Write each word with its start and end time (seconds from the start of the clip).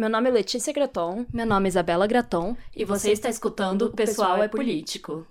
Meu 0.00 0.08
nome 0.08 0.30
é 0.30 0.32
Letícia 0.32 0.72
Graton. 0.72 1.26
Meu 1.30 1.44
nome 1.44 1.66
é 1.66 1.68
Isabela 1.68 2.06
Graton. 2.06 2.56
E 2.74 2.86
você 2.86 3.12
está 3.12 3.28
escutando 3.28 3.82
O 3.82 3.90
Pessoal 3.90 4.42
é 4.42 4.48
Político. 4.48 5.26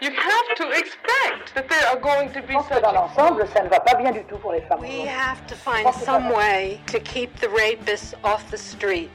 You 0.00 0.12
have 0.12 0.54
to 0.56 0.62
expect 0.72 1.52
that 1.52 1.68
there 1.68 1.84
are 1.88 2.00
going 2.00 2.30
to 2.30 2.40
be 2.40 2.54
such 2.54 2.80
dans 2.80 2.94
l'ensemble, 2.94 3.46
ça 3.48 3.62
ne 3.62 3.68
va 3.68 3.78
pas 3.80 3.94
bien 3.98 4.12
du 4.12 4.24
tout 4.24 4.38
pour 4.38 4.52
les 4.52 4.62
femmes. 4.62 4.80
We 4.80 5.06
have 5.06 5.42
to 5.48 5.54
find 5.54 5.92
some 5.92 6.32
way 6.32 6.80
to 6.90 6.98
keep 7.00 7.38
the 7.38 7.48
rapists 7.48 8.14
off 8.24 8.48
the 8.50 8.56
street. 8.56 9.10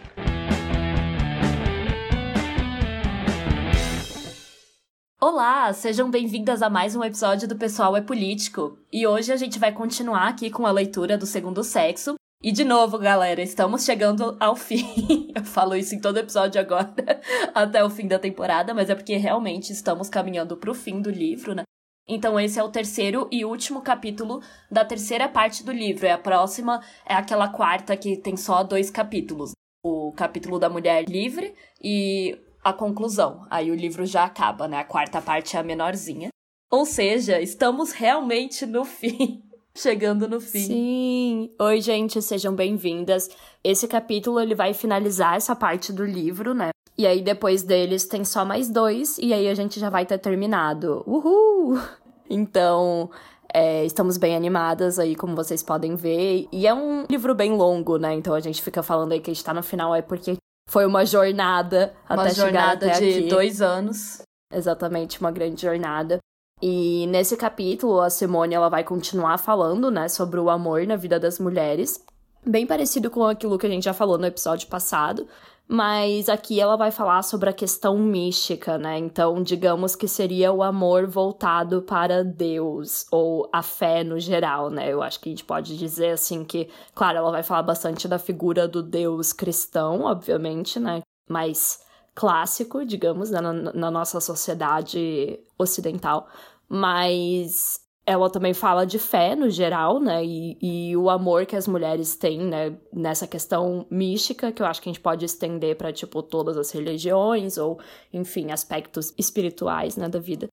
Olá, 5.20 5.73
sejam 5.73 6.12
bem-vindas 6.12 6.62
a 6.62 6.70
mais 6.70 6.96
um 6.96 7.04
episódio 7.04 7.48
do 7.48 7.55
Pessoal 7.55 7.98
é 7.98 8.02
Político. 8.02 8.78
E 8.93 9.07
hoje 9.07 9.34
a 9.34 9.38
gente 9.38 9.57
vai 9.57 9.71
continuar 9.71 10.28
aqui 10.28 10.52
com 10.52 10.68
a 10.68 10.71
leitura 10.71 11.18
do 11.18 11.25
Segundo 11.25 11.64
Sexo. 11.64 12.20
E 12.44 12.52
de 12.52 12.64
novo, 12.64 12.98
galera, 12.98 13.39
estamos 13.39 13.86
chegando 13.86 14.36
ao 14.39 14.55
fim. 14.55 15.30
Eu 15.36 15.44
falo 15.44 15.76
isso 15.76 15.94
em 15.94 16.02
todo 16.02 16.18
episódio 16.18 16.59
agora, 16.59 17.22
até 17.54 17.84
o 17.84 17.90
fim 17.90 18.08
da 18.08 18.18
temporada, 18.18 18.73
mas 18.73 18.90
é 18.90 18.95
porque 18.95 19.16
realmente 19.16 19.72
estamos 19.72 20.09
caminhando 20.09 20.58
para 20.58 20.72
o 20.72 20.73
fim 20.73 20.99
do 20.99 21.12
livro, 21.12 21.54
né? 21.54 21.62
Então 22.08 22.40
esse 22.40 22.59
é 22.59 22.63
o 22.63 22.72
terceiro 22.72 23.27
e 23.32 23.46
último 23.46 23.84
capítulo 23.84 24.41
da 24.72 24.84
terceira 24.84 25.30
parte 25.30 25.63
do 25.63 25.72
livro. 25.72 26.08
E 26.08 26.09
a 26.09 26.18
próxima 26.18 26.82
é 27.05 27.13
aquela 27.13 27.48
quarta 27.48 27.96
que 27.96 28.18
tem 28.18 28.35
só 28.35 28.63
dois 28.63 28.90
capítulos. 28.90 29.52
O 29.85 30.12
capítulo 30.13 30.58
da 30.58 30.68
mulher 30.68 31.08
livre 31.08 31.54
e 31.80 32.35
a 32.63 32.73
conclusão. 32.73 33.46
Aí 33.52 33.70
o 33.70 33.76
livro 33.76 34.04
já 34.04 34.23
acaba, 34.23 34.68
né? 34.68 34.77
A 34.77 34.84
quarta 34.84 35.21
parte 35.21 35.55
é 35.55 35.60
a 35.60 35.63
menorzinha. 35.63 36.30
Ou 36.71 36.88
seja, 36.88 37.40
estamos 37.40 37.91
realmente 37.91 38.66
no 38.66 38.84
fim. 38.84 39.44
Chegando 39.75 40.27
no 40.27 40.41
fim. 40.41 40.59
Sim. 40.59 41.49
Oi, 41.59 41.81
gente, 41.81 42.21
sejam 42.21 42.53
bem-vindas. 42.53 43.29
Esse 43.63 43.88
capítulo 43.88 44.39
ele 44.39 44.53
vai 44.53 44.73
finalizar 44.73 45.35
essa 45.35 45.55
parte 45.55 45.93
do 45.93 46.03
livro, 46.03 46.53
né? 46.53 46.70
E 46.98 47.07
aí 47.07 47.21
depois 47.21 47.63
deles 47.63 48.05
tem 48.05 48.26
só 48.26 48.43
mais 48.43 48.70
dois 48.70 49.18
e 49.18 49.34
aí 49.34 49.48
a 49.48 49.55
gente 49.55 49.79
já 49.79 49.90
vai 49.90 50.05
ter 50.05 50.18
terminado. 50.18 51.04
Uhul! 51.07 51.79
Então, 52.34 53.12
é, 53.54 53.84
estamos 53.84 54.15
bem 54.15 54.37
animadas 54.37 54.98
aí, 54.98 55.18
como 55.18 55.35
vocês 55.35 55.62
podem 55.62 55.98
ver. 55.98 56.48
E 56.49 56.65
é 56.65 56.74
um 56.74 57.03
livro 57.09 57.35
bem 57.35 57.51
longo, 57.51 57.98
né? 57.98 58.13
Então 58.13 58.34
a 58.34 58.40
gente 58.40 58.62
fica 58.62 58.81
falando 58.81 59.12
aí 59.12 59.20
que 59.20 59.29
a 59.29 59.34
gente 59.34 59.43
tá 59.43 59.53
no 59.53 59.62
final 59.62 59.93
é 59.93 60.01
porque 60.01 60.37
foi 60.70 60.85
uma 60.85 61.05
jornada 61.05 61.93
uma 62.09 62.24
até 62.24 62.34
jornada 62.34 62.85
chegar 62.85 62.96
até 62.96 62.99
de 63.05 63.20
aqui. 63.20 63.27
dois 63.27 63.62
anos. 63.62 64.22
Exatamente, 64.53 65.19
uma 65.19 65.29
grande 65.29 65.62
jornada. 65.62 66.19
E 66.62 67.07
nesse 67.07 67.35
capítulo, 67.35 68.00
a 68.00 68.09
Simone 68.09 68.53
ela 68.53 68.69
vai 68.69 68.84
continuar 68.84 69.38
falando, 69.38 69.90
né, 69.90 70.07
sobre 70.07 70.40
o 70.40 70.50
amor 70.50 70.85
na 70.85 70.95
vida 70.95 71.19
das 71.19 71.40
mulheres. 71.40 72.03
Bem 72.45 72.68
parecido 72.68 73.09
com 73.09 73.23
aquilo 73.23 73.57
que 73.57 73.66
a 73.66 73.69
gente 73.69 73.84
já 73.84 73.94
falou 73.94 74.18
no 74.18 74.25
episódio 74.25 74.68
passado. 74.68 75.28
Mas 75.73 76.28
aqui 76.28 76.59
ela 76.59 76.75
vai 76.75 76.91
falar 76.91 77.22
sobre 77.22 77.50
a 77.50 77.53
questão 77.53 77.97
mística, 77.97 78.78
né? 78.78 78.97
Então, 78.97 79.41
digamos 79.41 79.95
que 79.95 80.06
seria 80.06 80.51
o 80.51 80.62
amor 80.62 81.07
voltado 81.07 81.81
para 81.84 82.25
Deus, 82.25 83.06
ou 83.09 83.50
a 83.53 83.63
fé 83.63 84.03
no 84.03 84.19
geral, 84.19 84.69
né? 84.69 84.91
Eu 84.91 85.01
acho 85.01 85.22
que 85.22 85.29
a 85.29 85.31
gente 85.31 85.46
pode 85.46 85.78
dizer 85.78 86.09
assim 86.09 86.44
que, 86.44 86.68
claro, 86.94 87.19
ela 87.19 87.31
vai 87.31 87.41
falar 87.41 87.63
bastante 87.63 88.06
da 88.06 88.19
figura 88.19 88.68
do 88.68 88.84
Deus 88.84 89.31
cristão, 89.31 90.01
obviamente, 90.01 90.78
né? 90.78 91.01
Mais 91.29 91.79
clássico, 92.13 92.85
digamos, 92.85 93.31
né? 93.31 93.41
na, 93.41 93.53
na 93.53 93.91
nossa 93.91 94.19
sociedade 94.19 95.40
ocidental. 95.57 96.28
Mas 96.68 97.81
ela 98.06 98.29
também 98.29 98.53
fala 98.53 98.85
de 98.85 98.97
fé 98.97 99.35
no 99.35 99.50
geral, 99.50 100.00
né? 100.00 100.23
E, 100.25 100.57
e, 100.62 100.97
o 100.97 101.09
amor 101.09 101.45
que 101.45 101.56
as 101.56 101.68
mulheres 101.68 102.16
têm, 102.16 102.40
né? 102.40 102.78
Nessa 102.91 103.28
questão 103.28 103.85
mística, 103.91 104.51
que 104.51 104.62
eu 104.62 104.66
acho 104.66 104.81
que 104.81 104.90
a 104.90 104.94
gente 104.94 105.01
pode 105.01 105.25
estender 105.25 105.75
para 105.78 105.94
tipo 105.94 106.23
todas 106.23 106.57
as 106.57 106.72
religiões 106.72 107.57
ou, 107.57 107.79
enfim, 108.12 108.51
aspectos 108.51 109.13
espirituais, 109.18 109.96
né, 109.97 110.09
da 110.09 110.19
vida. 110.19 110.47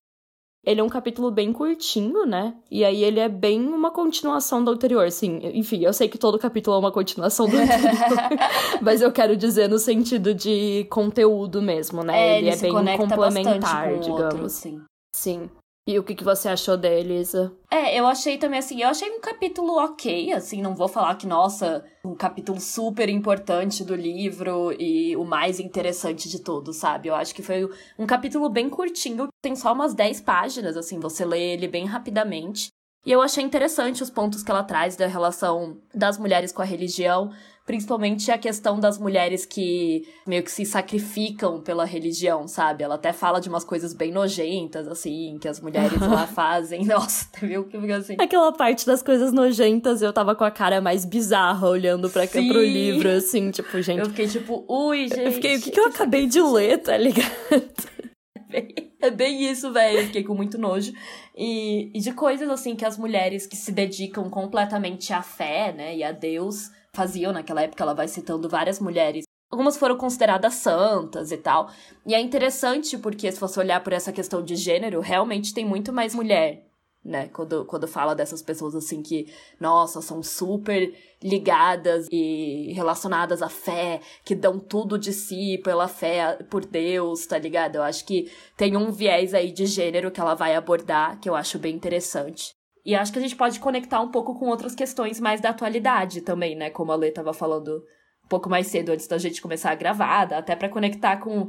Ele 0.69 0.83
é 0.83 0.85
um 0.85 0.89
capítulo 0.89 1.31
bem 1.31 1.51
curtinho, 1.51 2.27
né? 2.27 2.55
E 2.71 2.85
aí 2.85 3.03
ele 3.03 3.19
é 3.19 3.29
bem 3.29 3.67
uma 3.67 3.91
continuação 3.91 4.63
do 4.63 4.71
anterior, 4.71 5.07
assim. 5.07 5.41
Enfim, 5.55 5.83
eu 5.83 5.95
sei 5.95 6.09
que 6.09 6.19
todo 6.19 6.39
capítulo 6.39 6.77
é 6.77 6.79
uma 6.79 6.93
continuação 6.93 7.49
do 7.49 7.57
anterior, 7.57 7.91
mas 8.83 9.01
eu 9.01 9.11
quero 9.11 9.35
dizer 9.35 9.67
no 9.67 9.79
sentido 9.79 10.35
de 10.35 10.87
conteúdo 10.91 11.63
mesmo, 11.63 12.03
né? 12.05 12.19
É, 12.19 12.39
ele, 12.39 12.49
ele 12.49 12.57
é 12.57 12.61
bem 12.61 12.97
complementar, 12.99 13.95
com 13.95 14.01
digamos. 14.01 14.35
Outro, 14.35 14.49
sim. 14.51 14.83
Sim. 15.15 15.49
E 15.89 15.99
o 15.99 16.03
que, 16.03 16.15
que 16.15 16.23
você 16.23 16.51
achou 16.51 16.77
dele, 16.77 17.19
Isa? 17.19 17.51
É, 17.71 17.99
eu 17.99 18.07
achei 18.07 18.37
também 18.37 18.59
assim, 18.59 18.83
eu 18.83 18.91
achei 18.91 19.11
um 19.11 19.23
capítulo 19.23 19.73
ok, 19.79 20.35
assim, 20.35 20.61
não 20.61 20.75
vou 20.75 20.87
falar 20.87 21.15
que, 21.15 21.27
nossa, 21.27 21.83
um 22.05 22.15
capítulo 22.15 22.61
super 22.61 23.09
importante 23.09 23.83
do 23.83 23.95
livro 23.95 24.71
e 24.79 25.17
o 25.17 25.25
mais 25.25 25.59
interessante 25.59 26.29
de 26.29 26.41
todos, 26.41 26.77
sabe? 26.77 27.09
Eu 27.09 27.15
acho 27.15 27.35
que 27.35 27.43
foi 27.43 27.67
um 27.99 28.05
capítulo 28.05 28.51
bem 28.51 28.69
curtinho, 28.69 29.29
tem 29.41 29.57
só 29.57 29.73
umas 29.73 29.95
10 29.95 30.21
páginas, 30.21 30.77
assim, 30.77 31.01
você 31.01 31.25
lê 31.25 31.55
ele 31.55 31.67
bem 31.67 31.87
rapidamente. 31.87 32.69
E 33.07 33.11
eu 33.11 33.23
achei 33.23 33.43
interessante 33.43 34.03
os 34.03 34.11
pontos 34.11 34.43
que 34.43 34.51
ela 34.51 34.63
traz 34.63 34.95
da 34.95 35.07
relação 35.07 35.81
das 35.95 36.19
mulheres 36.19 36.53
com 36.53 36.61
a 36.61 36.67
religião, 36.67 37.31
principalmente 37.69 38.31
a 38.31 38.39
questão 38.39 38.81
das 38.81 38.99
mulheres 38.99 39.45
que 39.45 40.09
meio 40.27 40.43
que 40.43 40.51
se 40.51 40.65
sacrificam 40.65 41.61
pela 41.61 41.85
religião, 41.85 42.49
sabe? 42.49 42.83
Ela 42.83 42.95
até 42.95 43.13
fala 43.13 43.43
de 43.43 43.49
umas 43.51 43.63
coisas 43.63 43.93
bem 43.93 44.11
nojentas, 44.11 44.89
assim, 44.89 45.37
que 45.39 45.47
as 45.47 45.61
mulheres 45.61 46.01
lá 46.01 46.25
fazem. 46.35 46.87
Nossa, 46.87 47.29
viu 47.43 47.65
que 47.65 47.79
fica 47.79 47.99
assim. 47.99 48.17
Aquela 48.19 48.53
parte 48.53 48.87
das 48.87 49.03
coisas 49.03 49.35
nojentas, 49.35 50.01
eu 50.01 50.15
tava 50.15 50.35
com 50.35 50.45
a 50.45 50.51
cara 50.51 50.81
mais 50.81 51.05
bizarra 51.05 51.69
olhando 51.69 52.09
pra, 52.09 52.27
Sim. 52.27 52.49
pro 52.49 52.63
livro, 52.63 53.11
assim, 53.11 53.51
tipo, 53.51 53.83
gente. 53.83 53.99
Eu 53.99 54.07
fiquei 54.07 54.29
tipo, 54.29 54.65
ui, 54.67 55.07
gente. 55.07 55.21
Eu 55.21 55.33
fiquei, 55.33 55.57
o 55.59 55.61
que, 55.61 55.71
que 55.71 55.79
eu 55.79 55.89
acabei 55.89 56.27
de 56.27 56.41
ler, 56.41 56.79
tá 56.79 56.97
ligado? 56.97 57.31
É 59.01 59.11
bem 59.11 59.49
isso, 59.49 59.71
velho. 59.73 60.07
Fiquei 60.07 60.25
com 60.25 60.35
muito 60.35 60.59
nojo. 60.59 60.93
E, 61.37 61.91
e 61.95 62.01
de 62.01 62.13
coisas 62.13 62.49
assim 62.49 62.75
que 62.75 62.85
as 62.85 62.99
mulheres 62.99 63.47
que 63.47 63.55
se 63.55 63.71
dedicam 63.71 64.29
completamente 64.29 65.13
à 65.13 65.23
fé, 65.23 65.73
né, 65.73 65.97
e 65.97 66.03
a 66.03 66.11
Deus 66.11 66.71
faziam 66.99 67.33
naquela 67.33 67.63
época. 67.63 67.83
Ela 67.83 67.95
vai 67.95 68.09
citando 68.09 68.49
várias 68.49 68.81
mulheres. 68.81 69.25
Algumas 69.51 69.77
foram 69.77 69.97
consideradas 69.97 70.55
santas 70.55 71.31
e 71.31 71.37
tal. 71.37 71.71
E 72.05 72.15
é 72.15 72.21
interessante 72.21 72.99
porque, 72.99 73.31
se 73.31 73.41
você 73.41 73.61
olhar 73.61 73.83
por 73.83 73.93
essa 73.93 74.13
questão 74.13 74.43
de 74.43 74.57
gênero, 74.57 75.01
realmente 75.01 75.55
tem 75.55 75.65
muito 75.65 75.93
mais 75.93 76.15
mulher 76.15 76.69
né? 77.05 77.29
Quando, 77.29 77.65
quando 77.65 77.89
fala 77.89 78.15
dessas 78.15 78.43
pessoas 78.43 78.75
assim 78.75 79.03
que, 79.03 79.33
nossa, 79.59 80.03
são 80.03 80.23
super 80.23 80.95
ligadas 81.23 82.07
e 82.13 82.73
relacionadas 82.75 83.41
à 83.41 83.49
fé, 83.49 84.01
que 84.25 84.35
dão 84.35 84.59
tudo 84.59 84.99
de 84.99 85.13
si 85.13 85.59
pela 85.65 85.89
fé 85.89 86.37
por 86.51 86.65
Deus, 86.65 87.27
tá 87.27 87.39
ligado? 87.39 87.77
Eu 87.77 87.83
acho 87.83 88.05
que 88.05 88.31
tem 88.57 88.77
um 88.77 88.91
viés 88.91 89.33
aí 89.33 89.51
de 89.51 89.65
gênero 89.67 90.11
que 90.11 90.21
ela 90.21 90.35
vai 90.35 90.55
abordar, 90.55 91.19
que 91.19 91.29
eu 91.29 91.35
acho 91.35 91.59
bem 91.59 91.75
interessante. 91.75 92.58
E 92.89 92.95
acho 92.95 93.13
que 93.13 93.19
a 93.19 93.21
gente 93.21 93.37
pode 93.37 93.61
conectar 93.61 94.01
um 94.01 94.09
pouco 94.09 94.35
com 94.35 94.47
outras 94.47 94.75
questões 94.75 95.21
mais 95.21 95.43
da 95.43 95.51
atualidade 95.51 96.23
também, 96.23 96.57
né? 96.57 96.71
Como 96.71 96.91
a 96.91 96.97
Lê 96.97 97.11
tava 97.11 97.35
falando 97.35 97.85
um 98.25 98.29
pouco 98.29 98.49
mais 98.49 98.67
cedo 98.69 98.89
antes 98.93 99.07
da 99.07 99.19
gente 99.19 99.43
começar 99.43 99.73
a 99.73 99.75
gravar, 99.75 100.33
até 100.33 100.57
para 100.57 100.71
conectar 100.71 101.19
com 101.19 101.49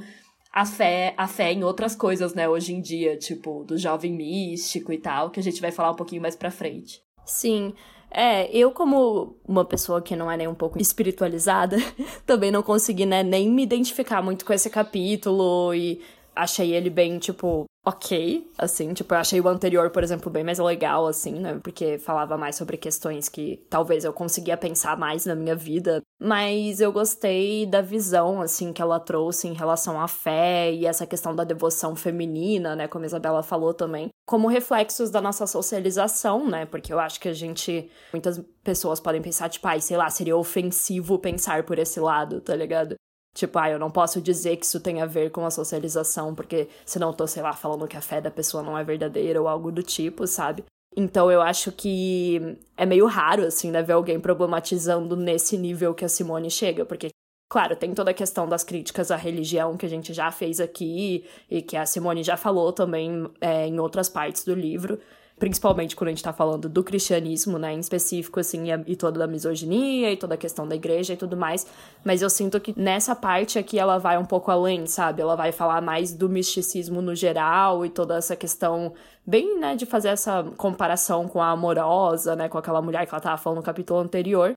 a 0.52 0.66
fé, 0.66 1.14
a 1.16 1.30
fé 1.30 1.54
em 1.54 1.64
outras 1.64 1.96
coisas, 1.96 2.34
né, 2.34 2.50
hoje 2.50 2.74
em 2.74 2.82
dia, 2.82 3.16
tipo, 3.16 3.64
do 3.64 3.78
jovem 3.78 4.12
místico 4.12 4.92
e 4.92 4.98
tal, 4.98 5.30
que 5.30 5.40
a 5.40 5.44
gente 5.44 5.62
vai 5.62 5.72
falar 5.72 5.92
um 5.92 5.96
pouquinho 5.96 6.22
mais 6.22 6.36
pra 6.36 6.52
frente. 6.52 7.02
Sim. 7.24 7.74
É, 8.12 8.54
eu 8.54 8.72
como 8.72 9.38
uma 9.48 9.64
pessoa 9.64 10.02
que 10.02 10.18
não 10.18 10.30
é 10.30 10.36
nem 10.36 10.48
um 10.48 10.56
pouco 10.56 10.78
espiritualizada, 10.82 11.78
também 12.28 12.52
não 12.52 12.62
consegui, 12.62 13.06
né, 13.06 13.24
nem 13.24 13.50
me 13.50 13.64
identificar 13.64 14.22
muito 14.22 14.44
com 14.44 14.52
esse 14.52 14.70
capítulo 14.70 15.74
e 15.74 16.02
achei 16.36 16.76
ele 16.76 16.90
bem, 16.90 17.18
tipo, 17.18 17.69
ok, 17.90 18.52
assim, 18.58 18.94
tipo, 18.94 19.14
eu 19.14 19.18
achei 19.18 19.42
o 19.42 19.48
anterior, 19.48 19.90
por 19.90 20.04
exemplo, 20.04 20.32
bem 20.32 20.44
mais 20.44 20.60
legal, 20.60 21.08
assim, 21.08 21.34
né, 21.34 21.60
porque 21.64 21.98
falava 21.98 22.38
mais 22.38 22.56
sobre 22.56 22.78
questões 22.78 23.28
que 23.28 23.66
talvez 23.70 24.04
eu 24.06 24.14
conseguia 24.14 24.56
pensar 24.56 24.96
mais 24.96 25.26
na 25.26 25.34
minha 25.34 25.56
vida, 25.56 26.02
mas 26.22 26.80
eu 26.80 26.92
gostei 26.92 27.66
da 27.66 27.82
visão, 27.82 28.42
assim, 28.42 28.72
que 28.72 28.82
ela 28.82 29.00
trouxe 29.00 29.48
em 29.48 29.54
relação 29.54 30.00
à 30.00 30.08
fé 30.08 30.72
e 30.72 30.86
essa 30.86 31.08
questão 31.08 31.36
da 31.36 31.44
devoção 31.44 31.96
feminina, 31.96 32.76
né, 32.76 32.88
como 32.88 33.06
a 33.06 33.08
Isabela 33.08 33.42
falou 33.42 33.74
também, 33.74 34.10
como 34.28 34.48
reflexos 34.48 35.10
da 35.10 35.20
nossa 35.20 35.48
socialização, 35.48 36.48
né, 36.48 36.68
porque 36.68 36.94
eu 36.94 37.00
acho 37.00 37.20
que 37.20 37.28
a 37.28 37.34
gente, 37.34 37.90
muitas 38.14 38.40
pessoas 38.64 39.00
podem 39.00 39.22
pensar, 39.22 39.50
tipo, 39.50 39.68
ai, 39.68 39.82
sei 39.82 39.98
lá, 39.98 40.10
seria 40.12 40.38
ofensivo 40.38 41.18
pensar 41.18 41.64
por 41.64 41.80
esse 41.80 42.00
lado, 42.00 42.40
tá 42.40 42.56
ligado? 42.56 42.96
Tipo, 43.40 43.58
ah, 43.58 43.70
eu 43.70 43.80
não 43.80 43.90
posso 43.90 44.20
dizer 44.20 44.58
que 44.58 44.66
isso 44.66 44.82
tem 44.82 45.02
a 45.02 45.06
ver 45.06 45.32
com 45.32 45.46
a 45.46 45.50
socialização, 45.50 46.36
porque 46.36 46.68
senão 46.86 47.08
eu 47.08 47.14
tô, 47.14 47.26
sei 47.26 47.42
lá, 47.42 47.54
falando 47.54 47.88
que 47.88 47.96
a 47.96 48.02
fé 48.02 48.20
da 48.20 48.30
pessoa 48.30 48.62
não 48.62 48.78
é 48.78 48.84
verdadeira 48.84 49.40
ou 49.42 49.48
algo 49.48 49.72
do 49.72 49.82
tipo, 49.82 50.28
sabe? 50.28 50.66
Então 50.98 51.32
eu 51.32 51.42
acho 51.42 51.72
que 51.72 52.58
é 52.76 52.86
meio 52.86 53.06
raro, 53.06 53.46
assim, 53.46 53.72
né, 53.72 53.82
ver 53.82 53.94
alguém 53.94 54.20
problematizando 54.20 55.16
nesse 55.16 55.58
nível 55.58 55.94
que 55.94 56.04
a 56.04 56.10
Simone 56.10 56.52
chega, 56.52 56.84
porque, 56.84 57.08
claro, 57.50 57.78
tem 57.78 57.94
toda 57.94 58.12
a 58.12 58.14
questão 58.14 58.46
das 58.46 58.62
críticas 58.62 59.10
à 59.10 59.16
religião 59.16 59.78
que 59.78 59.86
a 59.86 59.90
gente 59.90 60.14
já 60.14 60.30
fez 60.32 60.60
aqui 60.60 61.24
e 61.50 61.62
que 61.62 61.78
a 61.78 61.86
Simone 61.86 62.24
já 62.24 62.36
falou 62.36 62.74
também 62.74 63.26
é, 63.40 63.66
em 63.66 63.80
outras 63.80 64.10
partes 64.10 64.44
do 64.44 64.54
livro. 64.54 65.00
Principalmente 65.40 65.96
quando 65.96 66.10
a 66.10 66.12
gente 66.12 66.24
tá 66.24 66.34
falando 66.34 66.68
do 66.68 66.84
cristianismo, 66.84 67.58
né, 67.58 67.74
em 67.74 67.80
específico, 67.80 68.40
assim, 68.40 68.66
e 68.86 68.96
toda 68.96 69.24
a 69.24 69.28
misoginia 69.28 70.12
e 70.12 70.18
toda 70.18 70.36
a 70.36 70.38
questão 70.38 70.68
da 70.68 70.76
igreja 70.76 71.14
e 71.14 71.18
tudo 71.18 71.38
mais. 71.38 71.66
Mas 72.04 72.22
eu 72.22 72.30
sinto 72.30 72.60
que 72.60 72.78
nessa 72.78 73.16
parte 73.16 73.58
aqui 73.58 73.80
ela 73.80 73.98
vai 73.98 74.18
um 74.18 74.26
pouco 74.26 74.52
além, 74.52 74.86
sabe? 74.86 75.22
Ela 75.22 75.36
vai 75.36 75.52
falar 75.52 75.82
mais 75.82 76.14
do 76.14 76.28
misticismo 76.28 77.02
no 77.02 77.16
geral 77.16 77.86
e 77.86 77.90
toda 77.90 78.18
essa 78.18 78.36
questão 78.36 78.94
bem, 79.26 79.60
né, 79.60 79.76
de 79.76 79.86
fazer 79.86 80.10
essa 80.10 80.44
comparação 80.58 81.28
com 81.28 81.42
a 81.42 81.52
amorosa, 81.52 82.36
né, 82.36 82.50
com 82.50 82.58
aquela 82.58 82.82
mulher 82.82 83.06
que 83.06 83.14
ela 83.14 83.22
tava 83.22 83.38
falando 83.38 83.60
no 83.60 83.64
capítulo 83.64 84.00
anterior. 84.00 84.54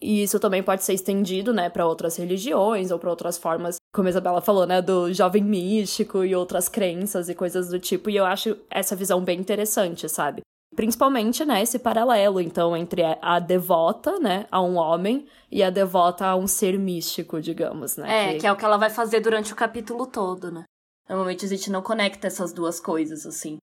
E 0.00 0.22
isso 0.22 0.38
também 0.38 0.62
pode 0.62 0.84
ser 0.84 0.92
estendido, 0.92 1.52
né, 1.52 1.68
para 1.68 1.86
outras 1.86 2.16
religiões 2.16 2.90
ou 2.90 2.98
para 2.98 3.10
outras 3.10 3.38
formas, 3.38 3.76
como 3.92 4.08
a 4.08 4.10
Isabela 4.10 4.40
falou, 4.40 4.66
né, 4.66 4.82
do 4.82 5.12
jovem 5.12 5.42
místico 5.42 6.24
e 6.24 6.34
outras 6.34 6.68
crenças 6.68 7.28
e 7.28 7.34
coisas 7.34 7.68
do 7.68 7.78
tipo. 7.78 8.10
E 8.10 8.16
eu 8.16 8.24
acho 8.24 8.56
essa 8.70 8.96
visão 8.96 9.22
bem 9.22 9.38
interessante, 9.38 10.08
sabe? 10.08 10.42
Principalmente, 10.74 11.44
né, 11.44 11.62
esse 11.62 11.78
paralelo, 11.78 12.40
então, 12.40 12.76
entre 12.76 13.02
a 13.22 13.38
devota, 13.38 14.18
né, 14.18 14.46
a 14.50 14.60
um 14.60 14.76
homem 14.76 15.26
e 15.50 15.62
a 15.62 15.70
devota 15.70 16.26
a 16.26 16.36
um 16.36 16.48
ser 16.48 16.76
místico, 16.78 17.40
digamos, 17.40 17.96
né? 17.96 18.30
É, 18.30 18.32
que, 18.32 18.40
que 18.40 18.46
é 18.46 18.52
o 18.52 18.56
que 18.56 18.64
ela 18.64 18.76
vai 18.76 18.90
fazer 18.90 19.20
durante 19.20 19.52
o 19.52 19.56
capítulo 19.56 20.06
todo, 20.06 20.50
né? 20.50 20.64
Normalmente 21.08 21.44
a 21.44 21.48
gente 21.48 21.70
não 21.70 21.82
conecta 21.82 22.26
essas 22.26 22.52
duas 22.52 22.80
coisas, 22.80 23.24
assim 23.24 23.58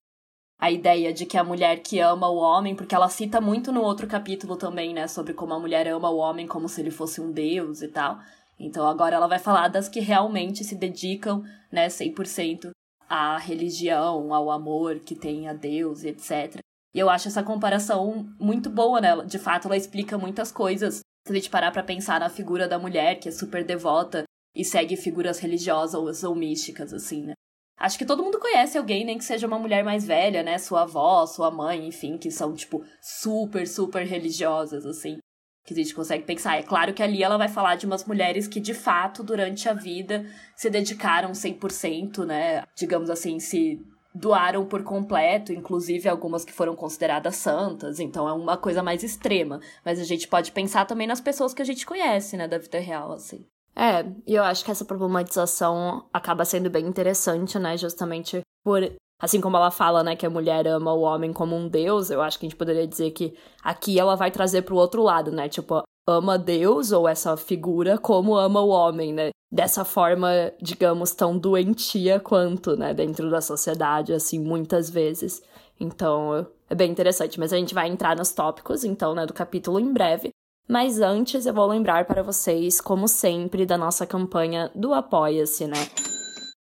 a 0.62 0.70
ideia 0.70 1.12
de 1.12 1.26
que 1.26 1.36
a 1.36 1.42
mulher 1.42 1.80
que 1.82 1.98
ama 1.98 2.28
o 2.28 2.36
homem, 2.36 2.76
porque 2.76 2.94
ela 2.94 3.08
cita 3.08 3.40
muito 3.40 3.72
no 3.72 3.82
outro 3.82 4.06
capítulo 4.06 4.54
também, 4.54 4.94
né, 4.94 5.08
sobre 5.08 5.34
como 5.34 5.52
a 5.52 5.58
mulher 5.58 5.88
ama 5.88 6.08
o 6.08 6.18
homem 6.18 6.46
como 6.46 6.68
se 6.68 6.80
ele 6.80 6.92
fosse 6.92 7.20
um 7.20 7.32
deus 7.32 7.82
e 7.82 7.88
tal. 7.88 8.20
Então 8.60 8.86
agora 8.86 9.16
ela 9.16 9.26
vai 9.26 9.40
falar 9.40 9.66
das 9.66 9.88
que 9.88 9.98
realmente 9.98 10.62
se 10.62 10.76
dedicam, 10.76 11.42
né, 11.72 11.88
100% 11.88 12.70
à 13.08 13.38
religião, 13.38 14.32
ao 14.32 14.52
amor 14.52 15.00
que 15.00 15.16
tem 15.16 15.48
a 15.48 15.52
Deus 15.52 16.04
etc. 16.04 16.60
E 16.94 16.98
eu 17.00 17.10
acho 17.10 17.26
essa 17.26 17.42
comparação 17.42 18.32
muito 18.38 18.70
boa, 18.70 19.00
né? 19.00 19.16
De 19.24 19.40
fato, 19.40 19.66
ela 19.66 19.76
explica 19.76 20.16
muitas 20.16 20.52
coisas. 20.52 21.00
Se 21.26 21.32
a 21.32 21.34
gente 21.34 21.50
parar 21.50 21.72
pra 21.72 21.82
pensar 21.82 22.20
na 22.20 22.28
figura 22.28 22.68
da 22.68 22.78
mulher, 22.78 23.18
que 23.18 23.28
é 23.28 23.32
super 23.32 23.64
devota 23.64 24.22
e 24.54 24.64
segue 24.64 24.96
figuras 24.96 25.40
religiosas 25.40 26.22
ou 26.22 26.36
místicas, 26.36 26.92
assim, 26.92 27.22
né? 27.22 27.32
Acho 27.78 27.98
que 27.98 28.04
todo 28.04 28.22
mundo 28.22 28.38
conhece 28.38 28.78
alguém, 28.78 29.04
nem 29.04 29.18
que 29.18 29.24
seja 29.24 29.46
uma 29.46 29.58
mulher 29.58 29.82
mais 29.82 30.06
velha, 30.06 30.42
né? 30.42 30.58
Sua 30.58 30.82
avó, 30.82 31.26
sua 31.26 31.50
mãe, 31.50 31.86
enfim, 31.86 32.16
que 32.16 32.30
são, 32.30 32.54
tipo, 32.54 32.84
super, 33.00 33.66
super 33.66 34.06
religiosas, 34.06 34.86
assim. 34.86 35.18
Que 35.64 35.74
a 35.74 35.76
gente 35.76 35.94
consegue 35.94 36.24
pensar. 36.24 36.56
É 36.56 36.62
claro 36.62 36.92
que 36.92 37.02
ali 37.02 37.22
ela 37.22 37.36
vai 37.36 37.48
falar 37.48 37.76
de 37.76 37.86
umas 37.86 38.04
mulheres 38.04 38.46
que, 38.46 38.60
de 38.60 38.74
fato, 38.74 39.22
durante 39.22 39.68
a 39.68 39.72
vida, 39.72 40.24
se 40.56 40.70
dedicaram 40.70 41.32
100%, 41.32 42.24
né? 42.24 42.64
Digamos 42.76 43.10
assim, 43.10 43.38
se 43.40 43.80
doaram 44.14 44.66
por 44.66 44.82
completo, 44.82 45.52
inclusive 45.52 46.08
algumas 46.08 46.44
que 46.44 46.52
foram 46.52 46.76
consideradas 46.76 47.36
santas, 47.36 47.98
então 47.98 48.28
é 48.28 48.32
uma 48.32 48.56
coisa 48.56 48.82
mais 48.82 49.02
extrema. 49.02 49.60
Mas 49.84 49.98
a 49.98 50.04
gente 50.04 50.28
pode 50.28 50.52
pensar 50.52 50.84
também 50.84 51.06
nas 51.06 51.20
pessoas 51.20 51.54
que 51.54 51.62
a 51.62 51.64
gente 51.64 51.86
conhece, 51.86 52.36
né, 52.36 52.46
da 52.46 52.58
vida 52.58 52.78
real, 52.78 53.12
assim. 53.12 53.46
É, 53.74 54.04
e 54.26 54.34
eu 54.34 54.42
acho 54.42 54.64
que 54.64 54.70
essa 54.70 54.84
problematização 54.84 56.04
acaba 56.12 56.44
sendo 56.44 56.68
bem 56.70 56.86
interessante, 56.86 57.58
né? 57.58 57.76
Justamente 57.76 58.40
por. 58.64 58.82
Assim 59.20 59.40
como 59.40 59.56
ela 59.56 59.70
fala, 59.70 60.02
né, 60.02 60.16
que 60.16 60.26
a 60.26 60.30
mulher 60.30 60.66
ama 60.66 60.92
o 60.92 61.02
homem 61.02 61.32
como 61.32 61.54
um 61.54 61.68
deus, 61.68 62.10
eu 62.10 62.20
acho 62.20 62.36
que 62.36 62.44
a 62.44 62.48
gente 62.48 62.58
poderia 62.58 62.84
dizer 62.88 63.12
que 63.12 63.32
aqui 63.62 63.96
ela 63.96 64.16
vai 64.16 64.32
trazer 64.32 64.62
pro 64.62 64.74
outro 64.74 65.00
lado, 65.00 65.30
né? 65.30 65.48
Tipo, 65.48 65.80
ama 66.08 66.36
Deus 66.36 66.90
ou 66.90 67.08
essa 67.08 67.36
figura 67.36 67.96
como 67.96 68.34
ama 68.36 68.60
o 68.60 68.68
homem, 68.68 69.12
né? 69.12 69.30
Dessa 69.50 69.84
forma, 69.84 70.28
digamos, 70.60 71.12
tão 71.12 71.38
doentia 71.38 72.18
quanto, 72.18 72.76
né? 72.76 72.92
Dentro 72.92 73.30
da 73.30 73.40
sociedade, 73.40 74.12
assim, 74.12 74.40
muitas 74.40 74.90
vezes. 74.90 75.40
Então, 75.78 76.46
é 76.68 76.74
bem 76.74 76.90
interessante. 76.90 77.38
Mas 77.38 77.52
a 77.52 77.56
gente 77.56 77.74
vai 77.74 77.88
entrar 77.88 78.16
nos 78.16 78.32
tópicos, 78.32 78.82
então, 78.82 79.14
né, 79.14 79.26
do 79.26 79.32
capítulo 79.32 79.78
em 79.78 79.92
breve. 79.92 80.30
Mas 80.68 81.00
antes 81.00 81.46
eu 81.46 81.52
vou 81.52 81.66
lembrar 81.66 82.06
para 82.06 82.22
vocês, 82.22 82.80
como 82.80 83.08
sempre, 83.08 83.66
da 83.66 83.76
nossa 83.76 84.06
campanha 84.06 84.70
do 84.74 84.94
Apoia-se, 84.94 85.66
né? 85.66 85.88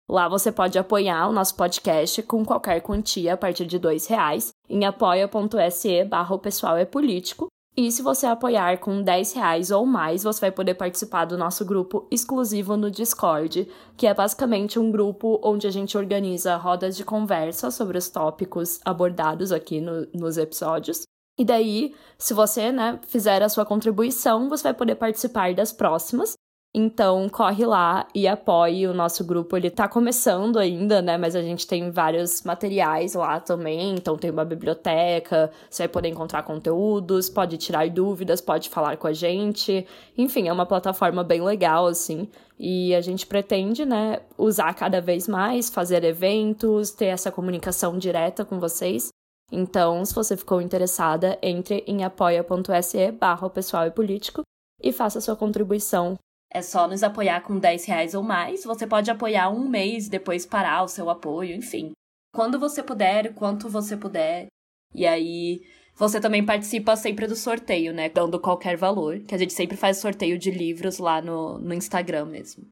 Lá 0.10 0.28
você 0.28 0.51
pode 0.51 0.78
apoiar 0.78 1.28
o 1.28 1.34
nosso 1.34 1.56
podcast 1.56 2.22
com 2.24 2.44
qualquer 2.44 2.81
quantia 2.81 3.34
a 3.34 3.38
partir 3.38 3.66
de 3.66 3.80
dois 3.80 4.06
reais 4.06 4.51
em 4.69 4.86
apoia.se 4.86 6.04
barra 6.06 6.38
pessoal 6.38 6.78
é 6.78 6.86
político. 6.86 7.48
E 7.75 7.92
se 7.92 8.04
você 8.04 8.28
apoiar 8.28 8.78
com 8.78 9.01
10 9.01 9.34
reais 9.34 9.72
ou 9.72 9.84
mais, 9.84 10.24
você 10.24 10.42
vai 10.42 10.51
poder 10.51 10.75
participar 10.75 11.25
do 11.25 11.36
nosso 11.36 11.66
grupo 11.66 12.07
exclusivo 12.12 12.78
no 12.78 12.92
Discord, 12.92 13.68
que 13.98 14.06
é 14.06 14.13
basicamente 14.13 14.78
um 14.78 14.92
grupo 14.92 15.40
onde 15.44 15.66
a 15.66 15.72
gente 15.72 15.98
organiza 15.98 16.56
rodas 16.56 16.95
de 16.95 17.04
conversa 17.04 17.72
sobre 17.72 17.98
os 17.98 18.10
tópicos 18.10 18.80
abordados 18.86 19.51
aqui 19.51 19.81
no, 19.81 20.06
nos 20.13 20.38
episódios. 20.38 21.01
E 21.38 21.44
daí, 21.44 21.95
se 22.18 22.33
você, 22.33 22.71
né, 22.71 23.00
fizer 23.07 23.41
a 23.41 23.50
sua 23.50 23.65
contribuição, 23.65 24.50
você 24.50 24.63
vai 24.63 24.74
poder 24.74 24.95
participar 24.95 25.53
das 25.53 25.71
próximas. 25.71 26.35
Então, 26.75 27.30
corre 27.30 27.65
lá 27.68 28.07
e 28.15 28.27
apoie 28.27 28.88
o 28.88 28.95
nosso 28.95 29.24
grupo. 29.24 29.56
Ele 29.56 29.69
tá 29.69 29.88
começando 29.88 30.57
ainda, 30.57 31.03
né? 31.03 31.18
Mas 31.19 31.35
a 31.35 31.41
gente 31.41 31.68
tem 31.68 31.91
vários 31.91 32.41
materiais 32.41 33.13
lá 33.13 33.39
também. 33.39 33.94
Então, 33.94 34.18
tem 34.18 34.31
uma 34.31 34.44
biblioteca, 34.44 35.51
você 35.69 35.83
vai 35.83 35.88
poder 35.88 36.09
encontrar 36.09 36.41
conteúdos, 36.41 37.30
pode 37.30 37.57
tirar 37.57 37.88
dúvidas, 37.91 38.41
pode 38.41 38.69
falar 38.69 38.97
com 38.97 39.06
a 39.06 39.13
gente. 39.13 39.85
Enfim, 40.18 40.47
é 40.47 40.53
uma 40.53 40.65
plataforma 40.65 41.24
bem 41.24 41.44
legal, 41.44 41.85
assim. 41.85 42.27
E 42.59 42.95
a 42.95 43.01
gente 43.01 43.27
pretende, 43.27 43.85
né, 43.85 44.21
usar 44.35 44.74
cada 44.74 45.00
vez 45.00 45.27
mais, 45.27 45.69
fazer 45.69 46.03
eventos, 46.03 46.89
ter 46.89 47.06
essa 47.06 47.31
comunicação 47.31 48.00
direta 48.00 48.44
com 48.44 48.59
vocês. 48.59 49.09
Então, 49.56 50.04
se 50.04 50.16
você 50.16 50.36
ficou 50.36 50.60
interessada, 50.60 51.38
entre 51.40 51.84
em 51.86 52.04
apoia.se 52.04 53.12
barra 53.12 53.48
pessoal 53.52 53.86
e 53.86 53.92
político 53.92 54.42
e 54.82 54.92
faça 54.92 55.22
sua 55.22 55.36
contribuição. 55.36 56.18
É 56.52 56.60
só 56.60 56.88
nos 56.88 57.04
apoiar 57.04 57.42
com 57.42 57.60
10 57.60 57.86
reais 57.86 58.16
ou 58.16 58.24
mais. 58.24 58.64
Você 58.64 58.88
pode 58.88 59.12
apoiar 59.12 59.50
um 59.50 59.70
mês, 59.70 60.10
depois 60.10 60.44
parar 60.44 60.82
o 60.82 60.88
seu 60.88 61.08
apoio, 61.08 61.56
enfim. 61.56 61.92
Quando 62.34 62.60
você 62.60 62.82
puder, 62.82 63.36
quanto 63.36 63.70
você 63.70 63.96
puder. 63.96 64.48
E 64.92 65.06
aí, 65.06 65.62
você 65.96 66.20
também 66.20 66.44
participa 66.44 66.96
sempre 66.96 67.28
do 67.28 67.36
sorteio, 67.36 67.94
né? 67.94 68.10
Dando 68.10 68.40
qualquer 68.40 68.76
valor. 68.76 69.20
Que 69.20 69.36
a 69.36 69.38
gente 69.38 69.54
sempre 69.54 69.78
faz 69.78 69.98
sorteio 69.98 70.40
de 70.40 70.50
livros 70.50 70.98
lá 70.98 71.22
no, 71.22 71.60
no 71.60 71.76
Instagram 71.76 72.26
mesmo. 72.26 72.66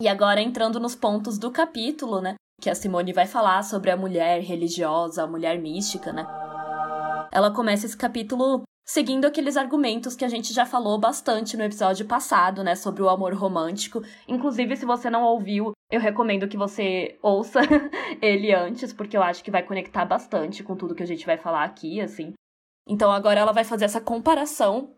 E 0.00 0.06
agora, 0.06 0.40
entrando 0.40 0.78
nos 0.78 0.94
pontos 0.94 1.38
do 1.38 1.50
capítulo, 1.50 2.20
né? 2.20 2.36
Que 2.62 2.70
a 2.70 2.76
Simone 2.76 3.12
vai 3.12 3.26
falar 3.26 3.64
sobre 3.64 3.90
a 3.90 3.96
mulher 3.96 4.40
religiosa, 4.40 5.24
a 5.24 5.26
mulher 5.26 5.58
mística, 5.58 6.12
né? 6.12 6.24
Ela 7.32 7.52
começa 7.52 7.86
esse 7.86 7.96
capítulo 7.96 8.62
seguindo 8.84 9.24
aqueles 9.24 9.56
argumentos 9.56 10.14
que 10.14 10.24
a 10.24 10.28
gente 10.28 10.52
já 10.52 10.64
falou 10.64 10.96
bastante 10.96 11.56
no 11.56 11.64
episódio 11.64 12.06
passado, 12.06 12.62
né, 12.62 12.76
sobre 12.76 13.02
o 13.02 13.08
amor 13.08 13.34
romântico. 13.34 14.00
Inclusive, 14.28 14.76
se 14.76 14.86
você 14.86 15.10
não 15.10 15.24
ouviu, 15.24 15.72
eu 15.90 16.00
recomendo 16.00 16.46
que 16.46 16.56
você 16.56 17.18
ouça 17.22 17.60
ele 18.22 18.54
antes, 18.54 18.92
porque 18.92 19.16
eu 19.16 19.22
acho 19.24 19.42
que 19.42 19.50
vai 19.50 19.64
conectar 19.64 20.04
bastante 20.04 20.62
com 20.62 20.76
tudo 20.76 20.94
que 20.94 21.02
a 21.02 21.06
gente 21.06 21.26
vai 21.26 21.36
falar 21.36 21.64
aqui, 21.64 22.00
assim. 22.00 22.32
Então, 22.86 23.10
agora 23.10 23.40
ela 23.40 23.52
vai 23.52 23.64
fazer 23.64 23.86
essa 23.86 24.00
comparação 24.00 24.94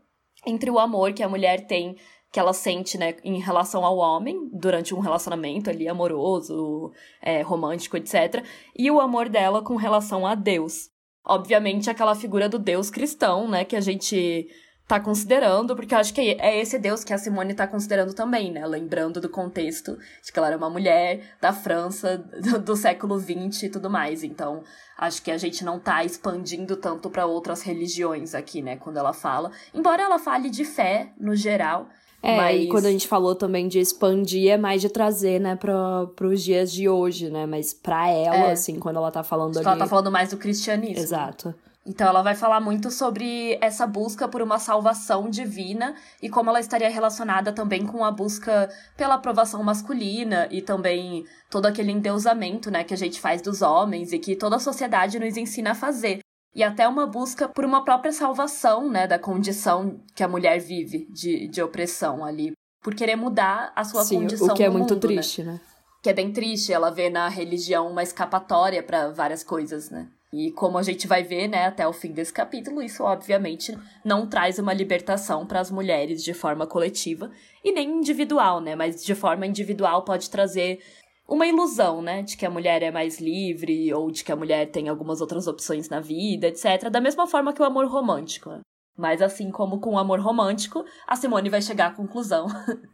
entre 0.47 0.71
o 0.71 0.79
amor 0.79 1.15
que 1.15 1.23
a 1.23 1.29
mulher 1.29 1.67
tem 1.67 1.97
que 2.35 2.41
ela 2.41 2.53
sente, 2.53 2.99
né, 2.99 3.15
em 3.23 3.39
relação 3.39 3.85
ao 3.85 3.97
homem, 3.97 4.51
durante 4.53 4.93
um 4.93 4.99
relacionamento 4.99 5.71
ali 5.71 5.87
amoroso, 5.87 6.91
é, 7.23 7.43
romântico, 7.43 7.97
etc. 7.97 8.45
E 8.77 8.91
o 8.91 9.01
amor 9.01 9.29
dela 9.29 9.63
com 9.63 9.77
relação 9.77 10.27
a 10.27 10.35
Deus. 10.35 10.91
Obviamente, 11.25 11.89
aquela 11.89 12.17
figura 12.17 12.49
do 12.49 12.59
Deus 12.59 12.91
cristão, 12.91 13.47
né, 13.47 13.65
que 13.65 13.77
a 13.77 13.81
gente 13.81 14.49
tá 14.89 14.99
considerando, 14.99 15.77
porque 15.77 15.95
eu 15.95 15.99
acho 15.99 16.13
que 16.13 16.37
é 16.41 16.61
esse 16.61 16.77
Deus 16.77 17.05
que 17.05 17.13
a 17.13 17.19
Simone 17.19 17.55
tá 17.55 17.69
considerando 17.69 18.13
também, 18.13 18.51
né? 18.51 18.67
Lembrando 18.67 19.21
do 19.21 19.29
contexto 19.29 19.97
de 20.23 20.33
que 20.33 20.37
ela 20.37 20.49
era 20.49 20.57
uma 20.57 20.69
mulher 20.69 21.37
da 21.41 21.53
França 21.53 22.19
do, 22.19 22.59
do 22.59 22.77
século 22.77 23.19
XX 23.19 23.63
e 23.63 23.69
tudo 23.71 23.89
mais. 23.89 24.25
Então, 24.25 24.65
acho 24.99 25.23
que 25.23 25.31
a 25.31 25.39
gente 25.39 25.65
não 25.65 25.79
tá 25.79 26.05
expandindo 26.05 26.77
tanto 26.77 27.09
para 27.09 27.27
outras 27.27 27.63
religiões 27.63 28.35
aqui, 28.35 28.61
né? 28.61 28.77
Quando 28.77 28.99
ela 28.99 29.13
fala. 29.13 29.53
Embora 29.73 30.03
ela 30.03 30.19
fale 30.19 30.51
de 30.51 30.65
fé 30.65 31.13
no 31.17 31.35
geral, 31.35 31.89
é, 32.25 32.37
Mas... 32.39 32.63
e 32.63 32.69
quando 32.69 32.87
a 32.87 32.91
gente 32.91 33.07
falou 33.07 33.35
também 33.35 33.69
de 33.69 33.79
expandir, 33.79 34.51
é 34.51 34.57
mais 34.57 34.81
de 34.81 34.89
trazer, 34.89 35.39
né, 35.39 35.57
para 35.57 36.09
os 36.23 36.43
dias 36.43 36.73
de 36.73 36.89
hoje, 36.89 37.29
né? 37.29 37.45
Mas 37.45 37.75
para 37.75 38.09
ela, 38.09 38.49
é. 38.49 38.53
assim, 38.53 38.79
quando 38.79 38.97
ela 38.97 39.11
tá 39.11 39.23
falando 39.23 39.59
ali... 39.59 39.67
Ela 39.67 39.77
tá 39.77 39.87
falando 39.87 40.11
mais 40.11 40.31
do 40.31 40.39
cristianismo. 40.39 41.03
Exato. 41.03 41.55
Então 41.87 42.09
ela 42.09 42.23
vai 42.23 42.35
falar 42.35 42.61
muito 42.61 42.91
sobre 42.91 43.59
essa 43.61 43.87
busca 43.87 44.27
por 44.27 44.41
uma 44.41 44.59
salvação 44.59 45.29
divina 45.29 45.95
e 46.23 46.31
como 46.31 46.49
ela 46.49 46.59
estaria 46.59 46.89
relacionada 46.89 47.53
também 47.53 47.87
com 47.87 48.03
a 48.03 48.11
busca 48.11 48.71
pela 48.97 49.17
aprovação 49.17 49.63
masculina 49.63 50.49
e 50.51 50.63
também 50.63 51.27
todo 51.51 51.67
aquele 51.67 51.93
endeusamento, 51.93 52.71
né, 52.71 52.85
que 52.85 52.95
a 52.95 52.97
gente 52.97 53.21
faz 53.21 53.43
dos 53.43 53.61
homens 53.61 54.15
e 54.15 54.19
que 54.19 54.35
toda 54.35 54.57
a 54.57 54.61
sociedade 54.61 55.19
nos 55.19 55.37
ensina 55.37 55.73
a 55.73 55.75
fazer 55.75 56.24
e 56.55 56.63
até 56.63 56.87
uma 56.87 57.07
busca 57.07 57.49
por 57.49 57.65
uma 57.65 57.85
própria 57.85 58.13
salvação, 58.13 58.89
né, 58.89 59.07
da 59.07 59.19
condição 59.19 60.01
que 60.15 60.23
a 60.23 60.29
mulher 60.29 60.59
vive 60.61 61.07
de, 61.11 61.49
de 61.49 61.63
opressão 61.63 62.25
ali, 62.25 62.53
por 62.83 62.95
querer 62.95 63.17
mudar 63.17 63.73
a 63.75 63.83
sua 63.83 64.05
Sim, 64.05 64.21
condição 64.21 64.49
o 64.49 64.55
que 64.55 64.63
é 64.63 64.69
muito 64.69 64.95
mundo, 64.95 65.01
triste, 65.01 65.43
né? 65.43 65.53
né? 65.55 65.61
Que 66.03 66.11
é 66.11 66.13
bem 66.13 66.33
triste, 66.33 66.73
ela 66.73 66.91
vê 66.91 67.09
na 67.09 67.29
religião 67.29 67.91
uma 67.91 68.03
escapatória 68.03 68.83
para 68.83 69.09
várias 69.09 69.43
coisas, 69.43 69.89
né? 69.91 70.07
E 70.31 70.51
como 70.51 70.77
a 70.77 70.83
gente 70.83 71.07
vai 71.07 71.23
ver, 71.23 71.47
né, 71.47 71.67
até 71.67 71.87
o 71.87 71.93
fim 71.93 72.13
desse 72.13 72.33
capítulo, 72.33 72.83
isso 72.83 73.05
obviamente 73.05 73.77
não 74.05 74.27
traz 74.27 74.59
uma 74.59 74.75
libertação 74.75 75.47
para 75.47 75.61
as 75.61 75.71
mulheres 75.71 76.25
de 76.25 76.35
forma 76.35 76.67
coletiva 76.67 77.31
e 77.65 77.73
nem 77.73 77.89
individual, 77.89 78.61
né? 78.61 78.75
Mas 78.75 79.03
de 79.05 79.15
forma 79.15 79.47
individual 79.47 80.03
pode 80.05 80.29
trazer 80.29 80.81
uma 81.29 81.47
ilusão, 81.47 82.03
né, 82.03 82.23
de 82.23 82.37
que 82.37 82.45
a 82.45 82.51
mulher 82.51 82.83
é 82.83 82.91
mais 82.91 83.19
livre 83.19 83.93
ou 83.95 84.11
de 84.11 84.23
que 84.23 84.33
a 84.33 84.37
mulher 84.37 84.71
tem 84.71 84.89
algumas 84.89 85.21
outras 85.21 85.47
opções 85.47 85.89
na 85.89 86.01
vida, 86.01 86.49
etc. 86.49 86.91
Da 86.91 87.01
mesma 87.01 87.27
forma 87.27 87.53
que 87.53 87.63
o 87.63 87.65
amor 87.65 87.87
romântico. 87.87 88.61
Mas 88.97 89.21
assim 89.21 89.51
como 89.51 89.81
com 89.81 89.95
o 89.95 89.99
amor 89.99 90.21
romântico, 90.21 90.85
a 91.07 91.17
Simone 91.17 91.49
vai 91.49 91.61
chegar 91.61 91.89
à 91.89 91.95
conclusão 91.95 92.47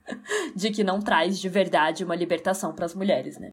de 0.57 0.71
que 0.71 0.83
não 0.83 1.01
traz 1.01 1.39
de 1.39 1.49
verdade 1.49 2.05
uma 2.05 2.17
libertação 2.17 2.75
para 2.75 2.87
as 2.87 2.95
mulheres, 2.95 3.39
né? 3.39 3.51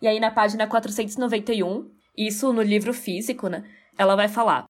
E 0.00 0.06
aí 0.06 0.20
na 0.20 0.30
página 0.30 0.66
491, 0.68 1.90
isso 2.16 2.52
no 2.52 2.62
livro 2.62 2.94
físico, 2.94 3.48
né? 3.48 3.64
Ela 3.96 4.14
vai 4.14 4.28
falar: 4.28 4.66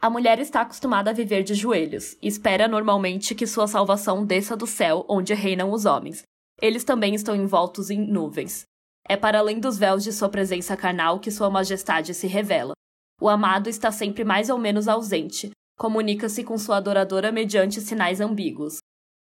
A 0.00 0.10
mulher 0.10 0.40
está 0.40 0.62
acostumada 0.62 1.10
a 1.10 1.14
viver 1.14 1.44
de 1.44 1.54
joelhos 1.54 2.16
e 2.20 2.26
espera 2.26 2.66
normalmente 2.66 3.34
que 3.34 3.46
sua 3.46 3.68
salvação 3.68 4.26
desça 4.26 4.56
do 4.56 4.66
céu 4.66 5.06
onde 5.08 5.34
reinam 5.34 5.70
os 5.70 5.84
homens. 5.84 6.24
Eles 6.62 6.84
também 6.84 7.12
estão 7.12 7.34
envoltos 7.34 7.90
em 7.90 7.98
nuvens. 7.98 8.64
É 9.08 9.16
para 9.16 9.40
além 9.40 9.58
dos 9.58 9.76
véus 9.76 10.04
de 10.04 10.12
sua 10.12 10.28
presença 10.28 10.76
carnal 10.76 11.18
que 11.18 11.28
sua 11.28 11.50
majestade 11.50 12.14
se 12.14 12.28
revela. 12.28 12.72
O 13.20 13.28
amado 13.28 13.68
está 13.68 13.90
sempre 13.90 14.22
mais 14.22 14.48
ou 14.48 14.56
menos 14.56 14.86
ausente, 14.86 15.50
comunica-se 15.76 16.44
com 16.44 16.56
sua 16.56 16.76
adoradora 16.76 17.32
mediante 17.32 17.80
sinais 17.80 18.20
ambíguos. 18.20 18.78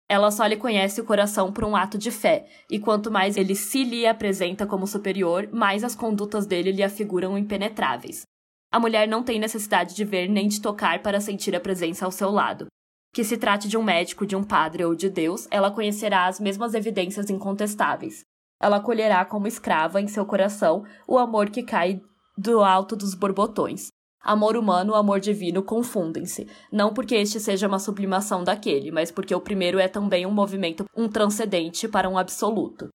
Ela 0.07 0.29
só 0.29 0.45
lhe 0.45 0.57
conhece 0.57 1.01
o 1.01 1.05
coração 1.05 1.51
por 1.51 1.63
um 1.63 1.75
ato 1.75 1.97
de 1.97 2.11
fé, 2.11 2.45
e 2.69 2.77
quanto 2.77 3.09
mais 3.09 3.37
ele 3.37 3.55
se 3.55 3.83
lhe 3.83 4.05
apresenta 4.05 4.67
como 4.67 4.85
superior, 4.85 5.49
mais 5.51 5.83
as 5.83 5.95
condutas 5.95 6.45
dele 6.45 6.71
lhe 6.71 6.83
afiguram 6.83 7.37
impenetráveis. 7.37 8.21
A 8.71 8.79
mulher 8.79 9.07
não 9.07 9.23
tem 9.23 9.39
necessidade 9.39 9.95
de 9.95 10.05
ver 10.05 10.29
nem 10.29 10.47
de 10.47 10.61
tocar 10.61 11.01
para 11.01 11.19
sentir 11.19 11.55
a 11.55 11.59
presença 11.59 12.05
ao 12.05 12.11
seu 12.11 12.29
lado. 12.29 12.67
Que 13.13 13.23
se 13.23 13.37
trate 13.37 13.67
de 13.67 13.77
um 13.77 13.83
médico, 13.83 14.25
de 14.25 14.35
um 14.35 14.43
padre 14.43 14.85
ou 14.85 14.95
de 14.95 15.09
Deus, 15.09 15.47
ela 15.51 15.71
conhecerá 15.71 16.27
as 16.27 16.39
mesmas 16.39 16.73
evidências 16.73 17.29
incontestáveis. 17.29 18.23
Ela 18.59 18.77
acolherá 18.77 19.25
como 19.25 19.47
escrava 19.47 19.99
em 19.99 20.07
seu 20.07 20.25
coração 20.25 20.83
o 21.07 21.17
amor 21.17 21.49
que 21.49 21.63
cai 21.63 21.99
do 22.37 22.63
alto 22.63 22.95
dos 22.95 23.13
borbotões, 23.13 23.89
Amor 24.23 24.55
humano 24.55 24.93
e 24.93 24.97
amor 24.97 25.19
divino 25.19 25.63
confundem-se, 25.63 26.47
não 26.71 26.93
porque 26.93 27.15
este 27.15 27.39
seja 27.39 27.67
uma 27.67 27.79
sublimação 27.79 28.43
daquele, 28.43 28.91
mas 28.91 29.09
porque 29.09 29.33
o 29.33 29.41
primeiro 29.41 29.79
é 29.79 29.87
também 29.87 30.27
um 30.27 30.31
movimento, 30.31 30.85
um 30.95 31.09
transcendente 31.09 31.87
para 31.87 32.07
um 32.07 32.19
absoluto. 32.19 32.87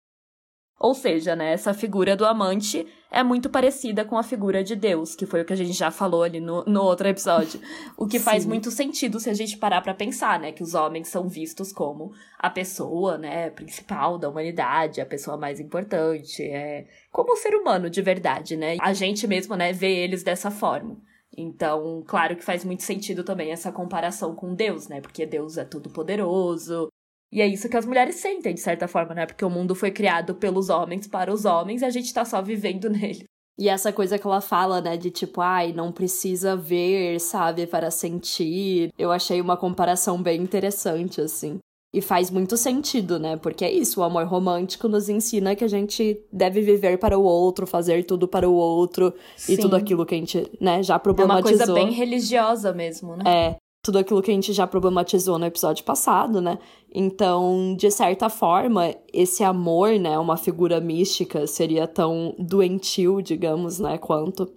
Ou 0.79 0.95
seja, 0.95 1.35
né, 1.35 1.53
essa 1.53 1.73
figura 1.73 2.15
do 2.15 2.27
amante 2.27 2.87
é 3.11 3.23
muito 3.23 3.49
parecida 3.49 4.05
com 4.05 4.19
a 4.19 4.23
figura 4.23 4.63
de 4.63 4.77
Deus, 4.77 5.15
que 5.15 5.25
foi 5.25 5.41
o 5.41 5.45
que 5.45 5.53
a 5.55 5.57
gente 5.57 5.73
já 5.73 5.91
falou 5.91 6.23
ali 6.23 6.39
no, 6.39 6.65
no 6.65 6.83
outro 6.83 7.09
episódio. 7.09 7.59
O 7.97 8.07
que 8.07 8.19
faz 8.19 8.45
muito 8.45 8.71
sentido 8.71 9.19
se 9.19 9.31
a 9.31 9.35
gente 9.35 9.57
parar 9.57 9.81
para 9.81 9.95
pensar, 9.95 10.39
né, 10.39 10.53
que 10.53 10.63
os 10.63 10.75
homens 10.75 11.09
são 11.09 11.29
vistos 11.29 11.73
como 11.73 12.13
a 12.39 12.51
pessoa, 12.51 13.17
né, 13.17 13.49
principal 13.51 14.19
da 14.19 14.29
humanidade, 14.29 15.01
a 15.01 15.07
pessoa 15.07 15.39
mais 15.39 15.61
importante, 15.61 16.43
é 16.43 16.87
como 17.11 17.33
o 17.33 17.37
ser 17.37 17.55
humano 17.55 17.89
de 17.89 18.03
verdade, 18.03 18.55
né? 18.55 18.77
A 18.81 18.93
gente 18.93 19.27
mesmo, 19.27 19.57
né, 19.57 19.73
vê 19.73 20.05
eles 20.05 20.23
dessa 20.23 20.51
forma. 20.51 20.99
Então, 21.37 22.03
claro 22.07 22.37
que 22.37 22.45
faz 22.45 22.65
muito 22.65 22.83
sentido 22.83 23.25
também 23.25 23.51
essa 23.51 23.73
comparação 23.73 24.35
com 24.35 24.55
Deus, 24.55 24.89
né? 24.89 25.01
Porque 25.01 25.25
Deus 25.25 25.57
é 25.57 25.65
todo 25.65 25.91
poderoso. 25.91 26.89
E 27.33 27.41
é 27.41 27.47
isso 27.47 27.69
que 27.69 27.77
as 27.77 27.87
mulheres 27.87 28.17
sentem, 28.17 28.55
de 28.55 28.61
certa 28.61 28.87
forma, 28.87 29.15
né? 29.15 29.27
Porque 29.27 29.45
o 29.45 29.51
mundo 29.51 29.75
foi 29.75 29.91
criado 29.91 30.35
pelos 30.35 30.69
homens 30.69 31.07
para 31.07 31.33
os 31.33 31.45
homens 31.45 31.83
e 31.83 31.85
a 31.85 31.91
gente 31.91 32.13
tá 32.13 32.25
só 32.25 32.41
vivendo 32.41 32.89
nele. 32.91 33.25
E 33.59 33.69
essa 33.69 33.91
coisa 33.91 34.19
que 34.19 34.27
ela 34.27 34.41
fala, 34.41 34.83
né, 34.83 34.99
de 34.99 35.11
tipo, 35.11 35.41
ai, 35.41 35.73
não 35.73 35.91
precisa 35.91 36.55
ver, 36.55 37.19
sabe, 37.19 37.67
para 37.67 37.91
sentir. 37.91 38.93
Eu 38.99 39.11
achei 39.11 39.41
uma 39.41 39.57
comparação 39.57 40.23
bem 40.23 40.43
interessante, 40.43 41.23
assim. 41.23 41.59
E 41.95 42.03
faz 42.03 42.31
muito 42.31 42.59
sentido, 42.59 43.19
né? 43.19 43.39
Porque 43.39 43.65
é 43.65 43.73
isso, 43.73 44.01
o 44.01 44.03
amor 44.03 44.27
romântico 44.27 44.87
nos 44.89 45.09
ensina 45.09 45.57
que 45.57 45.65
a 45.65 45.69
gente 45.69 46.21
deve 46.31 46.61
viver 46.61 46.99
para 46.99 47.19
o 47.19 47.23
outro, 47.23 47.67
fazer 47.67 48.05
tudo 48.05 48.29
para 48.29 48.47
o 48.47 48.53
outro 48.53 49.15
Sim. 49.35 49.55
e 49.55 49.57
tudo 49.57 49.75
aquilo 49.75 50.05
que 50.05 50.15
a 50.15 50.19
gente, 50.19 50.51
né, 50.61 50.83
já 50.83 50.99
problematizou. 50.99 51.53
É 51.53 51.55
uma 51.55 51.67
coisa 51.67 51.73
bem 51.73 51.91
religiosa 51.93 52.75
mesmo, 52.75 53.17
né? 53.17 53.25
É, 53.27 53.57
tudo 53.87 53.99
aquilo 53.99 54.21
que 54.21 54.31
a 54.31 54.35
gente 54.35 54.53
já 54.53 54.67
problematizou 54.67 55.39
no 55.39 55.47
episódio 55.47 55.85
passado, 55.85 56.41
né? 56.41 56.59
Então, 56.93 57.77
de 57.79 57.91
certa 57.91 58.29
forma, 58.29 58.93
esse 59.13 59.45
amor, 59.45 59.93
né, 59.99 60.19
uma 60.19 60.37
figura 60.37 60.81
mística, 60.81 61.47
seria 61.47 61.87
tão 61.87 62.35
doentio, 62.37 63.23
digamos, 63.23 63.79
né, 63.79 63.97
quanto 63.97 64.53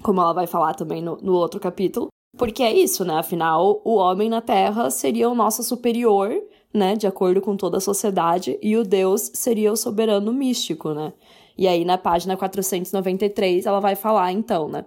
como 0.00 0.20
ela 0.20 0.32
vai 0.32 0.46
falar 0.46 0.74
também 0.74 1.02
no, 1.02 1.18
no 1.20 1.32
outro 1.32 1.58
capítulo. 1.58 2.06
Porque 2.36 2.62
é 2.62 2.72
isso, 2.72 3.04
né? 3.04 3.14
Afinal, 3.14 3.82
o 3.84 3.96
homem 3.96 4.28
na 4.28 4.40
Terra 4.40 4.90
seria 4.90 5.28
o 5.28 5.34
nosso 5.34 5.64
superior 5.64 6.30
né, 6.72 6.94
de 6.94 7.06
acordo 7.06 7.40
com 7.40 7.56
toda 7.56 7.78
a 7.78 7.80
sociedade, 7.80 8.58
e 8.62 8.76
o 8.76 8.84
Deus 8.84 9.30
seria 9.34 9.72
o 9.72 9.76
soberano 9.76 10.32
místico, 10.32 10.92
né? 10.92 11.12
E 11.56 11.66
aí 11.66 11.84
na 11.84 11.98
página 11.98 12.36
493 12.36 13.66
ela 13.66 13.80
vai 13.80 13.96
falar 13.96 14.30
então, 14.30 14.68
né? 14.68 14.84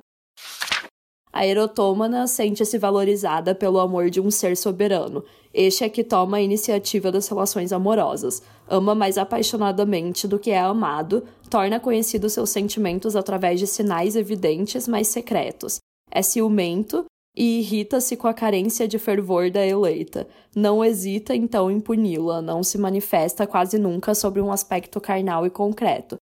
A 1.34 1.48
erotômana 1.48 2.28
sente-se 2.28 2.78
valorizada 2.78 3.56
pelo 3.56 3.80
amor 3.80 4.10
de 4.10 4.20
um 4.20 4.30
ser 4.30 4.58
soberano. 4.58 5.24
Este 5.54 5.84
é 5.84 5.90
que 5.90 6.04
toma 6.04 6.38
a 6.38 6.42
iniciativa 6.42 7.12
das 7.12 7.28
relações 7.28 7.72
amorosas. 7.72 8.42
Ama 8.70 8.94
mais 8.94 9.18
apaixonadamente 9.18 10.28
do 10.28 10.38
que 10.38 10.52
é 10.52 10.60
amado, 10.60 11.24
torna 11.50 11.80
conhecidos 11.80 12.34
seus 12.34 12.50
sentimentos 12.50 13.16
através 13.16 13.60
de 13.60 13.68
sinais 13.68 14.16
evidentes, 14.16 14.88
mas 14.88 15.08
secretos. 15.08 15.80
É 16.12 16.22
ciumento 16.22 17.06
e 17.36 17.60
irrita-se 17.60 18.18
com 18.18 18.28
a 18.28 18.34
carência 18.34 18.88
de 18.88 19.00
fervor 19.00 19.50
da 19.50 19.66
eleita. 19.66 20.28
Não 20.54 20.84
hesita 20.84 21.34
então 21.34 21.72
em 21.72 21.80
puni-la, 21.80 22.42
não 22.42 22.62
se 22.62 22.78
manifesta 22.78 23.48
quase 23.48 23.78
nunca 23.78 24.14
sobre 24.14 24.42
um 24.42 24.52
aspecto 24.52 25.00
carnal 25.00 25.46
e 25.46 25.50
concreto. 25.50 26.18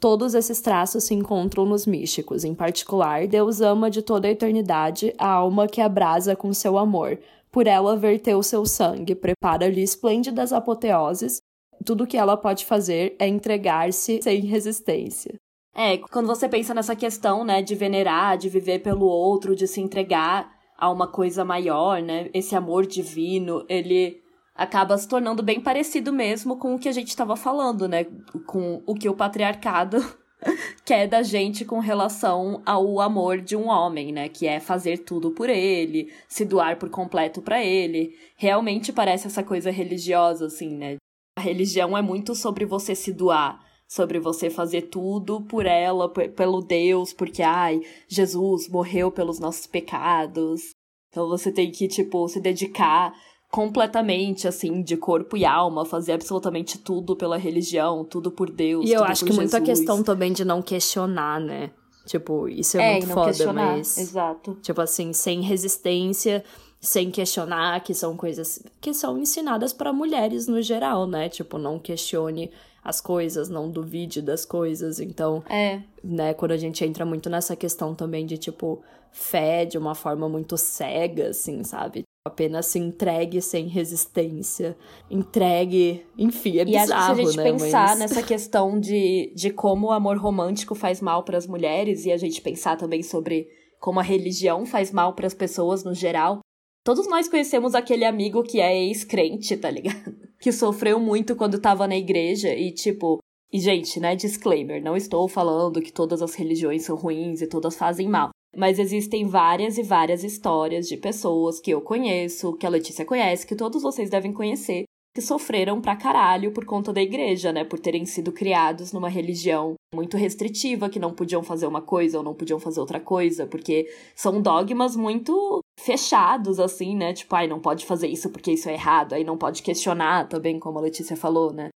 Todos 0.00 0.34
esses 0.34 0.62
traços 0.62 1.04
se 1.04 1.12
encontram 1.12 1.66
nos 1.66 1.86
místicos. 1.86 2.42
Em 2.42 2.54
particular, 2.54 3.26
Deus 3.26 3.60
ama 3.60 3.90
de 3.90 4.00
toda 4.00 4.26
a 4.26 4.30
eternidade 4.30 5.14
a 5.18 5.28
alma 5.28 5.68
que 5.68 5.82
abrasa 5.82 6.34
com 6.34 6.54
seu 6.54 6.78
amor. 6.78 7.18
Por 7.52 7.66
ela 7.66 7.96
verteu 7.96 8.42
seu 8.42 8.64
sangue, 8.64 9.14
prepara-lhe 9.14 9.82
esplêndidas 9.82 10.54
apoteoses. 10.54 11.42
Tudo 11.84 12.06
que 12.06 12.16
ela 12.16 12.34
pode 12.34 12.64
fazer 12.64 13.14
é 13.18 13.28
entregar-se 13.28 14.22
sem 14.22 14.40
resistência. 14.40 15.34
É, 15.74 15.98
quando 15.98 16.26
você 16.26 16.48
pensa 16.48 16.72
nessa 16.72 16.96
questão, 16.96 17.44
né, 17.44 17.60
de 17.60 17.74
venerar, 17.74 18.38
de 18.38 18.48
viver 18.48 18.78
pelo 18.78 19.04
outro, 19.04 19.54
de 19.54 19.68
se 19.68 19.82
entregar 19.82 20.50
a 20.78 20.90
uma 20.90 21.06
coisa 21.06 21.44
maior, 21.44 22.00
né, 22.00 22.30
esse 22.32 22.56
amor 22.56 22.86
divino, 22.86 23.66
ele 23.68 24.22
acaba 24.54 24.96
se 24.98 25.08
tornando 25.08 25.42
bem 25.42 25.60
parecido 25.60 26.12
mesmo 26.12 26.56
com 26.56 26.74
o 26.74 26.78
que 26.78 26.88
a 26.88 26.92
gente 26.92 27.08
estava 27.08 27.36
falando, 27.36 27.88
né, 27.88 28.04
com 28.46 28.82
o 28.86 28.94
que 28.94 29.08
o 29.08 29.14
patriarcado 29.14 29.98
quer 30.84 31.06
da 31.06 31.22
gente 31.22 31.64
com 31.64 31.78
relação 31.78 32.62
ao 32.64 33.00
amor 33.00 33.40
de 33.40 33.56
um 33.56 33.68
homem, 33.68 34.12
né, 34.12 34.28
que 34.28 34.46
é 34.46 34.60
fazer 34.60 34.98
tudo 34.98 35.30
por 35.30 35.48
ele, 35.48 36.12
se 36.28 36.44
doar 36.44 36.78
por 36.78 36.90
completo 36.90 37.40
para 37.42 37.64
ele. 37.64 38.14
Realmente 38.36 38.92
parece 38.92 39.26
essa 39.26 39.42
coisa 39.42 39.70
religiosa 39.70 40.46
assim, 40.46 40.76
né? 40.76 40.96
A 41.38 41.42
religião 41.42 41.96
é 41.96 42.02
muito 42.02 42.34
sobre 42.34 42.66
você 42.66 42.94
se 42.94 43.12
doar 43.12 43.60
sobre 43.90 44.20
você 44.20 44.48
fazer 44.48 44.82
tudo 44.82 45.40
por 45.40 45.66
ela, 45.66 46.08
pelo 46.08 46.62
Deus, 46.62 47.12
porque, 47.12 47.42
ai, 47.42 47.80
Jesus 48.06 48.68
morreu 48.68 49.10
pelos 49.10 49.40
nossos 49.40 49.66
pecados. 49.66 50.70
Então 51.08 51.28
você 51.28 51.50
tem 51.50 51.72
que, 51.72 51.88
tipo, 51.88 52.28
se 52.28 52.40
dedicar 52.40 53.12
completamente, 53.50 54.46
assim, 54.46 54.80
de 54.80 54.96
corpo 54.96 55.36
e 55.36 55.44
alma, 55.44 55.84
fazer 55.84 56.12
absolutamente 56.12 56.78
tudo 56.78 57.16
pela 57.16 57.36
religião, 57.36 58.04
tudo 58.04 58.30
por 58.30 58.48
Deus. 58.48 58.88
E 58.88 58.92
eu 58.92 59.02
acho 59.02 59.24
que 59.24 59.32
muita 59.32 59.60
questão 59.60 60.02
também 60.02 60.32
de 60.32 60.44
não 60.44 60.62
questionar, 60.62 61.40
né? 61.40 61.70
Tipo, 62.06 62.48
isso 62.48 62.78
é, 62.78 62.92
é 62.92 62.98
muito 62.98 63.12
foda, 63.12 63.26
questionar. 63.26 63.76
mas. 63.76 63.98
Exato. 63.98 64.56
Tipo 64.62 64.80
assim, 64.80 65.12
sem 65.12 65.42
resistência, 65.42 66.44
sem 66.80 67.10
questionar, 67.10 67.82
que 67.82 67.92
são 67.92 68.16
coisas 68.16 68.62
que 68.80 68.94
são 68.94 69.18
ensinadas 69.18 69.72
para 69.72 69.92
mulheres 69.92 70.46
no 70.46 70.62
geral, 70.62 71.06
né? 71.06 71.28
Tipo, 71.28 71.58
não 71.58 71.78
questione 71.78 72.50
as 72.82 73.00
coisas, 73.00 73.48
não 73.48 73.68
duvide 73.68 74.22
das 74.22 74.44
coisas. 74.44 75.00
Então, 75.00 75.42
é. 75.50 75.82
né, 76.02 76.32
quando 76.34 76.52
a 76.52 76.56
gente 76.56 76.84
entra 76.84 77.04
muito 77.04 77.28
nessa 77.28 77.54
questão 77.54 77.94
também 77.94 78.24
de, 78.24 78.38
tipo, 78.38 78.80
fé 79.12 79.64
de 79.64 79.76
uma 79.76 79.94
forma 79.94 80.28
muito 80.28 80.56
cega, 80.56 81.28
assim, 81.28 81.62
sabe? 81.64 82.04
Apenas 82.26 82.66
se 82.66 82.78
entregue 82.78 83.40
sem 83.40 83.66
resistência, 83.66 84.76
entregue, 85.10 86.06
enfim, 86.18 86.58
é 86.58 86.62
e 86.62 86.64
bizarro, 86.66 86.92
acho 86.92 87.14
que 87.14 87.14
se 87.14 87.22
a 87.22 87.24
gente 87.24 87.36
né, 87.36 87.44
pensar 87.44 87.88
mas... 87.88 87.98
nessa 87.98 88.22
questão 88.22 88.78
de, 88.78 89.32
de 89.34 89.50
como 89.50 89.86
o 89.86 89.92
amor 89.92 90.18
romântico 90.18 90.74
faz 90.74 91.00
mal 91.00 91.24
para 91.24 91.38
as 91.38 91.46
mulheres 91.46 92.04
e 92.04 92.12
a 92.12 92.18
gente 92.18 92.42
pensar 92.42 92.76
também 92.76 93.02
sobre 93.02 93.48
como 93.78 94.00
a 94.00 94.02
religião 94.02 94.66
faz 94.66 94.92
mal 94.92 95.14
para 95.14 95.26
as 95.26 95.32
pessoas 95.32 95.82
no 95.82 95.94
geral, 95.94 96.40
Todos 96.82 97.06
nós 97.08 97.28
conhecemos 97.28 97.74
aquele 97.74 98.04
amigo 98.04 98.42
que 98.42 98.58
é 98.58 98.74
ex-crente, 98.86 99.56
tá 99.56 99.70
ligado? 99.70 100.18
Que 100.40 100.52
sofreu 100.52 100.98
muito 100.98 101.36
quando 101.36 101.60
tava 101.60 101.86
na 101.86 101.96
igreja 101.96 102.54
e, 102.54 102.72
tipo. 102.72 103.18
E, 103.52 103.60
gente, 103.60 104.00
né? 104.00 104.16
Disclaimer: 104.16 104.82
não 104.82 104.96
estou 104.96 105.28
falando 105.28 105.82
que 105.82 105.92
todas 105.92 106.22
as 106.22 106.34
religiões 106.34 106.82
são 106.82 106.96
ruins 106.96 107.42
e 107.42 107.46
todas 107.46 107.76
fazem 107.76 108.08
mal. 108.08 108.30
Mas 108.56 108.78
existem 108.78 109.26
várias 109.26 109.78
e 109.78 109.82
várias 109.82 110.24
histórias 110.24 110.88
de 110.88 110.96
pessoas 110.96 111.60
que 111.60 111.70
eu 111.70 111.80
conheço, 111.80 112.56
que 112.56 112.66
a 112.66 112.70
Letícia 112.70 113.04
conhece, 113.04 113.46
que 113.46 113.54
todos 113.54 113.82
vocês 113.82 114.10
devem 114.10 114.32
conhecer, 114.32 114.84
que 115.14 115.20
sofreram 115.20 115.80
pra 115.80 115.96
caralho 115.96 116.52
por 116.52 116.64
conta 116.64 116.92
da 116.92 117.02
igreja, 117.02 117.52
né? 117.52 117.64
Por 117.64 117.78
terem 117.78 118.04
sido 118.06 118.32
criados 118.32 118.92
numa 118.92 119.08
religião 119.08 119.74
muito 119.94 120.16
restritiva, 120.16 120.88
que 120.88 120.98
não 120.98 121.12
podiam 121.12 121.42
fazer 121.42 121.66
uma 121.66 121.82
coisa 121.82 122.18
ou 122.18 122.24
não 122.24 122.34
podiam 122.34 122.60
fazer 122.60 122.80
outra 122.80 123.00
coisa, 123.00 123.46
porque 123.46 123.88
são 124.14 124.40
dogmas 124.40 124.94
muito 124.94 125.60
fechados, 125.78 126.60
assim, 126.60 126.94
né? 126.94 127.12
Tipo, 127.12 127.34
ai, 127.34 127.46
não 127.48 127.60
pode 127.60 127.84
fazer 127.86 128.08
isso 128.08 128.30
porque 128.30 128.52
isso 128.52 128.68
é 128.68 128.74
errado, 128.74 129.14
aí 129.14 129.24
não 129.24 129.36
pode 129.36 129.62
questionar 129.62 130.28
também, 130.28 130.58
como 130.60 130.78
a 130.78 130.82
Letícia 130.82 131.16
falou, 131.16 131.52
né? 131.52 131.70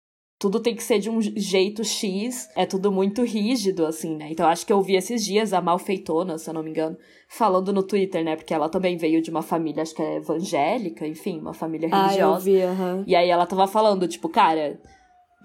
Tudo 0.44 0.60
tem 0.60 0.76
que 0.76 0.84
ser 0.84 1.00
de 1.00 1.10
um 1.10 1.22
jeito 1.22 1.86
X, 1.86 2.50
é 2.54 2.66
tudo 2.66 2.92
muito 2.92 3.24
rígido, 3.24 3.86
assim, 3.86 4.18
né? 4.18 4.28
Então 4.30 4.46
acho 4.46 4.66
que 4.66 4.74
eu 4.74 4.82
vi 4.82 4.98
esses 4.98 5.24
dias 5.24 5.54
a 5.54 5.62
malfeitona, 5.62 6.38
se 6.38 6.50
eu 6.50 6.54
não 6.54 6.62
me 6.62 6.70
engano, 6.70 6.98
falando 7.30 7.72
no 7.72 7.82
Twitter, 7.82 8.26
né? 8.26 8.36
Porque 8.36 8.54
ela 8.54 8.68
também 8.68 8.98
veio 8.98 9.22
de 9.22 9.30
uma 9.32 9.42
família, 9.42 9.82
acho 9.82 9.96
que 9.96 10.02
é 10.02 10.18
evangélica, 10.18 11.08
enfim, 11.08 11.40
uma 11.40 11.54
família 11.54 11.88
religiosa. 11.88 12.20
Ah, 12.20 12.36
eu 12.36 12.40
vi, 12.42 12.58
uhum. 12.62 13.04
E 13.08 13.16
aí 13.16 13.30
ela 13.30 13.46
tava 13.46 13.66
falando, 13.68 14.06
tipo, 14.06 14.28
cara, 14.28 14.82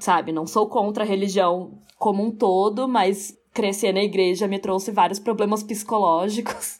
sabe, 0.00 0.32
não 0.32 0.48
sou 0.48 0.66
contra 0.68 1.04
a 1.04 1.06
religião 1.06 1.78
como 1.96 2.24
um 2.24 2.32
todo, 2.32 2.88
mas 2.88 3.38
crescer 3.54 3.92
na 3.92 4.02
igreja 4.02 4.48
me 4.48 4.58
trouxe 4.58 4.90
vários 4.90 5.20
problemas 5.20 5.62
psicológicos 5.62 6.77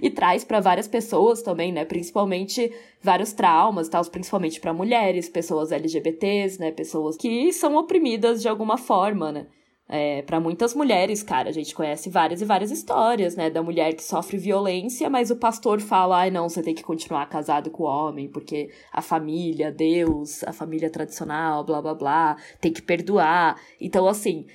e 0.00 0.10
traz 0.10 0.44
para 0.44 0.60
várias 0.60 0.88
pessoas 0.88 1.42
também, 1.42 1.72
né? 1.72 1.84
Principalmente 1.84 2.72
vários 3.00 3.32
traumas, 3.32 3.88
tal, 3.88 4.04
principalmente 4.06 4.60
para 4.60 4.72
mulheres, 4.72 5.28
pessoas 5.28 5.72
LGBTs, 5.72 6.58
né? 6.58 6.70
Pessoas 6.70 7.16
que 7.16 7.52
são 7.52 7.76
oprimidas 7.76 8.42
de 8.42 8.48
alguma 8.48 8.76
forma, 8.76 9.32
né? 9.32 9.46
É, 9.88 10.22
para 10.22 10.40
muitas 10.40 10.74
mulheres, 10.74 11.22
cara, 11.22 11.50
a 11.50 11.52
gente 11.52 11.74
conhece 11.74 12.08
várias 12.08 12.40
e 12.40 12.46
várias 12.46 12.70
histórias, 12.70 13.36
né? 13.36 13.50
Da 13.50 13.62
mulher 13.62 13.94
que 13.94 14.02
sofre 14.02 14.38
violência, 14.38 15.10
mas 15.10 15.30
o 15.30 15.36
pastor 15.36 15.80
fala: 15.80 16.20
ai, 16.20 16.30
não, 16.30 16.48
você 16.48 16.62
tem 16.62 16.74
que 16.74 16.82
continuar 16.82 17.26
casado 17.28 17.70
com 17.70 17.82
o 17.82 17.86
homem, 17.86 18.28
porque 18.28 18.70
a 18.90 19.02
família, 19.02 19.70
Deus, 19.70 20.42
a 20.44 20.52
família 20.52 20.88
tradicional, 20.88 21.62
blá 21.64 21.82
blá 21.82 21.94
blá, 21.94 22.36
tem 22.60 22.72
que 22.72 22.80
perdoar. 22.80 23.60
Então, 23.78 24.06
assim, 24.08 24.46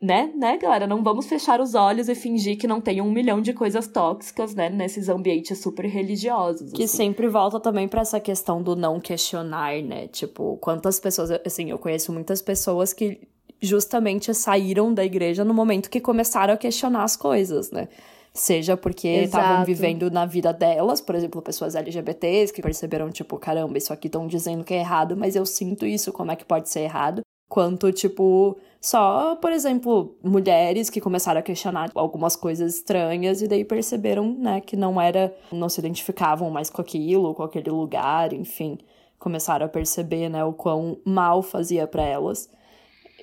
né, 0.00 0.30
né, 0.34 0.56
galera? 0.58 0.86
Não 0.86 1.02
vamos 1.02 1.26
fechar 1.26 1.60
os 1.60 1.74
olhos 1.74 2.08
e 2.08 2.14
fingir 2.14 2.56
que 2.56 2.68
não 2.68 2.80
tem 2.80 3.00
um 3.00 3.10
milhão 3.10 3.40
de 3.40 3.52
coisas 3.52 3.88
tóxicas, 3.88 4.54
né, 4.54 4.70
nesses 4.70 5.08
ambientes 5.08 5.58
super 5.58 5.86
religiosos. 5.86 6.72
Que 6.72 6.84
assim. 6.84 6.96
sempre 6.96 7.28
volta 7.28 7.58
também 7.58 7.88
para 7.88 8.02
essa 8.02 8.20
questão 8.20 8.62
do 8.62 8.76
não 8.76 9.00
questionar, 9.00 9.82
né? 9.82 10.06
Tipo, 10.08 10.56
quantas 10.58 11.00
pessoas. 11.00 11.30
Assim, 11.44 11.70
eu 11.70 11.78
conheço 11.78 12.12
muitas 12.12 12.40
pessoas 12.40 12.92
que 12.92 13.20
justamente 13.60 14.32
saíram 14.32 14.94
da 14.94 15.04
igreja 15.04 15.44
no 15.44 15.52
momento 15.52 15.90
que 15.90 16.00
começaram 16.00 16.54
a 16.54 16.56
questionar 16.56 17.02
as 17.02 17.16
coisas, 17.16 17.72
né? 17.72 17.88
Seja 18.32 18.76
porque 18.76 19.08
estavam 19.08 19.64
vivendo 19.64 20.08
na 20.12 20.24
vida 20.24 20.52
delas, 20.52 21.00
por 21.00 21.16
exemplo, 21.16 21.42
pessoas 21.42 21.74
LGBTs 21.74 22.52
que 22.52 22.62
perceberam, 22.62 23.10
tipo, 23.10 23.36
caramba, 23.36 23.76
isso 23.76 23.92
aqui 23.92 24.06
estão 24.06 24.28
dizendo 24.28 24.62
que 24.62 24.74
é 24.74 24.78
errado, 24.78 25.16
mas 25.16 25.34
eu 25.34 25.44
sinto 25.44 25.84
isso, 25.84 26.12
como 26.12 26.30
é 26.30 26.36
que 26.36 26.44
pode 26.44 26.68
ser 26.68 26.80
errado? 26.80 27.22
Quanto, 27.48 27.90
tipo, 27.90 28.56
só, 28.80 29.34
por 29.36 29.52
exemplo, 29.52 30.16
mulheres 30.22 30.88
que 30.88 31.00
começaram 31.00 31.40
a 31.40 31.42
questionar 31.42 31.90
algumas 31.94 32.36
coisas 32.36 32.76
estranhas 32.76 33.42
e 33.42 33.48
daí 33.48 33.64
perceberam, 33.64 34.32
né, 34.38 34.60
que 34.60 34.76
não 34.76 35.00
era, 35.00 35.34
não 35.50 35.68
se 35.68 35.80
identificavam 35.80 36.50
mais 36.50 36.70
com 36.70 36.80
aquilo, 36.80 37.34
com 37.34 37.42
aquele 37.42 37.70
lugar, 37.70 38.32
enfim, 38.32 38.78
começaram 39.18 39.66
a 39.66 39.68
perceber, 39.68 40.28
né, 40.28 40.44
o 40.44 40.52
quão 40.52 40.98
mal 41.04 41.42
fazia 41.42 41.86
para 41.86 42.04
elas. 42.04 42.48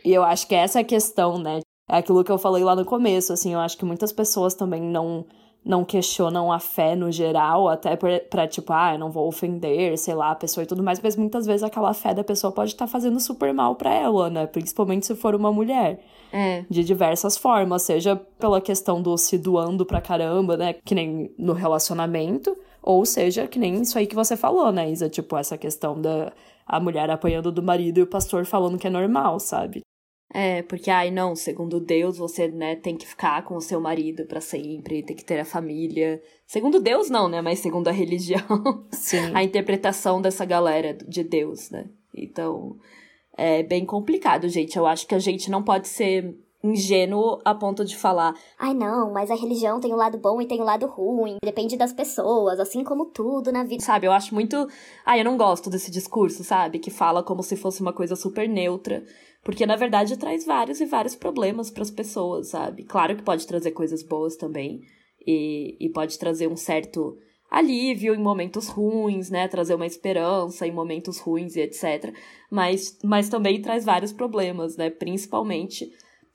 E 0.04 0.14
eu 0.14 0.24
acho 0.24 0.48
que 0.48 0.56
essa 0.56 0.80
é 0.80 0.82
a 0.82 0.86
questão, 0.86 1.38
né? 1.38 1.62
É 1.90 1.98
aquilo 1.98 2.24
que 2.24 2.32
eu 2.32 2.38
falei 2.38 2.64
lá 2.64 2.76
no 2.76 2.84
começo, 2.84 3.32
assim, 3.32 3.54
eu 3.54 3.60
acho 3.60 3.78
que 3.78 3.86
muitas 3.86 4.12
pessoas 4.12 4.54
também 4.54 4.82
não 4.82 5.26
não 5.66 5.84
questionam 5.84 6.52
a 6.52 6.60
fé 6.60 6.96
no 6.96 7.12
geral, 7.12 7.68
até 7.68 7.96
pra, 7.96 8.48
tipo, 8.48 8.72
ah, 8.72 8.94
eu 8.94 9.00
não 9.00 9.10
vou 9.10 9.28
ofender, 9.28 9.98
sei 9.98 10.14
lá, 10.14 10.32
a 10.32 10.36
pessoa 10.36 10.64
e 10.64 10.68
tudo 10.68 10.84
mais, 10.84 11.00
mas 11.02 11.16
muitas 11.16 11.48
vezes 11.48 11.64
aquela 11.64 11.92
fé 11.94 12.14
da 12.14 12.24
pessoa 12.24 12.54
pode 12.54 12.72
estar 12.72 12.86
tá 12.86 12.92
fazendo 12.92 13.20
super 13.20 13.52
mal 13.52 13.76
para 13.76 13.92
ela, 13.92 14.30
né? 14.30 14.46
Principalmente 14.46 15.08
se 15.08 15.16
for 15.16 15.34
uma 15.34 15.52
mulher. 15.52 16.00
É. 16.32 16.66
De 16.70 16.84
diversas 16.84 17.36
formas, 17.36 17.82
seja 17.82 18.16
pela 18.38 18.62
questão 18.62 19.02
do 19.02 19.18
se 19.18 19.38
doando 19.38 19.86
pra 19.86 20.00
caramba, 20.00 20.56
né? 20.56 20.74
Que 20.74 20.94
nem 20.94 21.34
no 21.38 21.54
relacionamento, 21.54 22.56
ou 22.82 23.04
seja, 23.06 23.48
que 23.48 23.58
nem 23.58 23.82
isso 23.82 23.98
aí 23.98 24.06
que 24.06 24.16
você 24.16 24.38
falou, 24.38 24.72
né, 24.72 24.92
Isa? 24.92 25.10
Tipo, 25.10 25.36
essa 25.38 25.58
questão 25.58 26.00
da 26.00 26.32
a 26.68 26.80
mulher 26.80 27.10
apanhando 27.10 27.52
do 27.52 27.62
marido 27.62 28.00
e 28.00 28.04
o 28.04 28.08
pastor 28.08 28.46
falando 28.46 28.78
que 28.78 28.88
é 28.88 28.90
normal, 28.90 29.40
sabe? 29.40 29.82
É, 30.34 30.64
porque, 30.64 30.90
ai, 30.90 31.12
não, 31.12 31.36
segundo 31.36 31.80
Deus, 31.80 32.18
você, 32.18 32.48
né, 32.48 32.76
tem 32.76 32.98
que 32.98 33.08
ficar 33.08 33.44
com 33.44 33.56
o 33.56 33.62
seu 33.62 33.80
marido 33.80 34.26
para 34.26 34.42
sempre, 34.42 35.04
tem 35.04 35.16
que 35.16 35.24
ter 35.24 35.40
a 35.40 35.46
família. 35.46 36.22
Segundo 36.46 36.80
Deus, 36.80 37.10
não, 37.10 37.30
né, 37.30 37.42
mas 37.42 37.60
segundo 37.60 37.88
a 37.88 37.92
religião. 37.94 38.86
Sim. 38.92 39.32
a 39.34 39.44
interpretação 39.44 40.22
dessa 40.22 40.44
galera 40.44 40.94
de 40.94 41.24
Deus, 41.24 41.70
né. 41.70 41.86
Então, 42.14 42.78
é 43.38 43.64
bem 43.64 43.86
complicado, 43.86 44.48
gente. 44.50 44.78
Eu 44.78 44.86
acho 44.86 45.08
que 45.08 45.16
a 45.16 45.20
gente 45.20 45.52
não 45.52 45.64
pode 45.64 45.88
ser 45.88 46.36
ingênuo 46.64 47.40
a 47.46 47.54
ponto 47.54 47.86
de 47.86 47.96
falar: 47.96 48.34
ai 48.58 48.74
não, 48.74 49.12
mas 49.12 49.30
a 49.30 49.36
religião 49.36 49.80
tem 49.80 49.92
o 49.92 49.96
um 49.96 49.98
lado 49.98 50.18
bom 50.18 50.42
e 50.42 50.48
tem 50.48 50.60
o 50.60 50.64
um 50.64 50.66
lado 50.66 50.88
ruim, 50.88 51.38
depende 51.44 51.78
das 51.78 51.94
pessoas, 51.94 52.60
assim 52.60 52.84
como 52.84 53.06
tudo 53.06 53.52
na 53.52 53.64
vida. 53.64 53.84
Sabe, 53.84 54.08
eu 54.08 54.12
acho 54.12 54.34
muito. 54.34 54.68
Ai, 55.06 55.20
eu 55.20 55.26
não 55.26 55.38
gosto 55.38 55.70
desse 55.70 55.92
discurso, 55.92 56.44
sabe? 56.44 56.80
Que 56.80 56.90
fala 56.90 57.24
como 57.24 57.44
se 57.44 57.56
fosse 57.56 57.82
uma 57.82 57.94
coisa 57.94 58.16
super 58.16 58.48
neutra. 58.50 59.04
Porque, 59.46 59.64
na 59.64 59.76
verdade, 59.76 60.18
traz 60.18 60.44
vários 60.44 60.82
e 60.82 60.86
vários 60.88 61.14
problemas 61.14 61.70
para 61.70 61.84
as 61.84 61.92
pessoas, 61.92 62.48
sabe? 62.48 62.84
Claro 62.84 63.16
que 63.16 63.22
pode 63.22 63.46
trazer 63.46 63.72
coisas 63.72 64.02
boas 64.02 64.36
também. 64.36 64.82
E, 65.26 65.78
e 65.80 65.88
pode 65.90 66.18
trazer 66.18 66.48
um 66.48 66.56
certo 66.56 67.16
alívio 67.50 68.16
em 68.16 68.18
momentos 68.18 68.68
ruins, 68.68 69.30
né? 69.30 69.48
Trazer 69.48 69.76
uma 69.76 69.86
esperança 69.86 70.66
em 70.66 70.72
momentos 70.72 71.20
ruins 71.20 71.56
e 71.56 71.62
etc. 71.62 72.12
Mas, 72.50 72.98
mas 73.04 73.30
também 73.30 73.62
traz 73.62 73.86
vários 73.86 74.12
problemas, 74.12 74.78
né? 74.78 74.90
Principalmente, 74.90 75.92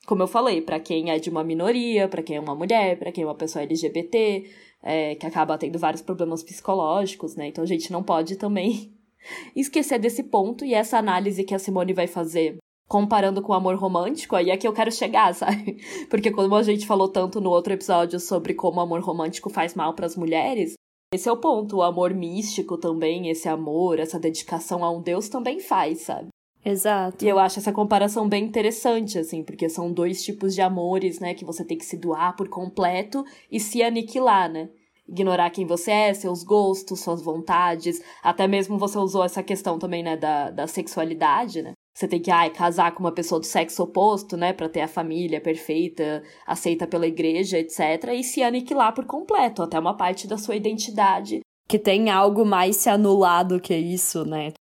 como 0.07 0.23
eu 0.23 0.29
falei, 0.29 0.63
para 0.63 0.79
quem 0.79 1.11
é 1.11 1.19
de 1.19 1.31
uma 1.31 1.43
minoria, 1.43 2.07
para 2.07 2.23
quem 2.23 2.37
é 2.37 2.41
uma 2.41 2.55
mulher, 2.55 2.97
para 2.97 3.11
quem 3.11 3.25
é 3.25 3.27
uma 3.27 3.35
pessoa 3.35 3.65
LGBT, 3.65 4.49
é, 4.85 5.17
que 5.17 5.27
acaba 5.27 5.59
tendo 5.59 5.81
vários 5.81 6.01
problemas 6.01 6.45
psicológicos, 6.45 7.35
né? 7.35 7.49
Então 7.49 7.65
a 7.65 7.67
gente 7.67 7.91
não 7.91 8.05
pode 8.05 8.37
também 8.37 8.93
esquecer 9.57 9.99
desse 9.99 10.23
ponto 10.23 10.65
e 10.65 10.75
essa 10.75 10.97
análise 10.97 11.43
que 11.43 11.57
a 11.57 11.59
Simone 11.59 11.93
vai 11.93 12.07
fazer 12.07 12.57
comparando 12.91 13.41
com 13.41 13.53
o 13.53 13.55
amor 13.55 13.77
romântico, 13.77 14.35
aí 14.35 14.51
é 14.51 14.57
que 14.57 14.67
eu 14.67 14.73
quero 14.73 14.91
chegar, 14.91 15.33
sabe? 15.33 15.79
Porque 16.11 16.33
como 16.33 16.57
a 16.57 16.63
gente 16.65 16.89
falou 16.89 17.09
tanto 17.09 17.41
no 17.41 17.49
outro 17.49 17.73
episódio 17.73 18.19
sobre 18.19 18.53
como 18.53 18.79
o 18.79 18.81
amor 18.81 19.01
romântico 19.01 19.49
faz 19.49 19.77
mal 19.77 19.95
para 19.95 20.07
as 20.07 20.17
mulheres, 20.17 20.75
esse 21.15 21.29
é 21.29 21.33
o 21.33 21.37
ponto, 21.37 21.77
o 21.77 21.83
amor 21.83 22.13
místico 22.13 22.77
também, 22.77 23.29
esse 23.29 23.49
amor, 23.49 24.01
essa 24.01 24.19
dedicação 24.19 24.85
a 24.85 24.91
um 24.91 25.01
deus 25.01 25.29
também 25.29 25.61
faz, 25.61 26.03
sabe? 26.03 26.29
Exato. 26.65 27.25
E 27.25 27.29
eu 27.29 27.39
acho 27.39 27.61
essa 27.61 27.73
comparação 27.73 28.29
bem 28.29 28.45
interessante, 28.45 29.19
assim, 29.19 29.43
porque 29.45 29.69
são 29.69 29.93
dois 29.93 30.23
tipos 30.23 30.55
de 30.55 30.61
amores, 30.61 31.21
né, 31.21 31.33
que 31.33 31.45
você 31.45 31.65
tem 31.65 31.79
que 31.79 31.85
se 31.85 31.97
doar 31.97 32.37
por 32.37 32.49
completo 32.49 33.25
e 33.51 33.61
se 33.61 33.83
aniquilar, 33.83 34.51
né? 34.51 34.69
Ignorar 35.09 35.51
quem 35.51 35.65
você 35.65 35.91
é, 35.91 36.15
seus 36.15 36.43
gostos, 36.43 37.01
suas 37.01 37.23
vontades, 37.23 38.01
até 38.23 38.47
mesmo 38.47 38.79
você 38.79 38.99
usou 38.99 39.25
essa 39.25 39.43
questão 39.43 39.79
também, 39.79 40.03
né, 40.03 40.17
da, 40.17 40.51
da 40.51 40.67
sexualidade, 40.67 41.63
né? 41.63 41.73
Você 41.95 42.07
tem 42.09 42.21
que, 42.21 42.31
ai, 42.31 42.51
casar 42.51 42.93
com 42.93 43.01
uma 43.01 43.13
pessoa 43.13 43.41
do 43.41 43.47
sexo 43.47 43.83
oposto, 43.83 44.37
né, 44.37 44.53
para 44.53 44.69
ter 44.69 44.81
a 44.81 44.89
família 44.89 45.41
perfeita, 45.41 46.23
aceita 46.47 46.87
pela 46.87 47.07
igreja, 47.07 47.59
etc, 47.59 48.11
e 48.15 48.23
se 48.23 48.43
aniquilar 48.43 48.95
por 48.95 49.05
completo, 49.05 49.63
até 49.63 49.79
uma 49.79 49.97
parte 49.97 50.27
da 50.27 50.39
sua 50.39 50.57
identidade. 50.57 51.41
Que 51.69 51.79
tem 51.79 52.11
algo 52.11 52.45
mais 52.45 52.77
se 52.77 52.89
anulado 52.89 53.61
que 53.61 53.77
isso, 53.77 54.25
né? 54.25 54.53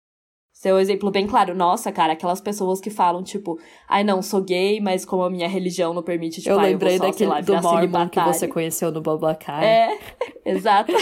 Seu 0.60 0.78
exemplo 0.78 1.10
bem 1.10 1.26
claro, 1.26 1.54
nossa, 1.54 1.90
cara, 1.90 2.12
aquelas 2.12 2.38
pessoas 2.38 2.82
que 2.82 2.90
falam, 2.90 3.22
tipo, 3.22 3.58
ai 3.88 4.04
não, 4.04 4.20
sou 4.20 4.42
gay, 4.42 4.78
mas 4.78 5.06
como 5.06 5.22
a 5.22 5.30
minha 5.30 5.48
religião 5.48 5.94
não 5.94 6.02
permite, 6.02 6.42
tipo, 6.42 6.50
eu 6.50 6.58
lembrei 6.58 6.96
eu 6.96 6.98
vou 6.98 7.06
só, 7.06 7.12
daquele 7.12 7.30
lá, 7.30 7.40
do 7.40 7.62
Mormon 7.62 8.08
que 8.10 8.20
você 8.20 8.46
conheceu 8.46 8.92
no 8.92 9.00
Babacar. 9.00 9.64
É, 9.64 9.98
exato. 10.44 10.92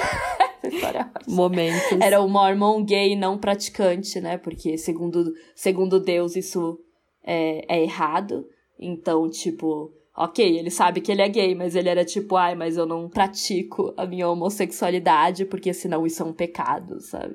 Essa 0.63 0.75
história 0.75 1.11
é 1.15 1.31
Momentos. 1.31 2.01
Era 2.01 2.21
o 2.21 2.29
Mormon 2.29 2.85
gay 2.85 3.17
não 3.17 3.39
praticante, 3.39 4.21
né? 4.21 4.39
Porque 4.39 4.77
segundo, 4.77 5.33
segundo 5.55 6.01
Deus 6.01 6.37
isso 6.37 6.79
é, 7.25 7.65
é 7.69 7.83
errado. 7.83 8.47
Então, 8.79 9.29
tipo, 9.29 9.93
ok, 10.17 10.59
ele 10.59 10.71
sabe 10.71 11.01
que 11.01 11.13
ele 11.13 11.23
é 11.23 11.29
gay, 11.29 11.55
mas 11.55 11.75
ele 11.75 11.89
era 11.89 12.05
tipo, 12.05 12.37
ai, 12.37 12.55
mas 12.55 12.77
eu 12.77 12.87
não 12.87 13.09
pratico 13.09 13.93
a 13.97 14.07
minha 14.07 14.29
homossexualidade, 14.29 15.45
porque 15.45 15.73
senão 15.73 16.07
isso 16.07 16.23
é 16.23 16.27
um 16.27 16.33
pecado, 16.33 17.01
sabe? 17.01 17.35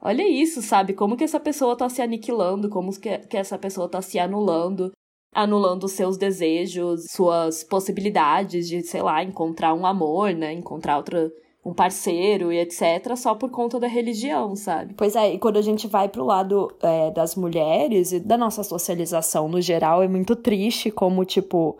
Olha 0.00 0.28
isso, 0.28 0.62
sabe? 0.62 0.92
Como 0.92 1.16
que 1.16 1.24
essa 1.24 1.40
pessoa 1.40 1.76
tá 1.76 1.88
se 1.88 2.02
aniquilando, 2.02 2.68
como 2.68 2.92
que, 2.98 3.18
que 3.18 3.36
essa 3.36 3.58
pessoa 3.58 3.88
tá 3.88 4.00
se 4.00 4.18
anulando, 4.18 4.92
anulando 5.34 5.88
seus 5.88 6.16
desejos, 6.16 7.06
suas 7.10 7.64
possibilidades 7.64 8.68
de, 8.68 8.82
sei 8.82 9.02
lá, 9.02 9.22
encontrar 9.22 9.74
um 9.74 9.84
amor, 9.84 10.32
né? 10.32 10.52
Encontrar 10.52 10.98
outra 10.98 11.30
um 11.66 11.74
parceiro 11.74 12.52
e 12.52 12.60
etc., 12.60 13.16
só 13.16 13.34
por 13.34 13.50
conta 13.50 13.80
da 13.80 13.88
religião, 13.88 14.54
sabe? 14.54 14.94
Pois 14.94 15.16
é, 15.16 15.34
e 15.34 15.38
quando 15.38 15.56
a 15.56 15.62
gente 15.62 15.88
vai 15.88 16.08
pro 16.08 16.24
lado 16.24 16.72
é, 16.80 17.10
das 17.10 17.34
mulheres 17.34 18.12
e 18.12 18.20
da 18.20 18.38
nossa 18.38 18.62
socialização 18.62 19.48
no 19.48 19.60
geral, 19.60 20.00
é 20.00 20.06
muito 20.06 20.36
triste 20.36 20.92
como, 20.92 21.24
tipo, 21.24 21.76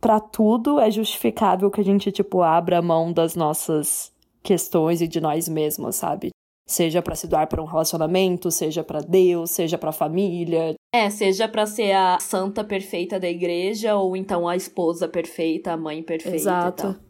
para 0.00 0.18
tudo 0.18 0.80
é 0.80 0.90
justificável 0.90 1.70
que 1.70 1.80
a 1.80 1.84
gente, 1.84 2.10
tipo, 2.10 2.42
abra 2.42 2.82
mão 2.82 3.12
das 3.12 3.36
nossas 3.36 4.10
questões 4.42 5.00
e 5.00 5.06
de 5.06 5.20
nós 5.20 5.48
mesmos, 5.48 5.94
sabe? 5.94 6.30
Seja 6.66 7.00
para 7.00 7.14
se 7.14 7.28
doar 7.28 7.46
para 7.46 7.62
um 7.62 7.66
relacionamento, 7.66 8.50
seja 8.50 8.82
para 8.82 9.00
Deus, 9.00 9.52
seja 9.52 9.78
para 9.78 9.92
família. 9.92 10.74
É, 10.92 11.08
seja 11.08 11.46
para 11.46 11.66
ser 11.66 11.92
a 11.92 12.18
santa 12.20 12.64
perfeita 12.64 13.20
da 13.20 13.28
igreja 13.28 13.94
ou 13.94 14.16
então 14.16 14.48
a 14.48 14.56
esposa 14.56 15.06
perfeita, 15.06 15.72
a 15.72 15.76
mãe 15.76 16.02
perfeita. 16.02 16.36
Exato. 16.36 17.09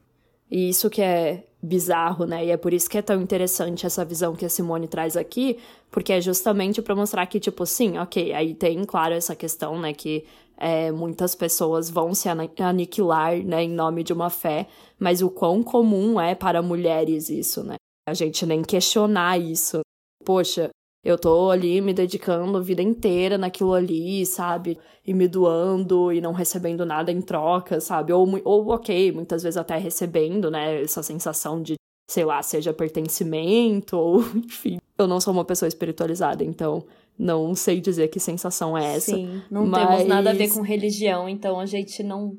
E, 0.51 0.69
isso 0.69 0.91
que 0.91 1.01
é 1.01 1.45
bizarro, 1.63 2.25
né? 2.25 2.45
E 2.47 2.51
é 2.51 2.57
por 2.57 2.73
isso 2.73 2.89
que 2.89 2.99
é 2.99 3.03
tão 3.03 3.21
interessante 3.21 3.87
essa 3.87 4.05
visão 4.05 4.35
que 4.35 4.45
a 4.45 4.49
Simone 4.49 4.89
traz 4.89 5.17
aqui, 5.17 5.59
porque 5.91 6.13
é 6.13 6.21
justamente 6.21 6.81
para 6.81 6.95
mostrar 6.97 7.27
que, 7.27 7.39
tipo, 7.39 7.67
sim, 7.67 7.99
ok, 7.99 8.33
aí 8.33 8.55
tem, 8.55 8.83
claro, 8.85 9.15
essa 9.15 9.37
questão, 9.37 9.79
né, 9.79 9.93
que 9.93 10.25
é, 10.57 10.91
muitas 10.91 11.35
pessoas 11.35 11.91
vão 11.91 12.15
se 12.15 12.29
aniquilar, 12.59 13.37
né, 13.45 13.65
em 13.65 13.71
nome 13.71 14.03
de 14.03 14.13
uma 14.13 14.31
fé, 14.31 14.67
mas 14.99 15.23
o 15.23 15.31
quão 15.31 15.63
comum 15.63 16.21
é 16.21 16.35
para 16.35 16.63
mulheres 16.63 17.29
isso, 17.31 17.63
né? 17.63 17.77
A 18.09 18.15
gente 18.15 18.45
nem 18.45 18.63
questionar 18.63 19.39
isso. 19.39 19.81
Poxa, 20.25 20.71
eu 21.03 21.19
tô 21.19 21.51
ali 21.51 21.81
me 21.81 21.95
dedicando 21.95 22.59
a 22.59 22.61
vida 22.61 22.83
inteira 22.83 23.39
naquilo 23.39 23.73
ali, 23.73 24.25
sabe? 24.27 24.79
E 25.07 25.15
me 25.15 25.27
doando 25.27 26.13
e 26.13 26.21
não 26.21 26.33
recebendo 26.33 26.85
nada 26.85 27.11
em 27.11 27.23
troca, 27.23 27.81
sabe? 27.81 28.13
Ou, 28.13 28.29
ou 28.45 28.69
ok, 28.69 29.11
muitas 29.13 29.43
vezes 29.43 29.57
até 29.57 29.79
recebendo, 29.79 30.51
né? 30.51 30.83
Essa 30.83 31.03
sensação 31.03 31.63
de, 31.63 31.75
sei 32.09 32.25
lá, 32.25 32.43
seja 32.43 32.73
pertencimento, 32.73 33.97
ou 33.97 34.21
enfim. 34.37 34.79
Eu 34.99 35.07
não 35.07 35.21
sou 35.21 35.33
uma 35.33 35.45
pessoa 35.45 35.69
espiritualizada, 35.69 36.45
então 36.45 36.85
não 37.19 37.55
sei 37.55 37.81
dizer 37.81 38.09
que 38.09 38.21
sensação 38.21 38.77
é 38.77 38.97
essa. 38.97 39.15
Sim, 39.15 39.43
não 39.51 39.67
mas... 39.67 39.89
temos 39.89 40.07
nada 40.07 40.31
a 40.31 40.35
ver 40.35 40.53
com 40.53 40.61
religião, 40.61 41.29
então 41.29 41.59
a 41.59 41.67
gente 41.67 42.03
não 42.03 42.37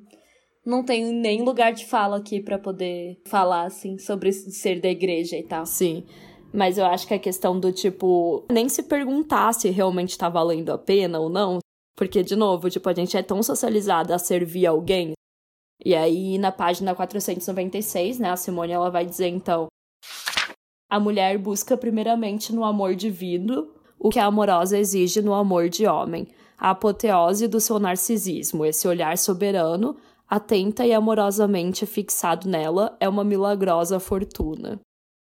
não 0.64 0.84
tem 0.84 1.12
nem 1.12 1.42
lugar 1.42 1.74
de 1.74 1.88
fala 1.88 2.18
aqui 2.18 2.40
para 2.40 2.60
poder 2.60 3.20
falar 3.26 3.64
assim 3.64 3.98
sobre 3.98 4.32
ser 4.32 4.80
da 4.80 4.90
igreja 4.90 5.36
e 5.36 5.44
tal. 5.44 5.66
Sim. 5.66 6.04
Mas 6.54 6.78
eu 6.78 6.86
acho 6.86 7.08
que 7.08 7.14
a 7.14 7.20
questão 7.20 7.60
do 7.60 7.72
tipo, 7.72 8.44
nem 8.52 8.68
se 8.68 8.84
perguntar 8.84 9.54
se 9.54 9.70
realmente 9.70 10.18
tá 10.18 10.28
valendo 10.28 10.72
a 10.72 10.78
pena 10.78 11.20
ou 11.20 11.30
não. 11.30 11.60
Porque, 11.96 12.24
de 12.24 12.36
novo, 12.36 12.70
tipo, 12.70 12.90
a 12.90 12.94
gente 12.94 13.16
é 13.16 13.22
tão 13.22 13.42
socializada 13.42 14.16
a 14.16 14.20
servir 14.20 14.66
alguém. 14.66 15.14
E 15.84 15.96
aí, 15.96 16.38
na 16.38 16.52
página 16.52 16.94
496, 16.94 18.20
né, 18.20 18.30
a 18.30 18.36
Simone 18.36 18.72
ela 18.72 18.90
vai 18.90 19.06
dizer 19.06 19.28
então: 19.28 19.68
a 20.90 21.00
mulher 21.00 21.38
busca 21.38 21.78
primeiramente 21.78 22.54
no 22.54 22.64
amor 22.64 22.96
divino 22.96 23.74
o 23.98 24.10
que 24.10 24.20
a 24.20 24.26
amorosa 24.26 24.78
exige 24.78 25.22
no 25.22 25.34
amor 25.34 25.70
de 25.70 25.86
homem, 25.86 26.28
a 26.58 26.72
apoteose 26.72 27.48
do 27.48 27.60
seu 27.60 27.80
narcisismo, 27.80 28.66
esse 28.66 28.88
olhar 28.88 29.16
soberano, 29.18 29.96
atenta 30.28 30.86
e 30.86 30.92
amorosamente 30.92 31.86
fixado 31.86 32.50
nela, 32.50 32.98
é 33.00 33.08
uma 33.08 33.24
milagrosa 33.24 34.00
fortuna. 34.00 34.80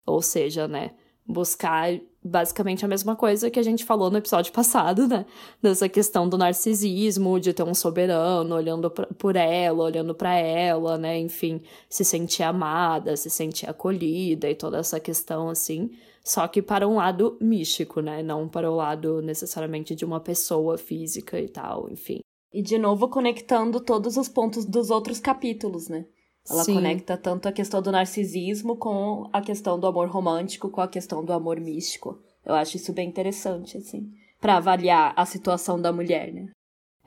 Ou 0.07 0.23
seja, 0.23 0.67
né, 0.67 0.93
buscar 1.27 1.99
basicamente 2.25 2.85
a 2.85 2.89
mesma 2.89 3.17
coisa 3.17 3.51
que 3.51 3.59
a 3.59 3.63
gente 3.63 3.85
falou 3.85 4.11
no 4.11 4.19
episódio 4.19 4.53
passado, 4.55 5.09
né? 5.09 5.27
Dessa 5.61 5.89
questão 5.89 6.29
do 6.29 6.39
narcisismo, 6.39 7.41
de 7.41 7.53
ter 7.53 7.63
um 7.63 7.75
soberano 7.75 8.55
olhando 8.55 8.91
por 8.91 9.37
ela, 9.37 9.85
olhando 9.85 10.15
para 10.15 10.35
ela, 10.35 10.97
né? 10.99 11.19
Enfim, 11.19 11.61
se 11.89 12.05
sentir 12.05 12.43
amada, 12.43 13.17
se 13.17 13.31
sentir 13.31 13.69
acolhida 13.69 14.49
e 14.49 14.55
toda 14.55 14.79
essa 14.79 15.01
questão 15.01 15.49
assim. 15.49 15.91
Só 16.25 16.47
que 16.47 16.63
para 16.63 16.87
um 16.87 16.97
lado 16.97 17.37
místico, 17.41 18.01
né? 18.01 18.23
Não 18.23 18.49
para 18.49 18.71
o 18.71 18.77
lado 18.77 19.21
necessariamente 19.21 19.95
de 19.95 20.05
uma 20.05 20.21
pessoa 20.21 20.79
física 20.79 21.41
e 21.41 21.49
tal, 21.49 21.91
enfim. 21.91 22.21
E 22.53 22.63
de 22.63 22.79
novo 22.79 23.09
conectando 23.09 23.81
todos 23.81 24.17
os 24.17 24.29
pontos 24.29 24.65
dos 24.65 24.91
outros 24.91 25.19
capítulos, 25.19 25.89
né? 25.89 26.05
Ela 26.48 26.64
Sim. 26.64 26.74
conecta 26.74 27.16
tanto 27.16 27.48
a 27.48 27.52
questão 27.52 27.81
do 27.81 27.92
narcisismo 27.92 28.76
com 28.76 29.28
a 29.33 29.40
questão 29.40 29.78
do 29.78 29.87
amor 29.87 30.09
romântico, 30.09 30.68
com 30.68 30.81
a 30.81 30.88
questão 30.88 31.24
do 31.24 31.33
amor 31.33 31.61
místico. 31.61 32.20
Eu 32.44 32.55
acho 32.55 32.76
isso 32.76 32.92
bem 32.92 33.09
interessante, 33.09 33.76
assim, 33.76 34.11
para 34.40 34.57
avaliar 34.57 35.12
a 35.16 35.24
situação 35.24 35.81
da 35.81 35.92
mulher, 35.92 36.33
né? 36.33 36.48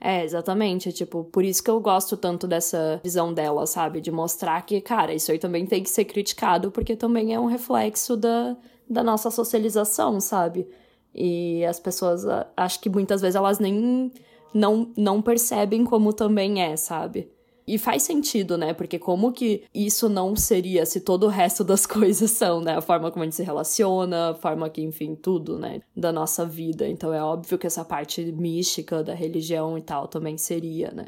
É, 0.00 0.24
exatamente. 0.24 0.92
Tipo, 0.92 1.24
por 1.24 1.44
isso 1.44 1.62
que 1.62 1.70
eu 1.70 1.80
gosto 1.80 2.16
tanto 2.16 2.46
dessa 2.46 3.00
visão 3.02 3.32
dela, 3.32 3.66
sabe? 3.66 4.00
De 4.00 4.10
mostrar 4.10 4.60
que, 4.62 4.80
cara, 4.80 5.14
isso 5.14 5.30
aí 5.30 5.38
também 5.38 5.66
tem 5.66 5.82
que 5.82 5.90
ser 5.90 6.04
criticado, 6.04 6.70
porque 6.70 6.96
também 6.96 7.34
é 7.34 7.40
um 7.40 7.46
reflexo 7.46 8.16
da, 8.16 8.56
da 8.88 9.02
nossa 9.02 9.30
socialização, 9.30 10.20
sabe? 10.20 10.66
E 11.14 11.64
as 11.64 11.80
pessoas, 11.80 12.24
acho 12.56 12.80
que 12.80 12.90
muitas 12.90 13.22
vezes 13.22 13.36
elas 13.36 13.58
nem 13.58 14.12
não, 14.52 14.90
não 14.96 15.22
percebem 15.22 15.84
como 15.84 16.12
também 16.12 16.62
é, 16.62 16.76
sabe? 16.76 17.30
E 17.68 17.78
faz 17.78 18.04
sentido, 18.04 18.56
né? 18.56 18.72
Porque 18.72 18.96
como 18.96 19.32
que 19.32 19.64
isso 19.74 20.08
não 20.08 20.36
seria 20.36 20.86
se 20.86 21.00
todo 21.00 21.26
o 21.26 21.28
resto 21.28 21.64
das 21.64 21.84
coisas 21.86 22.30
são, 22.30 22.60
né? 22.60 22.76
A 22.76 22.80
forma 22.80 23.10
como 23.10 23.24
a 23.24 23.26
gente 23.26 23.34
se 23.34 23.42
relaciona, 23.42 24.30
a 24.30 24.34
forma 24.34 24.70
que, 24.70 24.80
enfim, 24.82 25.16
tudo, 25.16 25.58
né? 25.58 25.80
Da 25.96 26.12
nossa 26.12 26.46
vida. 26.46 26.86
Então 26.86 27.12
é 27.12 27.20
óbvio 27.20 27.58
que 27.58 27.66
essa 27.66 27.84
parte 27.84 28.22
mística 28.30 29.02
da 29.02 29.14
religião 29.14 29.76
e 29.76 29.82
tal 29.82 30.06
também 30.06 30.38
seria, 30.38 30.92
né? 30.92 31.06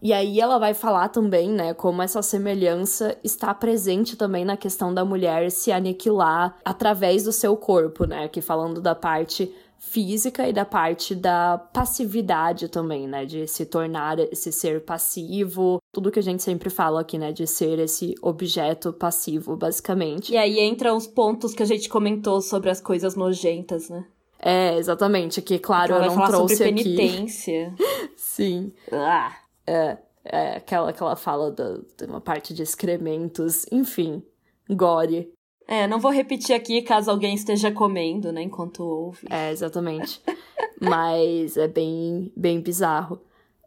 E 0.00 0.12
aí 0.12 0.40
ela 0.40 0.58
vai 0.58 0.74
falar 0.74 1.08
também, 1.08 1.50
né, 1.50 1.74
como 1.74 2.00
essa 2.02 2.22
semelhança 2.22 3.18
está 3.24 3.52
presente 3.52 4.16
também 4.16 4.44
na 4.44 4.56
questão 4.56 4.94
da 4.94 5.04
mulher 5.04 5.50
se 5.50 5.72
aniquilar 5.72 6.56
através 6.64 7.24
do 7.24 7.32
seu 7.32 7.56
corpo, 7.56 8.04
né, 8.04 8.28
que 8.28 8.40
falando 8.40 8.80
da 8.80 8.94
parte 8.94 9.52
física 9.78 10.48
e 10.48 10.52
da 10.52 10.64
parte 10.64 11.14
da 11.14 11.58
passividade 11.72 12.68
também, 12.68 13.06
né? 13.06 13.24
De 13.24 13.46
se 13.46 13.64
tornar 13.64 14.18
esse 14.18 14.52
ser 14.52 14.84
passivo, 14.84 15.78
tudo 15.92 16.10
que 16.10 16.18
a 16.18 16.22
gente 16.22 16.42
sempre 16.42 16.68
fala 16.70 17.00
aqui, 17.00 17.16
né? 17.18 17.32
De 17.32 17.46
ser 17.46 17.78
esse 17.78 18.14
objeto 18.20 18.92
passivo, 18.92 19.56
basicamente. 19.56 20.32
E 20.32 20.36
aí 20.36 20.60
entram 20.60 20.96
os 20.96 21.06
pontos 21.06 21.54
que 21.54 21.62
a 21.62 21.66
gente 21.66 21.88
comentou 21.88 22.40
sobre 22.40 22.70
as 22.70 22.80
coisas 22.80 23.14
nojentas, 23.14 23.88
né? 23.88 24.04
É, 24.40 24.76
exatamente, 24.76 25.42
que 25.42 25.58
claro, 25.58 25.94
Ela 25.94 26.06
eu 26.06 26.14
não 26.14 26.26
trouxe 26.26 26.56
sobre 26.56 26.72
aqui. 26.72 26.96
penitência. 26.96 27.74
Sim. 28.16 28.72
Ah. 28.92 29.34
É, 29.66 29.98
é 30.24 30.56
aquela 30.56 30.92
que 30.92 31.02
ela 31.02 31.16
fala 31.16 31.50
de 31.50 32.04
uma 32.04 32.20
parte 32.20 32.54
de 32.54 32.62
excrementos, 32.62 33.66
enfim, 33.72 34.22
gore. 34.70 35.32
É, 35.70 35.86
não 35.86 36.00
vou 36.00 36.10
repetir 36.10 36.56
aqui 36.56 36.80
caso 36.80 37.10
alguém 37.10 37.34
esteja 37.34 37.70
comendo, 37.70 38.32
né, 38.32 38.40
enquanto 38.40 38.82
ouve. 38.82 39.26
É, 39.28 39.50
exatamente. 39.52 40.18
Mas 40.80 41.58
é 41.58 41.68
bem, 41.68 42.32
bem 42.34 42.58
bizarro. 42.58 43.20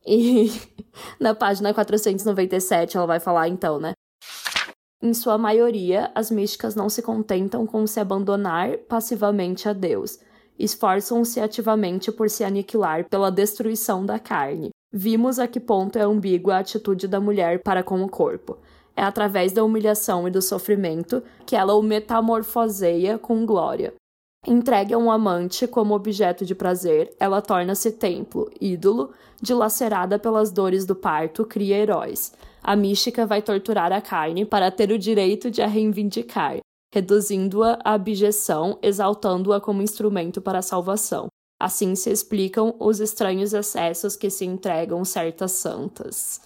E 0.03 0.51
na 1.21 1.35
página 1.35 1.71
497 1.71 2.97
ela 2.97 3.05
vai 3.05 3.19
falar 3.19 3.47
então, 3.47 3.79
né? 3.79 3.93
Em 4.99 5.13
sua 5.13 5.37
maioria, 5.37 6.11
as 6.15 6.31
místicas 6.31 6.73
não 6.73 6.89
se 6.89 7.03
contentam 7.03 7.67
com 7.67 7.85
se 7.85 7.99
abandonar 7.99 8.77
passivamente 8.89 9.69
a 9.69 9.73
Deus. 9.73 10.19
Esforçam-se 10.57 11.39
ativamente 11.39 12.11
por 12.11 12.31
se 12.31 12.43
aniquilar 12.43 13.07
pela 13.09 13.31
destruição 13.31 14.03
da 14.03 14.17
carne. 14.17 14.69
Vimos 14.91 15.37
a 15.37 15.47
que 15.47 15.59
ponto 15.59 15.99
é 15.99 16.01
ambígua 16.01 16.55
a 16.55 16.59
atitude 16.59 17.07
da 17.07 17.19
mulher 17.19 17.61
para 17.61 17.83
com 17.83 18.01
o 18.01 18.09
corpo 18.09 18.57
é 18.95 19.03
através 19.03 19.51
da 19.51 19.63
humilhação 19.63 20.27
e 20.27 20.31
do 20.31 20.41
sofrimento 20.41 21.23
que 21.45 21.55
ela 21.55 21.73
o 21.73 21.81
metamorfoseia 21.81 23.17
com 23.17 23.45
glória. 23.45 23.93
Entregue 24.47 24.93
a 24.93 24.97
um 24.97 25.11
amante 25.11 25.67
como 25.67 25.93
objeto 25.93 26.43
de 26.43 26.55
prazer, 26.55 27.13
ela 27.19 27.41
torna-se 27.41 27.91
templo, 27.91 28.49
ídolo, 28.59 29.11
dilacerada 29.39 30.17
pelas 30.17 30.51
dores 30.51 30.83
do 30.83 30.95
parto, 30.95 31.45
cria 31.45 31.77
heróis. 31.77 32.33
A 32.63 32.75
mística 32.75 33.25
vai 33.25 33.41
torturar 33.41 33.91
a 33.91 34.01
carne 34.01 34.43
para 34.43 34.71
ter 34.71 34.91
o 34.91 34.97
direito 34.97 35.51
de 35.51 35.61
a 35.61 35.67
reivindicar, 35.67 36.57
reduzindo-a 36.93 37.79
à 37.83 37.93
abjeção, 37.93 38.79
exaltando-a 38.81 39.61
como 39.61 39.83
instrumento 39.83 40.41
para 40.41 40.59
a 40.59 40.63
salvação. 40.63 41.27
Assim 41.59 41.93
se 41.93 42.09
explicam 42.09 42.75
os 42.79 42.99
estranhos 42.99 43.53
excessos 43.53 44.15
que 44.15 44.31
se 44.31 44.43
entregam 44.43 45.05
certas 45.05 45.51
santas 45.51 46.41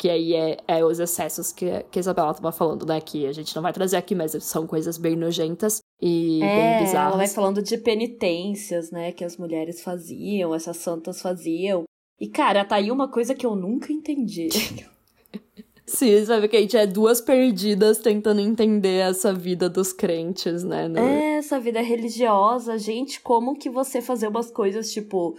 que 0.00 0.08
aí 0.08 0.34
é, 0.34 0.56
é 0.66 0.82
os 0.82 0.98
excessos 0.98 1.52
que, 1.52 1.66
que 1.90 1.98
a 1.98 2.00
Isabela 2.00 2.30
estava 2.30 2.50
falando, 2.50 2.86
né? 2.86 3.02
Que 3.02 3.26
a 3.26 3.32
gente 3.32 3.54
não 3.54 3.62
vai 3.62 3.70
trazer 3.70 3.98
aqui, 3.98 4.14
mas 4.14 4.32
são 4.42 4.66
coisas 4.66 4.96
bem 4.96 5.14
nojentas 5.14 5.82
e 6.00 6.42
é, 6.42 6.78
bem 6.78 6.86
bizarras. 6.86 7.08
Ela 7.08 7.16
vai 7.18 7.28
falando 7.28 7.62
de 7.62 7.76
penitências, 7.76 8.90
né? 8.90 9.12
Que 9.12 9.22
as 9.22 9.36
mulheres 9.36 9.82
faziam, 9.82 10.54
essas 10.54 10.78
santas 10.78 11.20
faziam. 11.20 11.82
E, 12.18 12.28
cara, 12.28 12.64
tá 12.64 12.76
aí 12.76 12.90
uma 12.90 13.08
coisa 13.08 13.34
que 13.34 13.44
eu 13.44 13.54
nunca 13.54 13.92
entendi. 13.92 14.48
Sim, 15.84 16.24
sabe 16.24 16.48
que 16.48 16.56
a 16.56 16.60
gente 16.62 16.78
é 16.78 16.86
duas 16.86 17.20
perdidas 17.20 17.98
tentando 17.98 18.40
entender 18.40 19.00
essa 19.00 19.34
vida 19.34 19.68
dos 19.68 19.92
crentes, 19.92 20.64
né? 20.64 20.88
No... 20.88 20.98
É, 20.98 21.36
essa 21.36 21.60
vida 21.60 21.82
religiosa. 21.82 22.78
Gente, 22.78 23.20
como 23.20 23.54
que 23.54 23.68
você 23.68 24.00
fazer 24.00 24.28
umas 24.28 24.50
coisas, 24.50 24.90
tipo, 24.90 25.36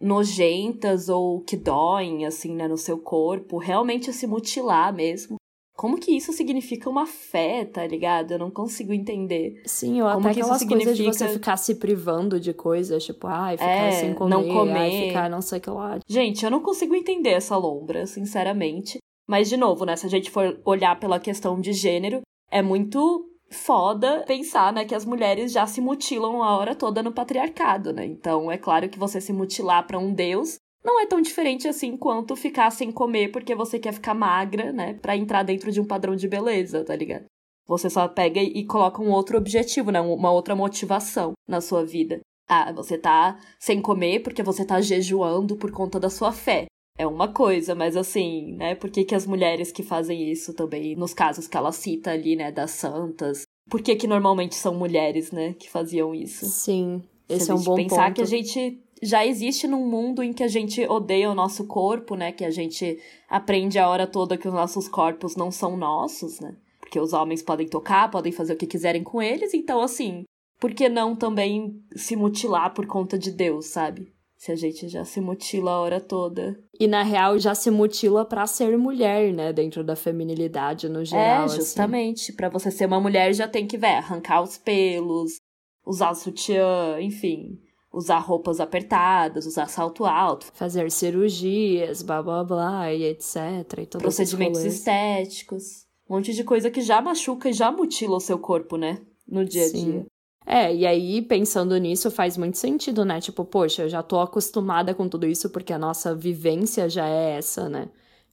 nojentas 0.00 1.08
ou 1.08 1.40
que 1.40 1.56
doem, 1.56 2.26
assim, 2.26 2.54
né, 2.54 2.66
no 2.66 2.76
seu 2.78 2.98
corpo, 2.98 3.58
realmente 3.58 4.12
se 4.12 4.26
mutilar 4.26 4.92
mesmo. 4.94 5.36
como 5.76 5.98
que 5.98 6.14
isso 6.14 6.30
significa 6.34 6.90
uma 6.90 7.06
fé, 7.06 7.64
tá 7.64 7.86
ligado? 7.86 8.32
Eu 8.32 8.38
não 8.38 8.50
consigo 8.50 8.92
entender. 8.92 9.62
Sim, 9.64 10.02
ou 10.02 10.08
Como 10.12 10.26
até 10.26 10.34
que 10.34 10.40
aquelas 10.42 10.62
coisas 10.62 10.94
de 10.94 11.04
você 11.04 11.12
significa- 11.14 11.28
ficar 11.32 11.56
se 11.56 11.74
privando 11.76 12.38
de 12.38 12.52
coisas, 12.52 13.02
tipo, 13.02 13.26
ai, 13.26 13.56
ficar 13.56 13.70
É, 13.86 13.90
sem 13.92 14.12
comer, 14.12 14.30
não 14.30 14.40
ai, 14.42 14.48
comer. 14.48 15.06
ficar 15.08 15.30
não 15.30 15.40
sei 15.40 15.58
o 15.58 15.62
que 15.62 15.70
lá. 15.70 15.98
Gente, 16.06 16.44
eu 16.44 16.50
não 16.50 16.60
consigo 16.60 16.94
entender 16.94 17.30
essa 17.30 17.56
lombra, 17.56 18.06
sinceramente. 18.06 18.98
Mas, 19.26 19.48
de 19.48 19.56
novo, 19.56 19.86
né? 19.86 19.96
Se 19.96 20.04
a 20.04 20.10
gente 20.10 20.30
for 20.30 20.60
olhar 20.66 21.00
pela 21.00 21.18
questão 21.18 21.58
de 21.58 21.72
gênero, 21.72 22.20
é 22.50 22.60
muito 22.60 23.29
foda 23.50 24.24
pensar, 24.26 24.72
né, 24.72 24.84
que 24.84 24.94
as 24.94 25.04
mulheres 25.04 25.52
já 25.52 25.66
se 25.66 25.80
mutilam 25.80 26.42
a 26.42 26.56
hora 26.56 26.74
toda 26.74 27.02
no 27.02 27.12
patriarcado, 27.12 27.92
né? 27.92 28.04
Então, 28.06 28.50
é 28.50 28.56
claro 28.56 28.88
que 28.88 28.98
você 28.98 29.20
se 29.20 29.32
mutilar 29.32 29.86
pra 29.86 29.98
um 29.98 30.12
deus 30.12 30.56
não 30.82 30.98
é 30.98 31.06
tão 31.06 31.20
diferente 31.20 31.68
assim 31.68 31.96
quanto 31.96 32.34
ficar 32.34 32.70
sem 32.70 32.90
comer 32.90 33.30
porque 33.30 33.54
você 33.54 33.78
quer 33.78 33.92
ficar 33.92 34.14
magra, 34.14 34.72
né, 34.72 34.94
Pra 34.94 35.16
entrar 35.16 35.42
dentro 35.42 35.70
de 35.70 35.80
um 35.80 35.86
padrão 35.86 36.16
de 36.16 36.28
beleza, 36.28 36.84
tá 36.84 36.96
ligado? 36.96 37.26
Você 37.66 37.88
só 37.90 38.08
pega 38.08 38.40
e 38.40 38.64
coloca 38.64 39.02
um 39.02 39.10
outro 39.10 39.36
objetivo, 39.36 39.90
né, 39.90 40.00
uma 40.00 40.32
outra 40.32 40.56
motivação 40.56 41.32
na 41.46 41.60
sua 41.60 41.84
vida. 41.84 42.20
Ah, 42.48 42.72
você 42.72 42.98
tá 42.98 43.38
sem 43.60 43.80
comer 43.80 44.20
porque 44.20 44.42
você 44.42 44.64
tá 44.64 44.80
jejuando 44.80 45.56
por 45.56 45.70
conta 45.70 46.00
da 46.00 46.10
sua 46.10 46.32
fé. 46.32 46.66
É 47.00 47.06
uma 47.06 47.28
coisa, 47.28 47.74
mas 47.74 47.96
assim, 47.96 48.52
né? 48.58 48.74
Por 48.74 48.90
que, 48.90 49.04
que 49.04 49.14
as 49.14 49.26
mulheres 49.26 49.72
que 49.72 49.82
fazem 49.82 50.30
isso 50.30 50.52
também, 50.52 50.94
nos 50.94 51.14
casos 51.14 51.48
que 51.48 51.56
ela 51.56 51.72
cita 51.72 52.10
ali, 52.10 52.36
né, 52.36 52.52
das 52.52 52.72
santas, 52.72 53.44
por 53.70 53.80
que 53.80 53.96
que 53.96 54.06
normalmente 54.06 54.54
são 54.54 54.74
mulheres, 54.74 55.32
né, 55.32 55.54
que 55.54 55.70
faziam 55.70 56.14
isso? 56.14 56.44
Sim, 56.44 57.02
Se 57.26 57.36
esse 57.36 57.50
é 57.50 57.54
um 57.54 57.56
gente 57.56 57.66
bom 57.66 57.76
pensar 57.76 58.08
ponto. 58.08 58.16
que 58.16 58.20
a 58.20 58.26
gente 58.26 58.82
já 59.02 59.24
existe 59.24 59.66
num 59.66 59.88
mundo 59.88 60.22
em 60.22 60.30
que 60.30 60.42
a 60.42 60.48
gente 60.48 60.84
odeia 60.84 61.30
o 61.30 61.34
nosso 61.34 61.66
corpo, 61.66 62.14
né? 62.14 62.32
Que 62.32 62.44
a 62.44 62.50
gente 62.50 62.98
aprende 63.30 63.78
a 63.78 63.88
hora 63.88 64.06
toda 64.06 64.36
que 64.36 64.46
os 64.46 64.52
nossos 64.52 64.86
corpos 64.86 65.36
não 65.36 65.50
são 65.50 65.78
nossos, 65.78 66.38
né? 66.38 66.54
Porque 66.80 67.00
os 67.00 67.14
homens 67.14 67.40
podem 67.40 67.66
tocar, 67.66 68.10
podem 68.10 68.30
fazer 68.30 68.52
o 68.52 68.56
que 68.58 68.66
quiserem 68.66 69.02
com 69.02 69.22
eles, 69.22 69.54
então 69.54 69.80
assim, 69.80 70.24
por 70.60 70.74
que 70.74 70.86
não 70.86 71.16
também 71.16 71.82
se 71.96 72.14
mutilar 72.14 72.74
por 72.74 72.86
conta 72.86 73.18
de 73.18 73.30
Deus, 73.30 73.68
sabe? 73.68 74.12
Se 74.40 74.50
a 74.50 74.56
gente 74.56 74.88
já 74.88 75.04
se 75.04 75.20
mutila 75.20 75.72
a 75.72 75.80
hora 75.80 76.00
toda. 76.00 76.58
E 76.80 76.88
na 76.88 77.02
real 77.02 77.38
já 77.38 77.54
se 77.54 77.70
mutila 77.70 78.24
pra 78.24 78.46
ser 78.46 78.78
mulher, 78.78 79.34
né? 79.34 79.52
Dentro 79.52 79.84
da 79.84 79.94
feminilidade 79.94 80.88
no 80.88 81.04
geral. 81.04 81.42
é, 81.42 81.44
assim. 81.44 81.56
justamente. 81.56 82.32
Pra 82.32 82.48
você 82.48 82.70
ser 82.70 82.86
uma 82.86 82.98
mulher 82.98 83.34
já 83.34 83.46
tem 83.46 83.66
que, 83.66 83.76
ver, 83.76 83.96
arrancar 83.96 84.40
os 84.40 84.56
pelos, 84.56 85.32
usar 85.84 86.14
sutiã, 86.14 86.98
enfim, 87.02 87.60
usar 87.92 88.18
roupas 88.20 88.60
apertadas, 88.60 89.44
usar 89.44 89.66
salto 89.68 90.06
alto, 90.06 90.46
Fazer 90.54 90.90
cirurgias, 90.90 92.00
blá 92.00 92.22
blá 92.22 92.42
blá, 92.42 92.94
e 92.94 93.04
etc. 93.04 93.36
E 93.76 93.84
todos 93.84 94.02
procedimentos 94.02 94.64
estéticos, 94.64 95.84
um 96.08 96.14
monte 96.14 96.32
de 96.32 96.44
coisa 96.44 96.70
que 96.70 96.80
já 96.80 97.02
machuca 97.02 97.50
e 97.50 97.52
já 97.52 97.70
mutila 97.70 98.16
o 98.16 98.20
seu 98.20 98.38
corpo, 98.38 98.78
né? 98.78 99.02
No 99.28 99.44
dia 99.44 99.66
a 99.66 99.68
Sim. 99.68 100.06
É, 100.46 100.74
e 100.74 100.86
aí, 100.86 101.22
pensando 101.22 101.76
nisso, 101.76 102.10
faz 102.10 102.36
muito 102.36 102.58
sentido, 102.58 103.04
né? 103.04 103.20
Tipo, 103.20 103.44
poxa, 103.44 103.82
eu 103.82 103.88
já 103.88 104.02
tô 104.02 104.18
acostumada 104.20 104.94
com 104.94 105.08
tudo 105.08 105.26
isso 105.26 105.48
porque 105.50 105.72
a 105.72 105.78
nossa 105.78 106.14
vivência 106.14 106.88
já 106.88 107.06
é 107.08 107.36
essa, 107.36 107.68
né? 107.68 107.88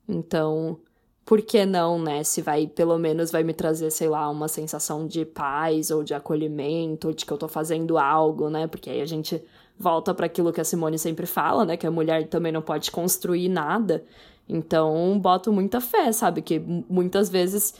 Então, 0.08 0.80
por 1.26 1.41
que 1.41 1.65
não, 1.65 2.00
né? 2.02 2.24
Se 2.24 2.41
vai, 2.41 2.65
pelo 2.67 2.98
menos, 2.98 3.30
vai 3.32 3.43
me 3.43 3.54
trazer, 3.54 3.91
sei 3.91 4.08
lá, 4.10 4.30
uma 4.30 4.48
sensação 4.48 5.06
de 5.06 5.26
paz 5.26 5.91
ou 5.91 6.04
de 6.04 6.13
acolhimento, 6.13 7.13
de 7.13 7.26
que 7.26 7.32
eu 7.32 7.38
tô 7.38 7.48
fazendo 7.48 7.98
algo, 7.98 8.50
né? 8.50 8.67
Porque 8.67 8.89
aí 8.89 9.02
a 9.02 9.06
gente 9.06 9.43
volta 9.78 10.13
para 10.13 10.26
aquilo 10.26 10.52
que 10.54 10.62
a 10.62 10.63
Simone 10.63 10.98
sempre 10.98 11.26
fala, 11.28 11.65
né? 11.65 11.78
Que 11.78 11.86
a 11.86 11.91
mulher 11.91 12.28
também 12.30 12.52
não 12.52 12.62
pode 12.62 12.89
construir 12.89 13.50
nada. 13.50 14.04
Então, 14.50 15.20
boto 15.20 15.52
muita 15.54 15.80
fé, 15.82 16.12
sabe? 16.13 16.41
Que 16.41 16.58
mu- 16.60 16.86
muitas 16.89 17.30
vezes 17.30 17.76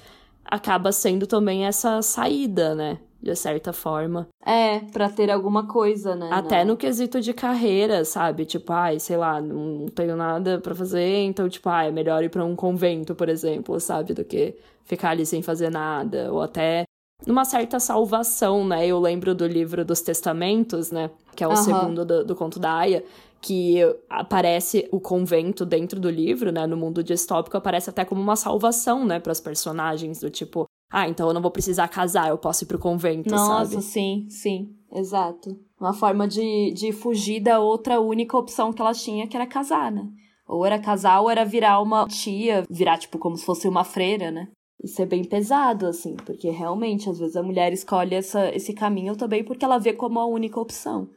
acaba 0.46 0.92
sendo 0.92 1.26
também 1.26 1.66
essa 1.66 2.02
saída, 2.02 2.76
né? 2.76 3.00
De 3.22 3.36
certa 3.36 3.74
forma. 3.74 4.28
É, 4.46 4.80
pra 4.80 5.10
ter 5.10 5.30
alguma 5.32 5.68
coisa, 5.68 6.16
né? 6.16 6.30
Até 6.32 6.64
no 6.64 6.78
quesito 6.78 7.20
de 7.20 7.34
carreira, 7.34 8.06
sabe? 8.06 8.46
Tipo, 8.46 8.72
ai, 8.72 9.00
sei 9.00 9.18
lá, 9.18 9.42
não 9.42 9.88
tenho 9.88 10.16
nada 10.16 10.60
pra 10.62 10.76
fazer, 10.76 11.24
então, 11.24 11.50
tipo, 11.50 11.68
ai, 11.68 11.88
é 11.88 11.92
melhor 11.92 12.24
ir 12.24 12.30
pra 12.30 12.46
um 12.46 12.56
convento, 12.56 13.16
por 13.16 13.28
exemplo, 13.28 13.80
sabe? 13.80 14.14
Do 14.14 14.24
que 14.24 14.56
ficar 14.86 15.10
ali 15.10 15.26
sem 15.26 15.42
fazer 15.42 15.70
nada. 15.70 16.32
Ou 16.32 16.42
até 16.42 16.84
numa 17.26 17.44
certa 17.44 17.80
salvação, 17.80 18.66
né? 18.66 18.86
Eu 18.86 19.00
lembro 19.00 19.34
do 19.34 19.48
livro 19.48 19.84
dos 19.84 20.02
Testamentos, 20.02 20.92
né? 20.92 21.10
Que 21.36 21.44
é 21.44 21.48
o 21.48 21.52
Aham. 21.52 21.64
segundo 21.64 22.06
do, 22.06 22.24
do 22.24 22.36
conto 22.36 22.60
da 22.60 22.74
Aya. 22.74 23.04
Que 23.42 23.78
aparece 24.10 24.88
o 24.92 25.00
convento 25.00 25.66
dentro 25.66 26.00
do 26.00 26.10
livro, 26.10 26.52
né? 26.52 26.66
No 26.66 26.76
mundo 26.76 27.04
distópico, 27.04 27.56
aparece 27.56 27.90
até 27.90 28.04
como 28.04 28.22
uma 28.22 28.36
salvação, 28.36 29.06
né? 29.06 29.20
Para 29.20 29.32
os 29.32 29.40
personagens, 29.40 30.20
do 30.20 30.30
tipo, 30.30 30.66
ah, 30.90 31.08
então 31.08 31.28
eu 31.28 31.34
não 31.34 31.42
vou 31.42 31.52
precisar 31.52 31.88
casar, 31.88 32.30
eu 32.30 32.38
posso 32.38 32.64
ir 32.64 32.68
pro 32.68 32.80
convento, 32.80 33.30
Nossa, 33.30 33.70
sabe? 33.72 33.82
sim, 33.84 34.26
sim, 34.30 34.76
exato. 34.94 35.60
Uma 35.80 35.94
forma 35.94 36.28
de, 36.28 36.72
de 36.74 36.92
fugir 36.92 37.42
da 37.42 37.60
outra 37.60 38.00
única 38.00 38.38
opção 38.38 38.72
que 38.72 38.82
elas 38.82 39.04
tinham, 39.04 39.28
que 39.28 39.36
era 39.36 39.46
casar, 39.46 39.92
né? 39.92 40.08
Ou 40.48 40.66
era 40.66 40.80
casar, 40.80 41.20
ou 41.22 41.30
era 41.30 41.44
virar 41.44 41.82
uma 41.82 42.08
tia, 42.08 42.64
virar, 42.70 42.98
tipo, 42.98 43.20
como 43.20 43.36
se 43.36 43.46
fosse 43.46 43.68
uma 43.68 43.84
freira, 43.84 44.32
né? 44.32 44.48
Isso 44.82 45.02
é 45.02 45.06
bem 45.06 45.24
pesado, 45.24 45.88
assim, 45.88 46.16
porque 46.16 46.50
realmente, 46.50 47.10
às 47.10 47.20
vezes, 47.20 47.36
a 47.36 47.44
mulher 47.44 47.74
escolhe 47.74 48.16
essa, 48.16 48.50
esse 48.56 48.74
caminho 48.74 49.16
também 49.16 49.44
porque 49.44 49.66
ela 49.66 49.78
vê 49.78 49.92
como 49.92 50.20
a 50.20 50.26
única 50.26 50.60
opção. 50.60 51.10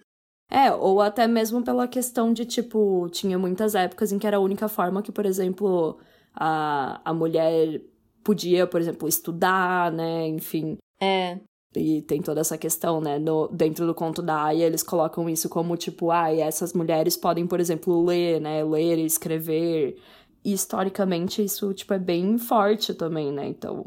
É, 0.50 0.72
ou 0.72 1.00
até 1.00 1.28
mesmo 1.28 1.62
pela 1.62 1.86
questão 1.86 2.32
de, 2.32 2.44
tipo, 2.44 3.08
tinha 3.10 3.38
muitas 3.38 3.76
épocas 3.76 4.10
em 4.10 4.18
que 4.18 4.26
era 4.26 4.38
a 4.38 4.40
única 4.40 4.66
forma 4.66 5.02
que, 5.02 5.12
por 5.12 5.24
exemplo, 5.24 5.98
a, 6.34 7.00
a 7.04 7.14
mulher 7.14 7.80
podia, 8.24 8.66
por 8.66 8.80
exemplo, 8.80 9.08
estudar, 9.08 9.90
né? 9.92 10.26
Enfim. 10.28 10.76
É, 11.00 11.40
E 11.76 12.02
tem 12.02 12.20
toda 12.20 12.40
essa 12.40 12.58
questão, 12.58 13.00
né? 13.00 13.18
No, 13.18 13.48
dentro 13.48 13.86
do 13.86 13.94
conto 13.94 14.20
da 14.22 14.42
Aya, 14.44 14.66
eles 14.66 14.82
colocam 14.82 15.28
isso 15.30 15.48
como, 15.48 15.76
tipo, 15.76 16.10
ah, 16.10 16.32
essas 16.34 16.72
mulheres 16.72 17.16
podem, 17.16 17.46
por 17.46 17.60
exemplo, 17.60 18.04
ler, 18.04 18.40
né? 18.40 18.64
Ler 18.64 18.98
e 18.98 19.04
escrever. 19.06 19.96
E 20.44 20.52
historicamente 20.52 21.44
isso, 21.44 21.72
tipo, 21.74 21.94
é 21.94 21.98
bem 21.98 22.38
forte 22.38 22.92
também, 22.94 23.30
né? 23.32 23.46
Então, 23.48 23.86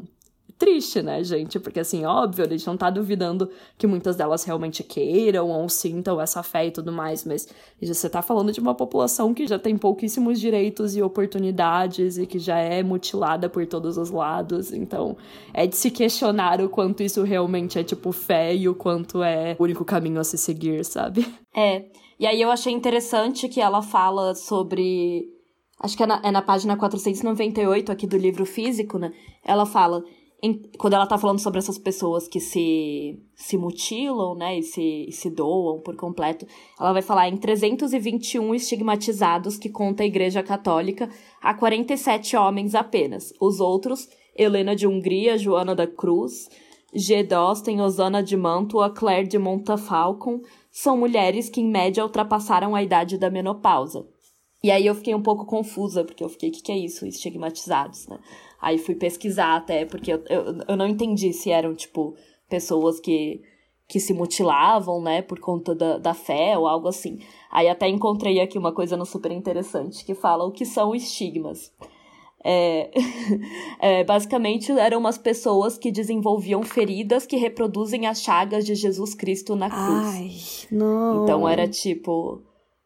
triste, 0.57 1.01
né, 1.01 1.23
gente? 1.23 1.59
Porque, 1.59 1.79
assim, 1.79 2.05
óbvio, 2.05 2.45
a 2.45 2.49
gente 2.49 2.65
não 2.65 2.77
tá 2.77 2.89
duvidando 2.89 3.49
que 3.77 3.87
muitas 3.87 4.15
delas 4.15 4.43
realmente 4.43 4.83
queiram 4.83 5.49
ou 5.49 5.67
sintam 5.69 6.19
essa 6.19 6.41
fé 6.43 6.67
e 6.67 6.71
tudo 6.71 6.91
mais, 6.91 7.25
mas 7.25 7.47
você 7.81 8.09
tá 8.09 8.21
falando 8.21 8.51
de 8.51 8.59
uma 8.59 8.73
população 8.73 9.33
que 9.33 9.45
já 9.47 9.59
tem 9.59 9.77
pouquíssimos 9.77 10.39
direitos 10.39 10.95
e 10.95 11.01
oportunidades 11.01 12.17
e 12.17 12.25
que 12.25 12.39
já 12.39 12.57
é 12.57 12.81
mutilada 12.81 13.49
por 13.49 13.65
todos 13.67 13.97
os 13.97 14.09
lados, 14.09 14.71
então 14.71 15.17
é 15.53 15.67
de 15.67 15.75
se 15.75 15.91
questionar 15.91 16.61
o 16.61 16.69
quanto 16.69 17.03
isso 17.03 17.23
realmente 17.23 17.77
é, 17.77 17.83
tipo, 17.83 18.11
fé 18.11 18.55
e 18.55 18.67
o 18.69 18.75
quanto 18.75 19.23
é 19.23 19.55
o 19.59 19.63
único 19.63 19.83
caminho 19.83 20.19
a 20.19 20.23
se 20.23 20.37
seguir, 20.37 20.83
sabe? 20.85 21.25
É, 21.55 21.85
e 22.19 22.25
aí 22.25 22.41
eu 22.41 22.49
achei 22.49 22.73
interessante 22.73 23.47
que 23.49 23.61
ela 23.61 23.81
fala 23.81 24.33
sobre. 24.33 25.25
Acho 25.79 25.97
que 25.97 26.03
é 26.03 26.07
na, 26.07 26.21
é 26.23 26.31
na 26.31 26.41
página 26.41 26.77
498 26.77 27.91
aqui 27.91 28.07
do 28.07 28.17
livro 28.17 28.45
físico, 28.45 28.97
né? 28.97 29.11
Ela 29.43 29.65
fala. 29.65 30.03
Quando 30.77 30.93
ela 30.93 31.07
tá 31.07 31.17
falando 31.17 31.39
sobre 31.39 31.59
essas 31.59 31.77
pessoas 31.77 32.27
que 32.27 32.39
se, 32.39 33.17
se 33.33 33.57
mutilam, 33.57 34.35
né? 34.35 34.59
E 34.59 34.63
se, 34.63 35.05
e 35.07 35.11
se 35.11 35.29
doam 35.29 35.79
por 35.79 35.95
completo, 35.95 36.45
ela 36.77 36.91
vai 36.91 37.01
falar 37.01 37.29
em 37.29 37.37
321 37.37 38.53
estigmatizados 38.53 39.57
que 39.57 39.69
conta 39.69 40.03
a 40.03 40.05
Igreja 40.05 40.43
Católica, 40.43 41.09
há 41.41 41.53
47 41.53 42.35
homens 42.35 42.75
apenas. 42.75 43.33
Os 43.39 43.61
outros, 43.61 44.09
Helena 44.35 44.75
de 44.75 44.85
Hungria, 44.85 45.37
Joana 45.37 45.73
da 45.73 45.87
Cruz, 45.87 46.49
G. 46.93 47.23
Dosten, 47.23 47.81
Osana 47.81 48.21
de 48.21 48.35
Mantua, 48.35 48.89
Claire 48.89 49.27
de 49.27 49.39
Montafalcon, 49.39 50.41
são 50.69 50.97
mulheres 50.97 51.49
que, 51.49 51.61
em 51.61 51.69
média, 51.69 52.03
ultrapassaram 52.03 52.75
a 52.75 52.83
idade 52.83 53.17
da 53.17 53.29
menopausa. 53.29 54.05
E 54.63 54.71
aí 54.71 54.85
eu 54.85 54.95
fiquei 54.95 55.13
um 55.13 55.21
pouco 55.21 55.45
confusa, 55.45 56.03
porque 56.03 56.23
eu 56.23 56.29
fiquei, 56.29 56.49
o 56.49 56.51
que, 56.51 56.61
que 56.61 56.71
é 56.71 56.77
isso, 56.77 57.05
estigmatizados, 57.05 58.07
né? 58.07 58.17
Aí 58.63 58.77
fui 58.77 58.95
pesquisar 58.95 59.57
até, 59.57 59.85
porque 59.85 60.13
eu, 60.13 60.23
eu, 60.29 60.43
eu 60.69 60.77
não 60.77 60.87
entendi 60.87 61.33
se 61.33 61.51
eram, 61.51 61.75
tipo, 61.75 62.15
pessoas 62.47 62.97
que, 62.97 63.41
que 63.89 63.99
se 63.99 64.13
mutilavam, 64.13 65.01
né, 65.01 65.21
por 65.21 65.37
conta 65.37 65.75
da, 65.75 65.97
da 65.97 66.13
fé 66.13 66.57
ou 66.57 66.65
algo 66.65 66.87
assim. 66.87 67.19
Aí 67.51 67.67
até 67.67 67.89
encontrei 67.89 68.39
aqui 68.39 68.57
uma 68.57 68.71
coisa 68.71 68.95
no 68.95 69.05
super 69.05 69.33
interessante, 69.33 70.05
que 70.05 70.15
fala 70.15 70.45
o 70.45 70.51
que 70.51 70.65
são 70.65 70.95
estigmas. 70.95 71.73
É, 72.41 72.89
é, 73.79 74.03
basicamente 74.05 74.71
eram 74.71 74.99
umas 74.99 75.17
pessoas 75.17 75.77
que 75.77 75.91
desenvolviam 75.91 76.63
feridas 76.63 77.25
que 77.25 77.35
reproduzem 77.35 78.07
as 78.07 78.21
chagas 78.21 78.65
de 78.65 78.75
Jesus 78.75 79.13
Cristo 79.13 79.57
na 79.57 79.69
cruz. 79.69 80.67
não. 80.71 81.23
Então 81.23 81.47
era 81.49 81.67
tipo. 81.67 82.41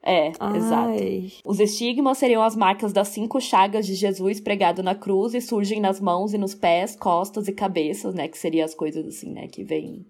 É, 0.10 0.30
exato. 0.56 0.90
Ai. 0.90 1.32
Os 1.44 1.60
estigmas 1.60 2.18
seriam 2.18 2.42
as 2.42 2.56
marcas 2.56 2.94
das 2.94 3.10
cinco 3.10 3.42
chagas 3.42 3.86
de 3.86 3.94
Jesus 3.94 4.40
pregado 4.40 4.82
na 4.82 4.96
cruz 4.96 5.34
e 5.34 5.42
surgem 5.42 5.82
nas 5.82 6.00
mãos 6.00 6.34
e 6.34 6.38
nos 6.38 6.56
pés, 6.56 6.96
costas 6.96 7.50
e 7.50 7.52
cabeças, 7.52 8.16
né? 8.16 8.30
Que 8.30 8.38
seriam 8.38 8.64
as 8.64 8.74
coisas 8.74 9.06
assim, 9.06 9.34
né? 9.34 9.48
Que 9.48 9.66
vêm. 9.66 10.06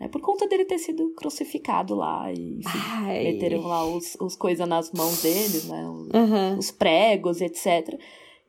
Né, 0.00 0.08
por 0.08 0.20
conta 0.22 0.48
dele 0.48 0.64
ter 0.64 0.78
sido 0.78 1.10
crucificado 1.14 1.94
lá 1.94 2.32
e 2.32 2.58
enfim, 2.58 2.78
meteram 3.22 3.60
lá 3.60 3.84
os, 3.84 4.16
os 4.20 4.34
coisas 4.34 4.66
nas 4.66 4.90
mãos 4.90 5.22
dele, 5.22 5.60
né? 5.68 5.88
Os, 5.88 6.14
Aham. 6.14 6.56
os 6.58 6.70
pregos, 6.70 7.40
etc. 7.42 8.00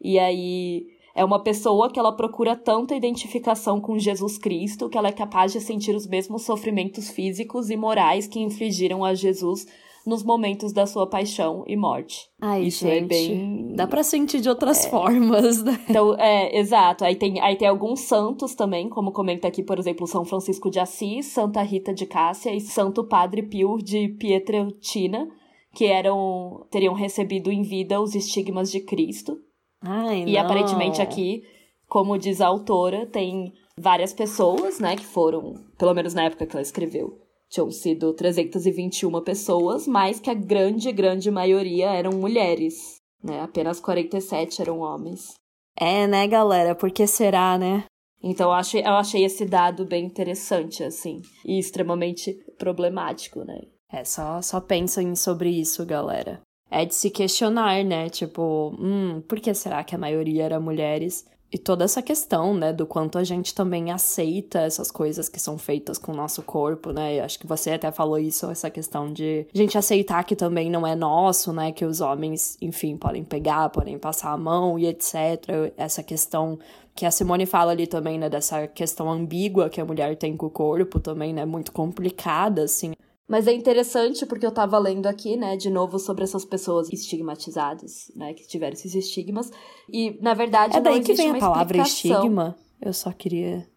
E 0.01 0.17
aí 0.17 0.87
É 1.15 1.23
uma 1.23 1.43
pessoa 1.43 1.91
que 1.91 1.99
ela 1.99 2.11
procura 2.11 2.55
tanta 2.55 2.95
identificação 2.95 3.79
com 3.79 3.99
Jesus 3.99 4.37
Cristo 4.39 4.89
que 4.89 4.97
ela 4.97 5.09
é 5.09 5.11
capaz 5.11 5.51
de 5.51 5.61
sentir 5.61 5.95
os 5.95 6.07
mesmos 6.07 6.41
sofrimentos 6.41 7.09
físicos 7.09 7.69
e 7.69 7.77
morais 7.77 8.25
que 8.25 8.39
infligiram 8.39 9.05
a 9.05 9.13
Jesus 9.13 9.67
nos 10.05 10.23
momentos 10.23 10.73
da 10.73 10.85
sua 10.85 11.07
paixão 11.07 11.63
e 11.65 11.75
morte. 11.77 12.27
Ai, 12.41 12.63
Isso 12.63 12.85
gente, 12.85 13.05
é 13.05 13.07
bem. 13.07 13.73
Dá 13.75 13.87
pra 13.87 14.03
sentir 14.03 14.41
de 14.41 14.49
outras 14.49 14.85
formas, 14.85 15.63
né? 15.63 15.79
Então, 15.89 16.15
é, 16.19 16.57
exato. 16.59 17.05
Aí 17.05 17.15
tem, 17.15 17.39
aí 17.39 17.55
tem 17.55 17.67
alguns 17.67 18.01
santos 18.01 18.53
também, 18.53 18.89
como 18.89 19.11
comenta 19.11 19.47
aqui, 19.47 19.63
por 19.63 19.79
exemplo, 19.79 20.05
São 20.05 20.25
Francisco 20.25 20.69
de 20.69 20.79
Assis, 20.79 21.27
Santa 21.27 21.61
Rita 21.61 21.93
de 21.93 22.05
Cássia 22.05 22.53
e 22.53 22.59
Santo 22.59 23.03
Padre 23.05 23.43
Pio 23.43 23.77
de 23.77 24.09
Pietrelcina, 24.09 25.27
que 25.73 25.85
eram 25.85 26.65
teriam 26.69 26.93
recebido 26.93 27.51
em 27.51 27.61
vida 27.61 28.01
os 28.01 28.13
estigmas 28.13 28.69
de 28.71 28.81
Cristo. 28.81 29.37
Ai, 29.81 30.23
E 30.27 30.33
não. 30.33 30.41
aparentemente 30.41 31.01
aqui, 31.01 31.43
como 31.87 32.17
diz 32.17 32.41
a 32.41 32.47
autora, 32.47 33.05
tem 33.05 33.51
várias 33.77 34.13
pessoas, 34.13 34.79
né, 34.79 34.95
que 34.95 35.05
foram, 35.05 35.53
pelo 35.77 35.93
menos 35.93 36.13
na 36.13 36.25
época 36.25 36.45
que 36.45 36.55
ela 36.55 36.61
escreveu, 36.61 37.17
tinham 37.53 37.69
sido 37.69 38.11
321 38.13 39.21
pessoas, 39.21 39.87
mas 39.87 40.19
que 40.19 40.29
a 40.29 40.33
grande, 40.33 40.91
grande 40.91 41.29
maioria 41.29 41.91
eram 41.91 42.11
mulheres, 42.13 42.95
né? 43.23 43.41
Apenas 43.41 43.79
47 43.79 44.59
eram 44.59 44.79
homens. 44.79 45.35
É, 45.77 46.07
né, 46.07 46.27
galera? 46.27 46.73
Por 46.73 46.89
que 46.89 47.05
será, 47.05 47.55
né? 47.59 47.83
Então 48.23 48.47
eu 48.47 48.53
achei, 48.53 48.81
eu 48.81 48.93
achei 48.93 49.23
esse 49.23 49.45
dado 49.45 49.85
bem 49.85 50.03
interessante, 50.03 50.83
assim, 50.83 51.21
e 51.45 51.59
extremamente 51.59 52.33
problemático, 52.57 53.43
né? 53.43 53.61
É, 53.91 54.03
só, 54.03 54.41
só 54.41 54.59
pensem 54.59 55.15
sobre 55.15 55.49
isso, 55.49 55.85
galera. 55.85 56.41
É 56.71 56.85
de 56.85 56.95
se 56.95 57.11
questionar, 57.11 57.83
né? 57.83 58.09
Tipo, 58.09 58.75
hum, 58.79 59.21
por 59.27 59.39
que 59.39 59.53
será 59.53 59.83
que 59.83 59.93
a 59.93 59.99
maioria 59.99 60.45
era 60.45 60.59
mulheres? 60.59 61.23
E 61.53 61.57
toda 61.59 61.85
essa 61.85 62.01
questão, 62.01 62.55
né, 62.55 62.73
do 62.73 62.83
quanto 62.83 63.19
a 63.19 63.23
gente 63.23 63.53
também 63.53 63.91
aceita 63.91 64.61
essas 64.61 64.89
coisas 64.89 65.29
que 65.29 65.39
são 65.39 65.55
feitas 65.55 65.99
com 65.99 66.11
o 66.11 66.15
nosso 66.15 66.41
corpo, 66.41 66.91
né? 66.91 67.19
Eu 67.19 67.23
acho 67.23 67.37
que 67.37 67.45
você 67.45 67.69
até 67.69 67.91
falou 67.91 68.17
isso, 68.17 68.49
essa 68.49 68.71
questão 68.71 69.13
de 69.13 69.45
a 69.53 69.57
gente 69.59 69.77
aceitar 69.77 70.23
que 70.23 70.35
também 70.35 70.71
não 70.71 70.85
é 70.85 70.95
nosso, 70.95 71.53
né? 71.53 71.71
Que 71.71 71.85
os 71.85 72.01
homens, 72.01 72.57
enfim, 72.59 72.97
podem 72.97 73.23
pegar, 73.23 73.69
podem 73.69 73.99
passar 73.99 74.31
a 74.31 74.37
mão 74.37 74.79
e 74.79 74.87
etc. 74.87 75.13
Essa 75.77 76.01
questão 76.01 76.57
que 76.95 77.05
a 77.05 77.11
Simone 77.11 77.45
fala 77.45 77.71
ali 77.71 77.85
também, 77.85 78.17
né, 78.17 78.29
dessa 78.29 78.67
questão 78.67 79.11
ambígua 79.11 79.69
que 79.69 79.79
a 79.79 79.85
mulher 79.85 80.15
tem 80.17 80.35
com 80.35 80.47
o 80.47 80.49
corpo 80.49 80.99
também, 80.99 81.33
né? 81.33 81.45
Muito 81.45 81.71
complicada, 81.71 82.63
assim. 82.63 82.93
Mas 83.33 83.47
é 83.47 83.51
interessante 83.53 84.27
porque 84.27 84.45
eu 84.45 84.51
tava 84.51 84.77
lendo 84.77 85.07
aqui, 85.07 85.35
né, 85.35 85.57
de 85.57 85.67
novo 85.71 85.97
sobre 85.97 86.23
essas 86.23 86.45
pessoas 86.45 86.87
estigmatizadas, 86.93 88.11
né, 88.15 88.31
que 88.35 88.47
tiveram 88.47 88.73
esses 88.73 88.93
estigmas. 88.93 89.49
E, 89.91 90.19
na 90.21 90.35
verdade, 90.35 90.77
É 90.77 90.79
daí 90.79 91.01
que 91.01 91.15
vem 91.15 91.31
a 91.31 91.39
palavra 91.39 91.81
explicação. 91.81 92.17
estigma. 92.21 92.55
Eu 92.79 92.93
só 92.93 93.11
queria. 93.11 93.67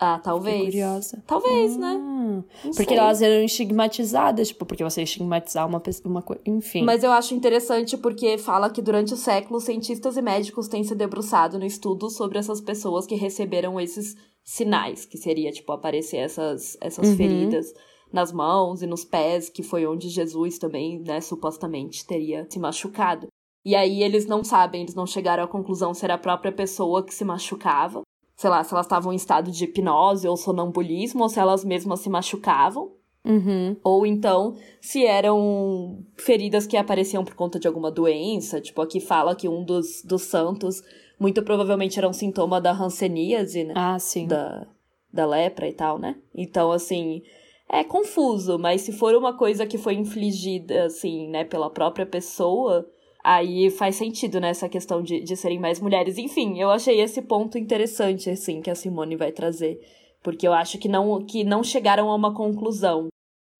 Ah, 0.00 0.18
talvez. 0.18 0.64
curiosa. 0.64 1.22
Talvez, 1.28 1.76
né? 1.76 1.94
Hum, 1.94 2.42
Não 2.64 2.72
porque 2.72 2.86
sei. 2.94 2.98
elas 2.98 3.22
eram 3.22 3.44
estigmatizadas, 3.44 4.48
tipo, 4.48 4.66
porque 4.66 4.82
você 4.82 5.02
estigmatizar 5.02 5.64
uma 5.64 5.78
pessoa, 5.78 6.10
uma 6.10 6.20
coisa. 6.20 6.42
Enfim. 6.44 6.82
Mas 6.82 7.04
eu 7.04 7.12
acho 7.12 7.34
interessante 7.36 7.96
porque 7.96 8.36
fala 8.36 8.68
que 8.68 8.82
durante 8.82 9.14
o 9.14 9.16
século, 9.16 9.60
cientistas 9.60 10.16
e 10.16 10.22
médicos 10.22 10.66
têm 10.66 10.82
se 10.82 10.96
debruçado 10.96 11.56
no 11.56 11.64
estudo 11.64 12.10
sobre 12.10 12.36
essas 12.40 12.60
pessoas 12.60 13.06
que 13.06 13.14
receberam 13.14 13.78
esses 13.80 14.16
sinais, 14.42 15.06
que 15.06 15.16
seria, 15.16 15.52
tipo, 15.52 15.70
aparecer 15.70 16.16
essas, 16.16 16.76
essas 16.80 17.10
Uhum. 17.10 17.16
feridas 17.16 17.72
nas 18.14 18.32
mãos 18.32 18.80
e 18.80 18.86
nos 18.86 19.04
pés, 19.04 19.50
que 19.50 19.62
foi 19.62 19.86
onde 19.86 20.08
Jesus 20.08 20.58
também, 20.58 21.00
né, 21.00 21.20
supostamente 21.20 22.06
teria 22.06 22.46
se 22.48 22.58
machucado. 22.58 23.26
E 23.64 23.74
aí 23.74 24.02
eles 24.02 24.26
não 24.26 24.44
sabem, 24.44 24.82
eles 24.82 24.94
não 24.94 25.06
chegaram 25.06 25.42
à 25.42 25.48
conclusão 25.48 25.92
se 25.92 26.04
era 26.04 26.14
a 26.14 26.18
própria 26.18 26.52
pessoa 26.52 27.02
que 27.02 27.12
se 27.12 27.24
machucava. 27.24 28.02
Sei 28.36 28.48
lá, 28.48 28.62
se 28.62 28.72
elas 28.72 28.86
estavam 28.86 29.12
em 29.12 29.16
estado 29.16 29.50
de 29.50 29.64
hipnose 29.64 30.28
ou 30.28 30.36
sonambulismo, 30.36 31.22
ou 31.22 31.28
se 31.28 31.40
elas 31.40 31.64
mesmas 31.64 32.00
se 32.00 32.10
machucavam. 32.10 32.92
Uhum. 33.24 33.76
Ou 33.82 34.04
então, 34.04 34.54
se 34.80 35.06
eram 35.06 36.04
feridas 36.16 36.66
que 36.66 36.76
apareciam 36.76 37.24
por 37.24 37.34
conta 37.34 37.58
de 37.58 37.66
alguma 37.66 37.90
doença. 37.90 38.60
Tipo, 38.60 38.82
aqui 38.82 39.00
fala 39.00 39.34
que 39.34 39.48
um 39.48 39.64
dos, 39.64 40.02
dos 40.04 40.22
santos 40.22 40.82
muito 41.18 41.42
provavelmente 41.42 41.98
era 41.98 42.08
um 42.08 42.12
sintoma 42.12 42.60
da 42.60 42.72
hanseníase, 42.72 43.64
né? 43.64 43.72
Ah, 43.76 43.98
sim. 43.98 44.26
Da, 44.26 44.66
da 45.10 45.24
lepra 45.24 45.66
e 45.66 45.72
tal, 45.72 45.98
né? 45.98 46.16
Então, 46.34 46.70
assim, 46.70 47.22
é 47.68 47.82
confuso, 47.82 48.58
mas 48.58 48.82
se 48.82 48.92
for 48.92 49.14
uma 49.14 49.36
coisa 49.36 49.66
que 49.66 49.78
foi 49.78 49.94
infligida, 49.94 50.84
assim, 50.84 51.28
né, 51.28 51.44
pela 51.44 51.70
própria 51.70 52.06
pessoa, 52.06 52.88
aí 53.22 53.70
faz 53.70 53.96
sentido, 53.96 54.40
né, 54.40 54.50
essa 54.50 54.68
questão 54.68 55.02
de, 55.02 55.20
de 55.20 55.36
serem 55.36 55.58
mais 55.58 55.80
mulheres. 55.80 56.18
Enfim, 56.18 56.58
eu 56.60 56.70
achei 56.70 57.00
esse 57.00 57.22
ponto 57.22 57.58
interessante, 57.58 58.30
assim, 58.30 58.60
que 58.60 58.70
a 58.70 58.74
Simone 58.74 59.16
vai 59.16 59.32
trazer. 59.32 59.78
Porque 60.22 60.46
eu 60.46 60.52
acho 60.52 60.78
que 60.78 60.88
não, 60.88 61.24
que 61.24 61.44
não 61.44 61.62
chegaram 61.62 62.10
a 62.10 62.14
uma 62.14 62.34
conclusão. 62.34 63.08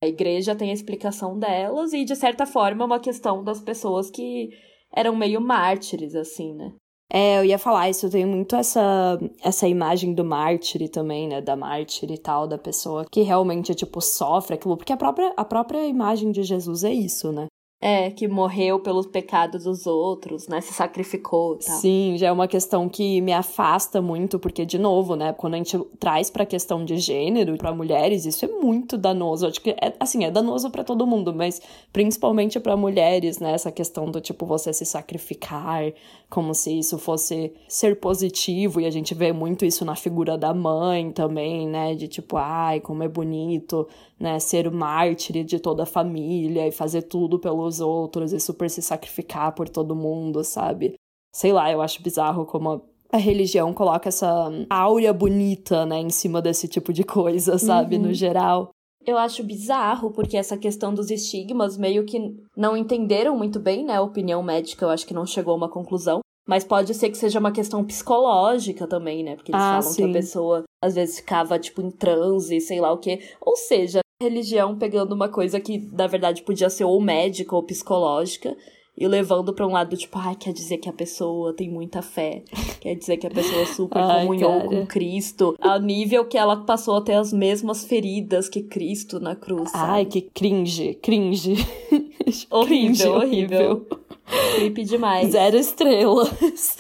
A 0.03 0.07
igreja 0.07 0.55
tem 0.55 0.71
a 0.71 0.75
explicação 0.75 1.39
delas 1.39 1.93
e, 1.93 2.05
de 2.05 2.15
certa 2.15 2.47
forma, 2.47 2.85
é 2.85 2.87
uma 2.87 3.01
questão 3.01 3.43
das 3.43 3.61
pessoas 3.61 4.11
que 4.11 4.51
eram 4.95 5.17
meio 5.17 5.41
mártires, 5.41 6.15
assim, 6.15 6.55
né? 6.55 6.73
É, 7.17 7.39
eu 7.39 7.45
ia 7.45 7.59
falar 7.61 7.89
isso, 7.89 8.07
eu 8.07 8.11
tenho 8.11 8.27
muito 8.27 8.57
essa, 8.57 9.17
essa 9.41 9.69
imagem 9.69 10.13
do 10.13 10.25
mártir 10.25 10.89
também, 10.89 11.29
né? 11.29 11.41
Da 11.41 11.55
mártir 11.55 12.11
e 12.11 12.19
tal, 12.19 12.49
da 12.49 12.59
pessoa 12.59 13.05
que 13.09 13.23
realmente, 13.23 13.73
tipo, 13.73 14.01
sofre 14.01 14.55
aquilo. 14.57 14.77
Porque 14.77 14.93
a 14.93 14.97
própria, 14.97 15.33
a 15.37 15.45
própria 15.45 15.87
imagem 15.87 16.33
de 16.33 16.43
Jesus 16.43 16.83
é 16.83 16.93
isso, 16.93 17.31
né? 17.31 17.47
É, 17.87 18.11
que 18.11 18.27
morreu 18.27 18.81
pelos 18.81 19.07
pecados 19.07 19.65
dos 19.65 19.87
outros, 19.87 20.49
né? 20.49 20.59
Se 20.63 20.73
sacrificou 20.73 21.57
e 21.57 21.67
tal. 21.67 21.77
Sim, 21.77 22.15
já 22.17 22.29
é 22.29 22.33
uma 22.33 22.49
questão 22.49 22.89
que 22.89 23.21
me 23.21 23.31
afasta 23.31 24.01
muito, 24.01 24.39
porque, 24.39 24.65
de 24.65 24.79
novo, 24.79 25.15
né, 25.15 25.35
quando 25.35 25.53
a 25.53 25.59
gente 25.59 25.79
traz 26.01 26.31
pra 26.31 26.47
questão 26.47 26.83
de 26.83 26.97
gênero, 26.97 27.59
pra 27.59 27.75
mulheres, 27.75 28.25
isso 28.25 28.43
é 28.47 28.49
muito 28.49 28.97
danoso. 28.97 29.47
Acho 29.47 29.61
que, 29.61 29.73
é, 29.73 29.93
assim, 30.01 30.25
é 30.25 30.31
danoso 30.31 30.71
pra 30.71 30.83
todo 30.83 31.07
mundo, 31.07 31.35
mas 31.35 31.61
principalmente 31.93 32.59
pra 32.59 32.75
mulheres, 32.75 33.39
né, 33.39 33.53
essa 33.53 33.71
questão 33.71 34.11
do, 34.11 34.19
tipo, 34.19 34.47
você 34.47 34.73
se 34.73 34.87
sacrificar, 34.87 35.93
como 36.31 36.55
se 36.55 36.79
isso 36.79 36.97
fosse 36.99 37.53
ser 37.69 38.01
positivo, 38.01 38.81
e 38.81 38.87
a 38.87 38.91
gente 38.91 39.13
vê 39.13 39.31
muito 39.31 39.63
isso 39.63 39.85
na 39.85 39.95
figura 39.95 40.39
da 40.39 40.55
mãe 40.55 41.13
também, 41.13 41.69
né, 41.69 41.95
de 41.95 42.09
tipo, 42.09 42.39
ai, 42.39 42.81
como 42.81 43.03
é 43.03 43.09
bonito, 43.09 43.87
né, 44.19 44.39
ser 44.39 44.67
o 44.69 44.73
mártir 44.73 45.45
de 45.45 45.59
toda 45.59 45.83
a 45.83 45.87
família 45.87 46.67
e 46.67 46.73
fazer 46.73 47.03
tudo 47.03 47.39
pelos 47.39 47.81
outros 47.81 48.33
e 48.33 48.41
super 48.41 48.71
se 48.71 48.81
sacrificar 48.83 49.53
por 49.55 49.69
todo 49.69 49.95
mundo, 49.97 50.43
sabe? 50.45 50.95
Sei 51.33 51.53
lá, 51.53 51.71
eu 51.71 51.83
acho 51.83 52.03
bizarro 52.03 52.47
como 52.47 52.71
a, 52.71 52.81
a 53.13 53.17
religião 53.17 53.75
coloca 53.75 54.09
essa 54.09 54.49
áurea 54.71 55.13
bonita, 55.13 55.85
né, 55.85 55.99
em 55.99 56.11
cima 56.11 56.41
desse 56.41 56.69
tipo 56.69 56.93
de 56.93 57.03
coisa, 57.05 57.59
sabe, 57.59 57.99
no 57.99 58.13
geral. 58.15 58.71
Eu 59.07 59.19
acho 59.19 59.45
bizarro, 59.45 60.11
porque 60.13 60.37
essa 60.37 60.57
questão 60.57 60.95
dos 60.95 61.11
estigmas 61.11 61.77
meio 61.77 62.07
que 62.07 62.35
não 62.57 62.75
entenderam 62.75 63.37
muito 63.37 63.61
bem, 63.61 63.85
né? 63.85 63.97
A 63.97 64.01
opinião 64.01 64.43
médica, 64.43 64.87
eu 64.87 64.91
acho 64.91 65.07
que 65.07 65.13
não 65.13 65.27
chegou 65.27 65.53
a 65.53 65.57
uma 65.59 65.69
conclusão. 65.69 66.21
Mas 66.47 66.65
pode 66.65 66.95
ser 66.95 67.11
que 67.11 67.17
seja 67.19 67.39
uma 67.39 67.53
questão 67.53 67.85
psicológica 67.85 68.87
também, 68.87 69.23
né? 69.23 69.37
Porque 69.37 69.51
eles 69.51 69.61
Ah, 69.63 69.81
falam 69.83 69.89
que 69.97 70.03
sim. 70.03 70.11
a 70.11 70.13
pessoa 70.13 70.63
às 70.83 70.95
vezes 70.95 71.17
ficava, 71.17 71.59
tipo, 71.59 71.83
em 71.83 71.91
transe, 71.91 72.61
sei 72.61 72.81
lá 72.81 72.93
o 72.93 72.99
quê. 72.99 73.21
Ou 73.41 73.57
seja, 73.57 74.01
religião 74.25 74.77
pegando 74.77 75.15
uma 75.15 75.29
coisa 75.29 75.61
que, 75.61 75.79
na 75.93 76.07
verdade, 76.07 76.43
podia 76.43 76.69
ser 76.69 76.85
ou 76.85 77.01
médica 77.01 77.55
ou 77.55 77.63
psicológica. 77.63 78.57
E 78.97 79.09
levando 79.09 79.53
pra 79.53 79.67
um 79.67 79.73
lado, 79.73 79.97
tipo, 79.97 80.17
ai, 80.17 80.37
quer 80.37 80.53
dizer 80.53 80.79
que 80.79 80.89
a 80.89 80.93
pessoa 80.93 81.53
tem 81.53 81.69
muita 81.69 82.01
fé. 82.01 82.45
Quer 82.81 82.95
dizer 82.95 83.17
que 83.17 83.27
a 83.27 83.31
pessoa 83.31 83.67
super 83.67 83.99
Ai, 84.01 84.21
comunhou 84.21 84.53
cara. 84.59 84.69
com 84.69 84.87
Cristo. 84.87 85.57
Ao 85.61 85.81
nível 85.81 86.25
que 86.27 86.39
ela 86.39 86.59
passou 86.59 86.95
a 86.95 87.01
ter 87.01 87.15
as 87.15 87.33
mesmas 87.33 87.85
feridas 87.85 88.49
que 88.49 88.63
Cristo 88.63 89.19
na 89.19 89.35
cruz. 89.35 89.71
sabe? 89.73 89.91
Ai, 89.93 90.05
que 90.05 90.21
cringe, 90.21 90.95
cringe. 91.03 91.55
Horrível, 92.51 92.67
Cringe, 92.67 93.09
horrível. 93.09 93.87
Creepy 94.27 94.85
demais. 94.85 95.31
Zero 95.33 95.57
estrelas. 95.57 96.31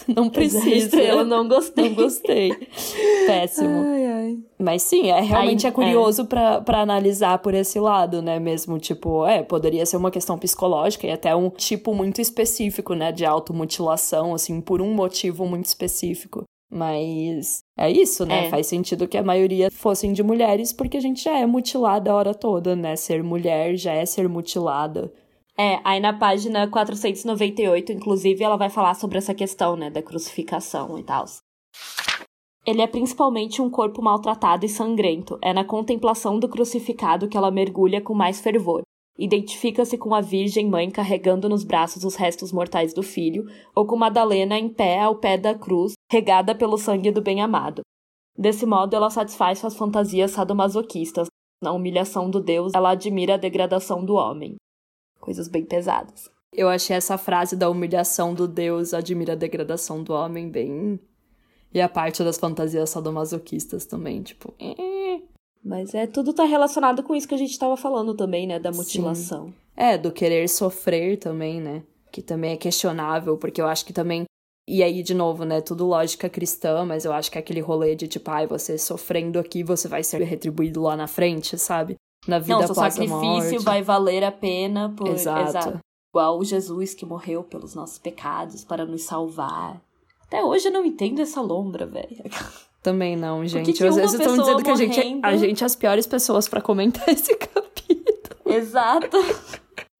Não 0.08 0.28
precisa. 0.30 0.64
Zero 0.64 0.76
estrela, 0.76 1.24
não 1.24 1.46
gostei. 1.46 1.88
Não 1.88 1.94
gostei. 1.94 2.54
Péssimo. 3.26 3.82
Ai, 3.84 4.06
ai. 4.06 4.38
Mas 4.58 4.82
sim, 4.82 5.10
é 5.10 5.20
realmente 5.20 5.66
Aí- 5.66 5.70
é 5.70 5.74
curioso 5.74 6.24
pra 6.26 6.60
para 6.60 6.80
analisar 6.80 7.38
por 7.38 7.52
esse 7.54 7.78
lado, 7.78 8.22
né? 8.22 8.38
Mesmo, 8.38 8.78
tipo, 8.78 9.26
é, 9.26 9.42
poderia 9.42 9.84
ser 9.84 9.96
uma 9.96 10.10
questão 10.10 10.38
psicológica 10.38 11.06
e 11.06 11.10
até 11.10 11.34
um 11.36 11.50
tipo 11.50 11.94
muito 11.94 12.20
específico, 12.20 12.94
né? 12.94 13.12
De 13.12 13.24
automutilação, 13.24 14.34
assim, 14.34 14.60
por 14.60 14.80
um 14.80 14.94
motivo 14.94 15.44
muito 15.46 15.66
específico. 15.66 16.44
Mas 16.72 17.58
é 17.78 17.90
isso, 17.90 18.24
né? 18.24 18.46
É. 18.46 18.50
Faz 18.50 18.66
sentido 18.66 19.06
que 19.06 19.16
a 19.18 19.22
maioria 19.22 19.70
fossem 19.70 20.12
de 20.12 20.22
mulheres, 20.22 20.72
porque 20.72 20.96
a 20.96 21.00
gente 21.00 21.22
já 21.22 21.38
é 21.38 21.46
mutilada 21.46 22.10
a 22.10 22.14
hora 22.14 22.34
toda, 22.34 22.74
né? 22.74 22.96
Ser 22.96 23.22
mulher 23.22 23.76
já 23.76 23.92
é 23.92 24.04
ser 24.04 24.28
mutilada. 24.28 25.12
É, 25.56 25.80
aí 25.84 26.00
na 26.00 26.12
página 26.12 26.68
498, 26.68 27.92
inclusive, 27.92 28.42
ela 28.42 28.56
vai 28.56 28.68
falar 28.68 28.94
sobre 28.94 29.18
essa 29.18 29.32
questão, 29.32 29.76
né, 29.76 29.88
da 29.88 30.02
crucificação 30.02 30.98
e 30.98 31.04
tal. 31.04 31.24
Ele 32.66 32.80
é 32.80 32.86
principalmente 32.86 33.60
um 33.60 33.70
corpo 33.70 34.02
maltratado 34.02 34.64
e 34.64 34.68
sangrento. 34.68 35.38
É 35.42 35.52
na 35.52 35.64
contemplação 35.64 36.38
do 36.38 36.48
crucificado 36.48 37.28
que 37.28 37.36
ela 37.36 37.50
mergulha 37.50 38.00
com 38.00 38.14
mais 38.14 38.40
fervor. 38.40 38.82
identifica-se 39.16 39.96
com 39.96 40.12
a 40.12 40.20
Virgem 40.20 40.68
Mãe 40.68 40.90
carregando 40.90 41.48
nos 41.48 41.62
braços 41.62 42.02
os 42.02 42.16
restos 42.16 42.50
mortais 42.50 42.92
do 42.92 43.00
filho, 43.00 43.44
ou 43.72 43.86
com 43.86 43.96
Madalena 43.96 44.58
em 44.58 44.68
pé 44.68 45.00
ao 45.00 45.20
pé 45.20 45.38
da 45.38 45.54
cruz, 45.54 45.92
regada 46.10 46.52
pelo 46.52 46.76
sangue 46.76 47.12
do 47.12 47.22
bem-amado. 47.22 47.82
Desse 48.36 48.66
modo, 48.66 48.96
ela 48.96 49.10
satisfaz 49.10 49.60
suas 49.60 49.76
fantasias 49.76 50.32
sadomasoquistas. 50.32 51.28
Na 51.62 51.70
humilhação 51.70 52.28
do 52.28 52.40
Deus, 52.40 52.72
ela 52.74 52.90
admira 52.90 53.34
a 53.34 53.38
degradação 53.38 54.04
do 54.04 54.14
homem. 54.14 54.56
Coisas 55.24 55.48
bem 55.48 55.64
pesadas. 55.64 56.30
Eu 56.52 56.68
achei 56.68 56.94
essa 56.94 57.16
frase 57.16 57.56
da 57.56 57.70
humilhação 57.70 58.34
do 58.34 58.46
Deus 58.46 58.92
admira 58.92 59.32
a 59.32 59.36
degradação 59.36 60.02
do 60.02 60.12
homem 60.12 60.50
bem. 60.50 61.00
E 61.72 61.80
a 61.80 61.88
parte 61.88 62.22
das 62.22 62.36
fantasias 62.36 62.90
sadomasoquistas 62.90 63.86
também, 63.86 64.22
tipo. 64.22 64.52
Eh. 64.60 65.22
Mas 65.64 65.94
é 65.94 66.06
tudo 66.06 66.34
tá 66.34 66.44
relacionado 66.44 67.02
com 67.02 67.14
isso 67.14 67.26
que 67.26 67.34
a 67.34 67.38
gente 67.38 67.58
tava 67.58 67.74
falando 67.74 68.14
também, 68.14 68.46
né? 68.46 68.58
Da 68.58 68.70
mutilação. 68.70 69.46
Sim. 69.46 69.54
É, 69.74 69.96
do 69.96 70.12
querer 70.12 70.46
sofrer 70.46 71.16
também, 71.16 71.58
né? 71.58 71.82
Que 72.12 72.20
também 72.20 72.52
é 72.52 72.56
questionável, 72.58 73.38
porque 73.38 73.62
eu 73.62 73.66
acho 73.66 73.86
que 73.86 73.94
também. 73.94 74.24
E 74.68 74.82
aí, 74.82 75.02
de 75.02 75.14
novo, 75.14 75.46
né? 75.46 75.62
Tudo 75.62 75.86
lógica 75.86 76.28
cristã, 76.28 76.84
mas 76.84 77.06
eu 77.06 77.14
acho 77.14 77.30
que 77.30 77.38
é 77.38 77.40
aquele 77.40 77.60
rolê 77.60 77.96
de 77.96 78.06
tipo, 78.06 78.30
ai, 78.30 78.46
você 78.46 78.76
sofrendo 78.76 79.38
aqui, 79.38 79.64
você 79.64 79.88
vai 79.88 80.04
ser 80.04 80.20
retribuído 80.20 80.82
lá 80.82 80.94
na 80.94 81.06
frente, 81.06 81.56
sabe? 81.56 81.96
Na 82.26 82.38
vida 82.38 82.58
Não, 82.58 82.66
seu 82.66 82.74
sacrifício 82.74 83.60
vai 83.60 83.82
valer 83.82 84.24
a 84.24 84.32
pena 84.32 84.92
por. 84.96 85.08
Exato. 85.08 85.48
Exato. 85.48 85.80
Igual 86.12 86.44
Jesus 86.44 86.94
que 86.94 87.04
morreu 87.04 87.42
pelos 87.42 87.74
nossos 87.74 87.98
pecados 87.98 88.64
para 88.64 88.86
nos 88.86 89.02
salvar. 89.02 89.80
Até 90.22 90.42
hoje 90.42 90.68
eu 90.68 90.72
não 90.72 90.84
entendo 90.84 91.20
essa 91.20 91.40
lombra, 91.40 91.86
velho. 91.86 92.22
Também 92.82 93.16
não, 93.16 93.46
gente. 93.46 93.72
Que 93.72 93.86
Às 93.86 93.96
vezes 93.96 94.14
estão 94.14 94.36
dizendo 94.36 94.62
que 94.62 94.70
a 94.70 94.76
gente, 94.76 95.00
é, 95.00 95.20
a 95.22 95.36
gente 95.36 95.62
é 95.62 95.66
as 95.66 95.74
piores 95.74 96.06
pessoas 96.06 96.46
para 96.46 96.60
comentar 96.60 97.08
esse 97.08 97.34
capítulo. 97.34 98.54
Exato. 98.54 99.16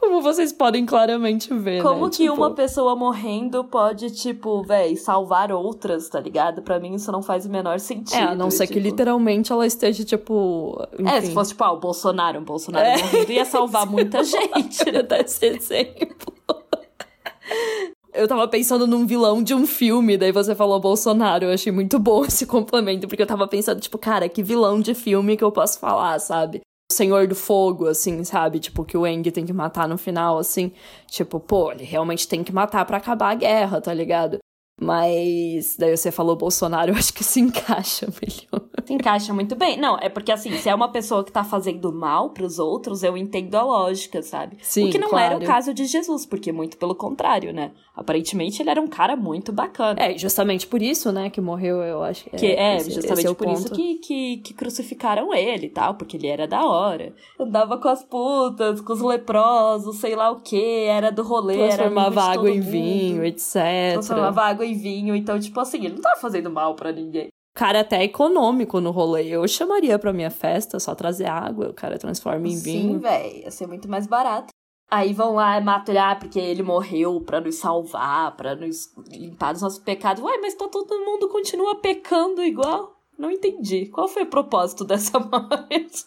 Como 0.05 0.21
vocês 0.21 0.53
podem 0.53 0.85
claramente 0.85 1.53
ver, 1.55 1.83
Como 1.83 2.05
né? 2.05 2.11
que 2.11 2.25
tipo... 2.25 2.35
uma 2.35 2.51
pessoa 2.51 2.95
morrendo 2.95 3.65
pode, 3.65 4.11
tipo, 4.11 4.63
véi, 4.63 4.97
salvar 4.97 5.51
outras, 5.51 6.11
tá 6.11 6.21
ligado? 6.21 6.61
Pra 6.61 6.79
mim 6.79 6.95
isso 6.95 7.11
não 7.11 7.23
faz 7.23 7.47
o 7.47 7.51
menor 7.51 7.81
sentido. 7.81 8.21
É, 8.21 8.25
a 8.25 8.35
não 8.35 8.51
ser 8.51 8.67
tipo... 8.67 8.75
que 8.75 8.81
literalmente 8.81 9.51
ela 9.51 9.67
esteja, 9.67 10.05
tipo. 10.05 10.79
Enfim. 10.99 11.09
É, 11.11 11.23
se 11.23 11.33
fosse, 11.33 11.53
tipo, 11.53 11.65
ah, 11.65 11.73
o 11.73 11.81
Bolsonaro, 11.81 12.39
um 12.39 12.45
Bolsonaro 12.45 12.85
é. 12.85 13.03
morrendo, 13.03 13.33
ia 13.33 13.47
salvar 13.47 13.87
muita 13.91 14.23
gente. 14.23 14.87
Ia 14.87 15.03
dar 15.03 15.21
esse 15.21 15.47
exemplo. 15.47 16.35
Eu 18.13 18.29
tava 18.29 18.47
pensando 18.47 18.87
num 18.87 19.07
vilão 19.07 19.43
de 19.43 19.55
um 19.55 19.67
filme, 19.67 20.19
daí 20.19 20.33
você 20.33 20.55
falou 20.55 20.79
Bolsonaro. 20.79 21.47
Eu 21.47 21.55
achei 21.55 21.73
muito 21.73 21.99
bom 21.99 22.27
esse 22.27 22.45
complemento, 22.45 23.09
porque 23.09 23.23
eu 23.23 23.27
tava 23.27 23.49
pensando, 23.49 23.81
tipo, 23.81 23.97
cara, 23.97 24.29
que 24.29 24.43
vilão 24.43 24.81
de 24.81 24.95
filme 24.95 25.35
que 25.35 25.43
eu 25.43 25.51
posso 25.51 25.79
falar, 25.79 26.19
sabe? 26.19 26.61
Senhor 26.91 27.26
do 27.26 27.35
Fogo, 27.35 27.87
assim, 27.87 28.22
sabe? 28.24 28.61
Tipo, 28.61 28.85
que 28.85 28.97
o 28.97 29.07
Eng 29.07 29.22
tem 29.30 29.47
que 29.47 29.53
matar 29.53 29.89
no 29.89 29.99
final, 29.99 30.39
assim. 30.39 30.72
Tipo, 31.07 31.41
pô, 31.41 31.72
ele 31.72 31.85
realmente 31.85 32.28
tem 32.28 32.45
que 32.45 32.53
matar 32.53 32.85
para 32.85 32.99
acabar 32.99 33.30
a 33.30 33.35
guerra, 33.35 33.80
tá 33.80 33.93
ligado? 33.93 34.39
Mas 34.80 35.76
daí 35.76 35.97
você 35.97 36.11
falou 36.11 36.35
Bolsonaro, 36.37 36.91
eu 36.93 36.97
acho 36.97 37.14
que 37.14 37.22
se 37.22 37.41
encaixa 37.41 38.07
melhor. 38.07 38.68
Se 38.85 38.93
encaixa 38.93 39.32
muito 39.32 39.55
bem. 39.55 39.78
Não, 39.78 39.97
é 39.99 40.09
porque 40.09 40.32
assim, 40.32 40.53
se 40.59 40.68
é 40.68 40.74
uma 40.74 40.91
pessoa 40.91 41.24
que 41.24 41.32
tá 41.32 41.45
fazendo 41.45 41.93
mal 41.93 42.30
pros 42.30 42.59
outros, 42.59 43.03
eu 43.03 43.16
entendo 43.16 43.55
a 43.55 43.62
lógica, 43.62 44.20
sabe? 44.20 44.59
Sim, 44.61 44.89
o 44.89 44.93
que 44.93 44.99
não 44.99 45.09
claro. 45.09 45.37
era 45.37 45.43
o 45.43 45.47
caso 45.47 45.72
de 45.72 45.87
Jesus, 45.87 46.26
porque 46.26 46.53
muito 46.53 46.76
pelo 46.76 46.95
contrário, 46.95 47.53
né? 47.53 47.72
Aparentemente 47.97 48.61
ele 48.61 48.70
era 48.70 48.80
um 48.80 48.88
cara 48.88 49.14
muito 49.14 49.53
bacana. 49.53 50.01
É, 50.01 50.18
justamente 50.18 50.66
por 50.66 50.82
isso, 50.82 51.12
né, 51.12 51.30
que 51.30 51.40
morreu, 51.40 51.80
eu 51.82 52.03
acho. 52.03 52.28
Que 52.30 52.47
é, 52.47 52.74
é 52.74 52.76
esse, 52.76 52.90
justamente 52.90 53.18
esse 53.20 53.26
é 53.28 53.34
por 53.34 53.47
ponto. 53.47 53.59
isso 53.59 53.70
que, 53.70 53.95
que, 53.97 54.36
que 54.38 54.55
crucificaram 54.55 55.32
ele 55.32 55.66
e 55.66 55.70
tal, 55.70 55.95
porque 55.95 56.16
ele 56.16 56.26
era 56.26 56.49
da 56.49 56.64
hora. 56.66 57.14
Andava 57.38 57.78
com 57.78 57.88
as 57.88 58.03
putas, 58.03 58.80
com 58.80 58.92
os 58.92 59.01
leprosos, 59.01 59.99
sei 59.99 60.16
lá 60.16 60.30
o 60.30 60.40
que, 60.40 60.86
era 60.86 61.12
do 61.12 61.22
rolê, 61.22 61.68
Transformava 61.68 62.20
era 62.20 62.32
água 62.32 62.51
em 62.51 62.61
mundo. 62.61 62.70
vinho, 62.70 63.24
etc. 63.24 63.53
Transformava 63.92 64.42
água 64.42 64.66
em 64.66 64.74
vinho, 64.74 65.14
então, 65.14 65.38
tipo 65.38 65.61
assim, 65.61 65.84
ele 65.84 65.95
não 65.95 66.03
tava 66.03 66.20
fazendo 66.20 66.51
mal 66.51 66.74
para 66.74 66.90
ninguém. 66.90 67.28
Cara, 67.55 67.80
até 67.80 68.03
econômico 68.03 68.80
no 68.80 68.90
rolê. 68.90 69.28
Eu 69.28 69.47
chamaria 69.47 69.97
pra 69.97 70.12
minha 70.12 70.30
festa 70.30 70.80
só 70.80 70.92
trazer 70.92 71.26
água, 71.26 71.68
o 71.68 71.72
cara 71.72 71.97
transforma 71.97 72.49
em 72.49 72.59
vinho. 72.59 72.95
Sim, 72.95 72.99
velho, 72.99 73.36
ia 73.36 73.51
ser 73.53 73.68
muito 73.68 73.88
mais 73.88 74.09
barato. 74.09 74.49
Aí 74.91 75.12
vão 75.12 75.35
lá 75.35 75.61
matar 75.61 76.12
ah, 76.12 76.16
porque 76.16 76.39
ele 76.39 76.62
morreu 76.62 77.20
para 77.20 77.41
nos 77.41 77.57
salvar, 77.57 78.37
para 78.37 78.55
nos 78.55 78.93
limpar 79.09 79.53
dos 79.53 79.62
nossos 79.62 79.78
pecados. 79.78 80.22
Ué, 80.22 80.39
mas 80.39 80.55
tá 80.55 80.68
todo 80.68 81.05
mundo 81.05 81.28
continua 81.28 81.76
pecando 81.76 82.43
igual? 82.43 82.95
Não 83.18 83.30
entendi. 83.30 83.87
Qual 83.87 84.09
foi 84.09 84.24
o 84.24 84.30
propósito 84.30 84.85
dessa 84.87 85.18
morte? 85.18 86.07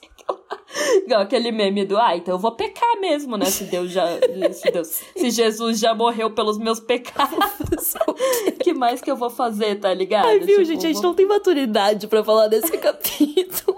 Igual 1.05 1.21
aquele 1.21 1.51
meme 1.51 1.85
do, 1.85 1.97
ah, 1.97 2.15
então 2.15 2.35
eu 2.35 2.39
vou 2.39 2.51
pecar 2.51 2.99
mesmo, 2.99 3.37
né? 3.37 3.45
Se 3.45 3.63
Deus 3.65 3.89
já. 3.91 4.05
Se, 4.51 4.71
Deus, 4.71 4.87
se 5.15 5.29
Jesus 5.31 5.79
já 5.79 5.95
morreu 5.95 6.31
pelos 6.31 6.57
meus 6.57 6.79
pecados. 6.79 7.93
que 8.61 8.73
mais 8.73 9.01
que 9.01 9.09
eu 9.09 9.15
vou 9.15 9.29
fazer, 9.29 9.79
tá 9.79 9.93
ligado? 9.93 10.25
Ai, 10.25 10.39
viu, 10.39 10.57
tipo, 10.57 10.65
gente? 10.65 10.85
A 10.85 10.89
gente 10.89 10.95
vou... 10.95 11.03
não 11.03 11.13
tem 11.13 11.25
maturidade 11.25 12.07
para 12.07 12.23
falar 12.23 12.47
desse 12.47 12.75
capítulo. 12.77 13.76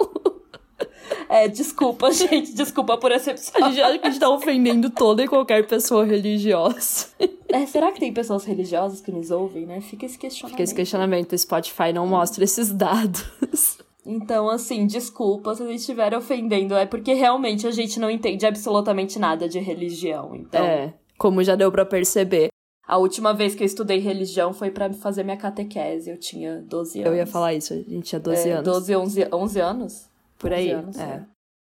É, 1.30 1.48
desculpa, 1.48 2.10
gente, 2.12 2.54
desculpa 2.56 2.98
por 2.98 3.12
episódio. 3.12 3.64
A 3.64 3.70
gente 3.70 3.82
acha 3.82 4.00
que 4.00 4.08
a 4.08 4.10
gente 4.10 4.20
tá 4.20 4.30
ofendendo 4.30 4.90
toda 4.90 5.24
e 5.24 5.28
qualquer 5.28 5.68
pessoa 5.68 6.04
religiosa. 6.04 7.08
É, 7.48 7.66
será 7.68 7.92
que 7.92 8.00
tem 8.00 8.12
pessoas 8.12 8.44
religiosas 8.46 9.00
que 9.00 9.12
nos 9.12 9.30
ouvem, 9.30 9.68
né? 9.68 9.80
Fica 9.80 10.08
esse 10.08 10.18
questionamento. 10.18 10.58
Fica 10.58 10.64
esse 10.64 10.76
questionamento. 10.76 11.34
O 11.34 11.38
Spotify 11.38 11.94
não 11.94 12.08
mostra 12.08 12.44
esses 12.44 12.74
dados. 12.74 13.78
Então, 14.06 14.50
assim, 14.50 14.88
desculpa 14.88 15.54
se 15.54 15.62
a 15.62 15.68
gente 15.68 15.82
estiver 15.82 16.16
ofendendo. 16.16 16.74
É 16.74 16.86
porque 16.88 17.14
realmente 17.14 17.68
a 17.68 17.72
gente 17.72 18.00
não 18.00 18.10
entende 18.10 18.46
absolutamente 18.46 19.20
nada 19.20 19.48
de 19.48 19.60
religião. 19.60 20.36
Então... 20.36 20.66
É, 20.66 20.94
como 21.16 21.44
já 21.44 21.56
deu 21.56 21.72
para 21.72 21.86
perceber. 21.86 22.48
A 22.88 22.98
última 22.98 23.36
vez 23.36 23.54
que 23.54 23.62
eu 23.62 23.68
estudei 23.68 24.00
religião 24.00 24.52
foi 24.52 24.72
para 24.72 24.92
fazer 24.94 25.24
minha 25.24 25.38
catequese. 25.38 26.10
Eu 26.10 26.18
tinha 26.18 26.60
12 26.62 27.02
anos. 27.02 27.12
Eu 27.12 27.16
ia 27.16 27.28
falar 27.28 27.54
isso, 27.54 27.74
a 27.74 27.76
gente 27.76 28.02
tinha 28.02 28.20
12 28.20 28.50
é, 28.50 28.52
anos. 28.54 28.64
12, 28.64 28.96
11, 28.96 29.28
11 29.32 29.60
anos? 29.60 30.09
Por 30.40 30.52
aí. 30.52 30.72
Anos, 30.72 30.98
é. 30.98 31.04
é. 31.04 31.26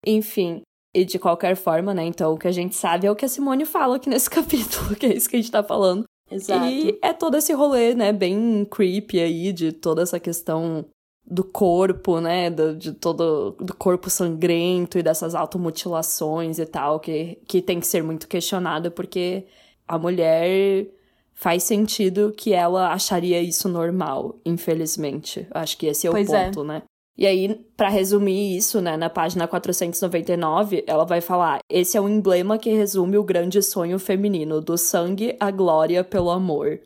Enfim, 0.07 0.63
e 0.93 1.05
de 1.05 1.19
qualquer 1.19 1.55
forma, 1.55 1.93
né? 1.93 2.03
Então, 2.03 2.33
o 2.33 2.37
que 2.37 2.47
a 2.47 2.51
gente 2.51 2.75
sabe 2.75 3.05
é 3.05 3.11
o 3.11 3.15
que 3.15 3.25
a 3.25 3.29
Simone 3.29 3.65
fala 3.65 3.97
aqui 3.97 4.09
nesse 4.09 4.29
capítulo, 4.29 4.95
que 4.95 5.05
é 5.05 5.15
isso 5.15 5.29
que 5.29 5.35
a 5.35 5.39
gente 5.39 5.51
tá 5.51 5.63
falando. 5.63 6.05
Exato. 6.29 6.65
E 6.65 6.97
é 7.01 7.11
todo 7.11 7.35
esse 7.35 7.51
rolê, 7.53 7.93
né, 7.93 8.13
bem 8.13 8.65
creepy 8.71 9.19
aí, 9.19 9.51
de 9.51 9.73
toda 9.73 10.01
essa 10.01 10.19
questão 10.19 10.85
do 11.29 11.43
corpo, 11.43 12.19
né, 12.19 12.49
do, 12.49 12.75
de 12.75 12.93
todo 12.93 13.51
do 13.59 13.75
corpo 13.75 14.09
sangrento 14.09 14.97
e 14.97 15.03
dessas 15.03 15.35
automutilações 15.35 16.57
e 16.57 16.65
tal, 16.65 16.99
que, 16.99 17.37
que 17.45 17.61
tem 17.61 17.79
que 17.79 17.87
ser 17.87 18.01
muito 18.01 18.27
questionado, 18.27 18.91
porque 18.91 19.45
a 19.87 19.99
mulher 19.99 20.87
faz 21.33 21.63
sentido 21.63 22.33
que 22.35 22.53
ela 22.53 22.93
acharia 22.93 23.41
isso 23.41 23.67
normal, 23.67 24.39
infelizmente. 24.45 25.45
Acho 25.51 25.77
que 25.77 25.87
esse 25.87 26.07
é 26.07 26.11
pois 26.11 26.29
o 26.29 26.31
ponto, 26.31 26.61
é. 26.61 26.67
né? 26.67 26.83
E 27.17 27.27
aí, 27.27 27.53
para 27.75 27.89
resumir 27.89 28.55
isso, 28.57 28.81
né, 28.81 28.95
na 28.95 29.09
página 29.09 29.47
499, 29.47 30.83
ela 30.87 31.05
vai 31.05 31.21
falar: 31.21 31.59
esse 31.69 31.97
é 31.97 32.01
um 32.01 32.09
emblema 32.09 32.57
que 32.57 32.71
resume 32.71 33.17
o 33.17 33.23
grande 33.23 33.61
sonho 33.61 33.99
feminino, 33.99 34.61
do 34.61 34.77
sangue 34.77 35.35
à 35.39 35.51
glória 35.51 36.03
pelo 36.03 36.29
amor. 36.29 36.79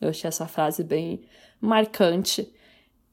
Eu 0.00 0.10
achei 0.10 0.28
essa 0.28 0.46
frase 0.46 0.82
bem 0.82 1.20
marcante. 1.60 2.52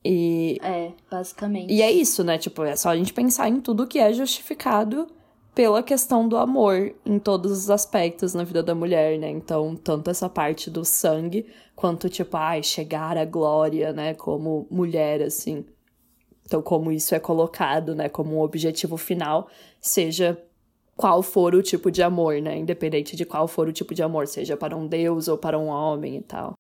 E. 0.04 0.58
É, 0.62 0.92
basicamente. 1.12 1.74
E 1.74 1.82
é 1.82 1.92
isso, 1.92 2.24
né? 2.24 2.38
Tipo, 2.38 2.64
é 2.64 2.76
só 2.76 2.90
a 2.90 2.96
gente 2.96 3.14
pensar 3.14 3.50
em 3.50 3.60
tudo 3.60 3.88
que 3.88 4.00
é 4.00 4.12
justificado 4.14 5.08
pela 5.54 5.82
questão 5.82 6.28
do 6.28 6.38
amor 6.38 6.94
em 7.04 7.18
todos 7.18 7.52
os 7.52 7.70
aspectos 7.70 8.34
na 8.34 8.44
vida 8.44 8.62
da 8.62 8.76
mulher, 8.76 9.18
né? 9.18 9.30
Então, 9.30 9.76
tanto 9.76 10.10
essa 10.10 10.30
parte 10.30 10.70
do 10.70 10.86
sangue, 10.86 11.48
quanto, 11.76 12.10
tipo, 12.10 12.38
ai, 12.38 12.62
chegar 12.62 13.18
à 13.18 13.26
glória, 13.26 13.92
né? 13.92 14.14
Como 14.14 14.68
mulher, 14.70 15.22
assim. 15.22 15.66
Então, 16.48 16.62
como 16.62 16.94
isso 16.94 17.14
é 17.14 17.20
colocado, 17.20 17.94
né, 17.94 18.08
como 18.08 18.38
um 18.38 18.42
objetivo 18.42 18.96
final, 18.96 19.50
seja 19.82 20.42
qual 20.96 21.22
for 21.22 21.54
o 21.54 21.62
tipo 21.62 21.92
de 21.92 22.02
amor, 22.02 22.42
né, 22.42 22.58
independente 22.58 23.18
de 23.18 23.26
qual 23.26 23.50
for 23.50 23.68
o 23.68 23.74
tipo 23.74 23.94
de 23.94 24.02
amor, 24.02 24.28
seja 24.28 24.56
para 24.56 24.74
um 24.74 24.88
deus 24.88 25.28
ou 25.28 25.38
para 25.38 25.60
um 25.60 25.68
homem 25.68 26.16
e 26.16 26.22
tal. 26.22 26.54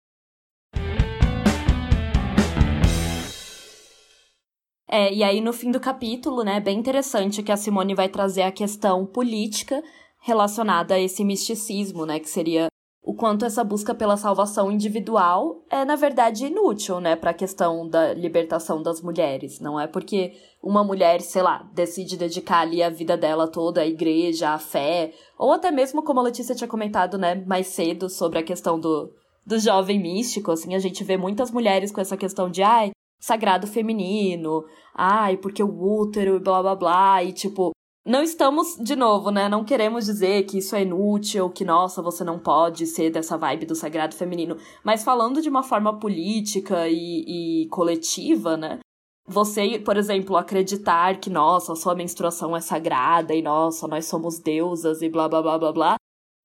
É, 4.89 5.13
e 5.13 5.23
aí 5.23 5.39
no 5.39 5.53
fim 5.53 5.71
do 5.71 5.79
capítulo, 5.79 6.43
né, 6.43 6.57
é 6.57 6.59
bem 6.59 6.77
interessante 6.77 7.41
que 7.41 7.51
a 7.51 7.57
Simone 7.57 7.95
vai 7.95 8.09
trazer 8.09 8.41
a 8.41 8.51
questão 8.51 9.05
política 9.05 9.81
relacionada 10.19 10.95
a 10.95 10.99
esse 10.99 11.23
misticismo, 11.23 12.05
né, 12.05 12.19
que 12.19 12.27
seria 12.27 12.67
o 13.07 13.13
quanto 13.13 13.45
essa 13.45 13.63
busca 13.63 13.95
pela 13.95 14.17
salvação 14.17 14.69
individual 14.69 15.63
é, 15.69 15.85
na 15.85 15.95
verdade, 15.95 16.47
inútil, 16.47 16.99
né, 16.99 17.15
para 17.15 17.31
a 17.31 17.33
questão 17.33 17.87
da 17.87 18.13
libertação 18.13 18.83
das 18.83 19.01
mulheres. 19.01 19.61
Não 19.61 19.79
é 19.79 19.87
porque 19.87 20.33
uma 20.61 20.83
mulher, 20.83 21.21
sei 21.21 21.41
lá, 21.41 21.65
decide 21.73 22.17
dedicar 22.17 22.59
ali 22.59 22.83
a 22.83 22.89
vida 22.89 23.15
dela 23.15 23.47
toda 23.47 23.79
à 23.79 23.87
igreja, 23.87 24.49
à 24.49 24.59
fé, 24.59 25.13
ou 25.39 25.53
até 25.53 25.71
mesmo, 25.71 26.03
como 26.03 26.19
a 26.19 26.23
Letícia 26.23 26.53
tinha 26.53 26.67
comentado, 26.67 27.17
né, 27.17 27.35
mais 27.47 27.67
cedo 27.67 28.09
sobre 28.09 28.39
a 28.39 28.43
questão 28.43 28.77
do, 28.77 29.09
do 29.45 29.57
jovem 29.57 30.01
místico, 30.01 30.51
assim, 30.51 30.75
a 30.75 30.79
gente 30.79 31.01
vê 31.05 31.15
muitas 31.15 31.49
mulheres 31.49 31.93
com 31.93 32.01
essa 32.01 32.17
questão 32.17 32.49
de, 32.49 32.61
ai, 32.61 32.91
sagrado 33.21 33.67
feminino, 33.67 34.65
ai, 34.93 35.37
porque 35.37 35.63
o 35.63 36.01
útero 36.01 36.35
e 36.35 36.39
blá 36.41 36.61
blá 36.61 36.75
blá, 36.75 37.23
e 37.23 37.31
tipo, 37.31 37.71
Não 38.07 38.23
estamos, 38.23 38.77
de 38.77 38.95
novo, 38.95 39.31
né? 39.31 39.49
Não 39.49 39.65
queremos 39.65 40.05
dizer 40.05 40.43
que 40.43 40.59
isso 40.59 40.77
é 40.77 40.83
inútil, 40.83 41.49
que, 41.49 41.65
nossa, 41.65 42.01
você 42.01 42.23
não 42.23 42.39
pode 42.39 42.85
ser 42.87 43.09
dessa 43.09 43.37
vibe 43.37 43.65
do 43.65 43.75
sagrado 43.75 44.15
feminino. 44.15 44.55
Mas 44.81 45.03
falando 45.03 45.41
de 45.41 45.49
uma 45.49 45.61
forma 45.61 45.99
política 45.99 46.87
e, 46.87 47.63
e 47.65 47.67
coletiva, 47.67 48.55
né? 48.55 48.79
Você, 49.27 49.77
por 49.79 49.97
exemplo, 49.97 50.37
acreditar 50.37 51.19
que, 51.19 51.29
nossa, 51.29 51.75
sua 51.75 51.93
menstruação 51.95 52.55
é 52.55 52.61
sagrada 52.61 53.35
e, 53.35 53.41
nossa, 53.41 53.89
nós 53.89 54.05
somos 54.05 54.39
deusas 54.39 55.01
e 55.01 55.09
blá 55.09 55.27
blá 55.27 55.41
blá 55.41 55.59
blá 55.59 55.73
blá, 55.73 55.95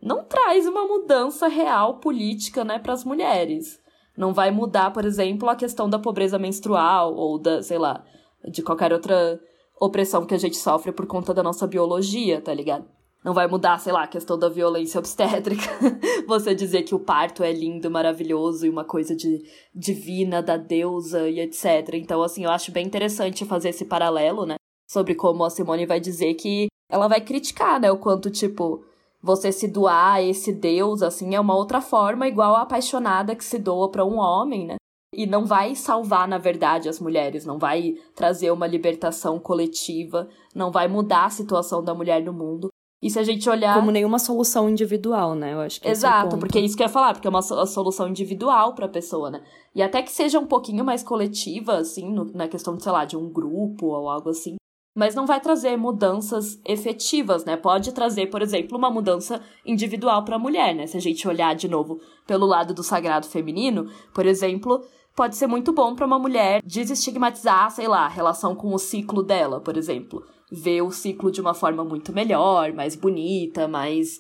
não 0.03 0.25
traz 0.25 0.67
uma 0.67 0.85
mudança 0.85 1.47
real 1.47 2.01
política, 2.01 2.65
né, 2.65 2.81
para 2.81 2.93
as 2.93 3.05
mulheres. 3.05 3.79
Não 4.17 4.35
vai 4.35 4.51
mudar, 4.51 4.93
por 4.93 5.05
exemplo, 5.05 5.49
a 5.49 5.55
questão 5.55 5.89
da 5.89 6.01
pobreza 6.01 6.41
menstrual 6.41 7.15
ou 7.15 7.39
da, 7.39 7.63
sei 7.63 7.79
lá, 7.79 8.05
de 8.51 8.65
qualquer 8.65 8.93
outra 8.93 9.41
opressão 9.87 10.25
que 10.25 10.35
a 10.35 10.39
gente 10.39 10.57
sofre 10.57 10.93
por 10.93 11.07
conta 11.07 11.35
da 11.35 11.43
nossa 11.43 11.67
biologia, 11.67 12.41
tá 12.41 12.55
ligado? 12.55 12.85
Não 13.25 13.35
vai 13.35 13.47
mudar, 13.47 13.79
sei 13.79 13.93
lá, 13.93 14.03
a 14.03 14.09
questão 14.09 14.37
da 14.37 14.49
violência 14.49 14.99
obstétrica. 14.99 15.63
Você 16.27 16.55
dizer 16.55 16.83
que 16.83 16.95
o 16.95 16.99
parto 16.99 17.43
é 17.43 17.53
lindo, 17.53 17.91
maravilhoso 17.91 18.67
e 18.67 18.71
uma 18.71 18.85
coisa 18.85 19.15
de 19.15 19.43
divina 19.73 20.43
da 20.43 20.57
deusa 20.57 21.29
e 21.29 21.39
etc. 21.39 21.95
Então, 21.95 22.23
assim, 22.23 22.45
eu 22.45 22.51
acho 22.51 22.73
bem 22.73 22.85
interessante 22.85 23.45
fazer 23.45 23.69
esse 23.69 23.85
paralelo, 23.85 24.45
né? 24.45 24.57
Sobre 24.89 25.15
como 25.15 25.45
a 25.45 25.51
Simone 25.51 25.87
vai 25.87 26.01
dizer 26.01 26.35
que 26.35 26.67
ela 26.89 27.07
vai 27.07 27.21
criticar, 27.21 27.81
né? 27.81 27.93
O 27.93 27.99
quanto, 27.99 28.29
tipo, 28.29 28.85
você 29.23 29.53
se 29.53 29.69
doar 29.69 30.15
a 30.15 30.23
esse 30.23 30.53
deus, 30.53 31.01
assim, 31.01 31.35
é 31.37 31.41
uma 31.41 31.57
outra 31.57 31.81
forma, 31.81 32.27
igual 32.27 32.57
a 32.57 32.63
apaixonada 32.63 33.37
que 33.37 33.45
se 33.45 33.59
doa 33.59 33.89
para 33.89 34.05
um 34.05 34.19
homem, 34.19 34.67
né? 34.67 34.77
E 35.15 35.27
não 35.27 35.45
vai 35.45 35.75
salvar, 35.75 36.27
na 36.27 36.39
verdade, 36.39 36.89
as 36.89 36.99
mulheres, 36.99 37.45
não 37.45 37.59
vai 37.59 37.97
trazer 38.15 38.51
uma 38.51 38.67
libertação 38.67 39.39
coletiva, 39.39 40.29
não 40.55 40.71
vai 40.71 40.89
mudar 40.89 41.27
a 41.27 41.31
situação 41.31 41.85
da 41.85 41.95
mulher 41.95 42.23
no 42.23 42.33
mundo. 42.33 42.69
E 43.03 43.11
se 43.11 43.19
a 43.19 43.23
gente 43.23 43.51
olhar. 43.51 43.75
Como 43.75 43.91
nenhuma 43.91 44.19
solução 44.19 44.71
individual, 44.71 45.35
né? 45.35 45.53
Eu 45.53 45.61
acho 45.61 45.81
que 45.81 45.89
Exato, 45.89 46.37
é 46.37 46.39
porque 46.39 46.59
é 46.59 46.63
isso 46.63 46.77
que 46.77 46.83
eu 46.83 46.87
ia 46.87 46.93
falar, 46.93 47.13
porque 47.13 47.27
é 47.27 47.31
uma 47.31 47.43
solução 47.43 48.09
individual 48.09 48.75
pra 48.75 48.89
pessoa, 48.89 49.31
né? 49.31 49.43
E 49.75 49.83
até 49.83 50.01
que 50.03 50.13
seja 50.13 50.39
um 50.39 50.47
pouquinho 50.47 50.85
mais 50.85 51.03
coletiva, 51.03 51.79
assim, 51.79 52.11
no, 52.11 52.25
na 52.33 52.47
questão, 52.47 52.77
de, 52.77 52.83
sei 52.83 52.93
lá, 52.93 53.05
de 53.05 53.17
um 53.17 53.29
grupo 53.29 53.87
ou 53.87 54.09
algo 54.09 54.31
assim 54.31 54.57
mas 54.95 55.15
não 55.15 55.27
vai 55.27 55.41
trazer 55.41 55.77
mudanças 55.77 56.61
efetivas, 56.67 57.45
né? 57.45 57.57
Pode 57.57 57.93
trazer, 57.93 58.27
por 58.27 58.43
exemplo, 58.43 58.77
uma 58.77 58.91
mudança 58.91 59.41
individual 59.65 60.25
para 60.25 60.37
a 60.37 60.39
mulher, 60.39 60.75
né? 60.75 60.87
Se 60.87 60.97
a 60.97 61.01
gente 61.01 61.27
olhar 61.27 61.55
de 61.55 61.67
novo 61.67 61.99
pelo 62.27 62.47
lado 62.47 62.75
do 62.75 62.83
sagrado 62.83 63.27
feminino, 63.27 63.91
por 64.13 64.27
exemplo, 64.27 64.85
pode 65.15 65.37
ser 65.37 65.47
muito 65.47 65.73
bom 65.73 65.95
para 65.95 66.07
uma 66.07 66.19
mulher 66.19 66.63
desestigmatizar, 66.65 67.71
sei 67.71 67.89
lá, 67.89 68.05
a 68.05 68.09
relação 68.09 68.55
com 68.55 68.73
o 68.75 68.79
ciclo 68.79 69.23
dela, 69.23 69.61
por 69.61 69.77
exemplo. 69.77 70.25
Ver 70.51 70.83
o 70.83 70.91
ciclo 70.91 71.31
de 71.31 71.41
uma 71.41 71.55
forma 71.55 71.85
muito 71.85 72.13
melhor, 72.13 72.73
mais 72.73 72.95
bonita, 72.95 73.67
mais. 73.67 74.19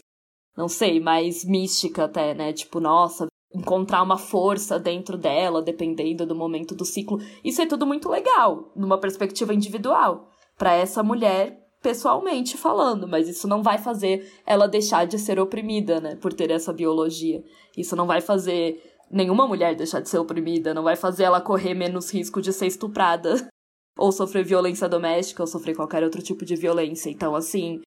não 0.56 0.68
sei, 0.68 1.00
mais 1.00 1.44
mística 1.44 2.04
até, 2.04 2.34
né? 2.34 2.52
Tipo, 2.52 2.80
nossa, 2.80 3.26
encontrar 3.54 4.02
uma 4.02 4.16
força 4.16 4.78
dentro 4.78 5.18
dela, 5.18 5.62
dependendo 5.62 6.26
do 6.26 6.34
momento 6.34 6.74
do 6.74 6.84
ciclo. 6.84 7.18
Isso 7.44 7.60
é 7.60 7.66
tudo 7.66 7.86
muito 7.86 8.08
legal, 8.08 8.72
numa 8.74 8.98
perspectiva 8.98 9.54
individual 9.54 10.28
para 10.56 10.74
essa 10.74 11.02
mulher 11.02 11.58
pessoalmente 11.82 12.56
falando, 12.56 13.08
mas 13.08 13.28
isso 13.28 13.48
não 13.48 13.62
vai 13.62 13.76
fazer 13.76 14.30
ela 14.46 14.68
deixar 14.68 15.04
de 15.04 15.18
ser 15.18 15.40
oprimida, 15.40 16.00
né, 16.00 16.14
por 16.14 16.32
ter 16.32 16.50
essa 16.50 16.72
biologia. 16.72 17.42
Isso 17.76 17.96
não 17.96 18.06
vai 18.06 18.20
fazer 18.20 18.91
nenhuma 19.12 19.46
mulher 19.46 19.76
deixar 19.76 20.00
de 20.00 20.08
ser 20.08 20.18
oprimida, 20.18 20.72
não 20.72 20.82
vai 20.82 20.96
fazer 20.96 21.24
ela 21.24 21.40
correr 21.40 21.74
menos 21.74 22.12
risco 22.12 22.40
de 22.40 22.52
ser 22.52 22.66
estuprada 22.66 23.34
ou 23.98 24.10
sofrer 24.10 24.44
violência 24.44 24.88
doméstica 24.88 25.42
ou 25.42 25.46
sofrer 25.46 25.76
qualquer 25.76 26.02
outro 26.02 26.22
tipo 26.22 26.44
de 26.44 26.56
violência. 26.56 27.10
Então, 27.10 27.34
assim, 27.36 27.80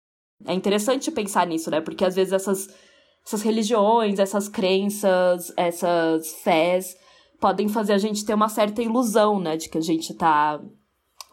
é 0.46 0.54
interessante 0.54 1.12
pensar 1.12 1.48
nisso, 1.48 1.72
né? 1.72 1.82
Porque 1.82 2.06
às 2.06 2.16
vezes 2.16 2.34
essas 2.34 2.68
essas 3.26 3.42
religiões, 3.42 4.20
essas 4.20 4.48
crenças, 4.48 5.52
essas 5.58 6.32
fés 6.44 6.96
podem 7.40 7.68
fazer 7.68 7.94
a 7.94 7.98
gente 7.98 8.24
ter 8.24 8.36
uma 8.36 8.48
certa 8.48 8.84
ilusão, 8.84 9.40
né, 9.40 9.58
de 9.58 9.68
que 9.68 9.78
a 9.78 9.82
gente 9.82 10.14
tá 10.14 10.62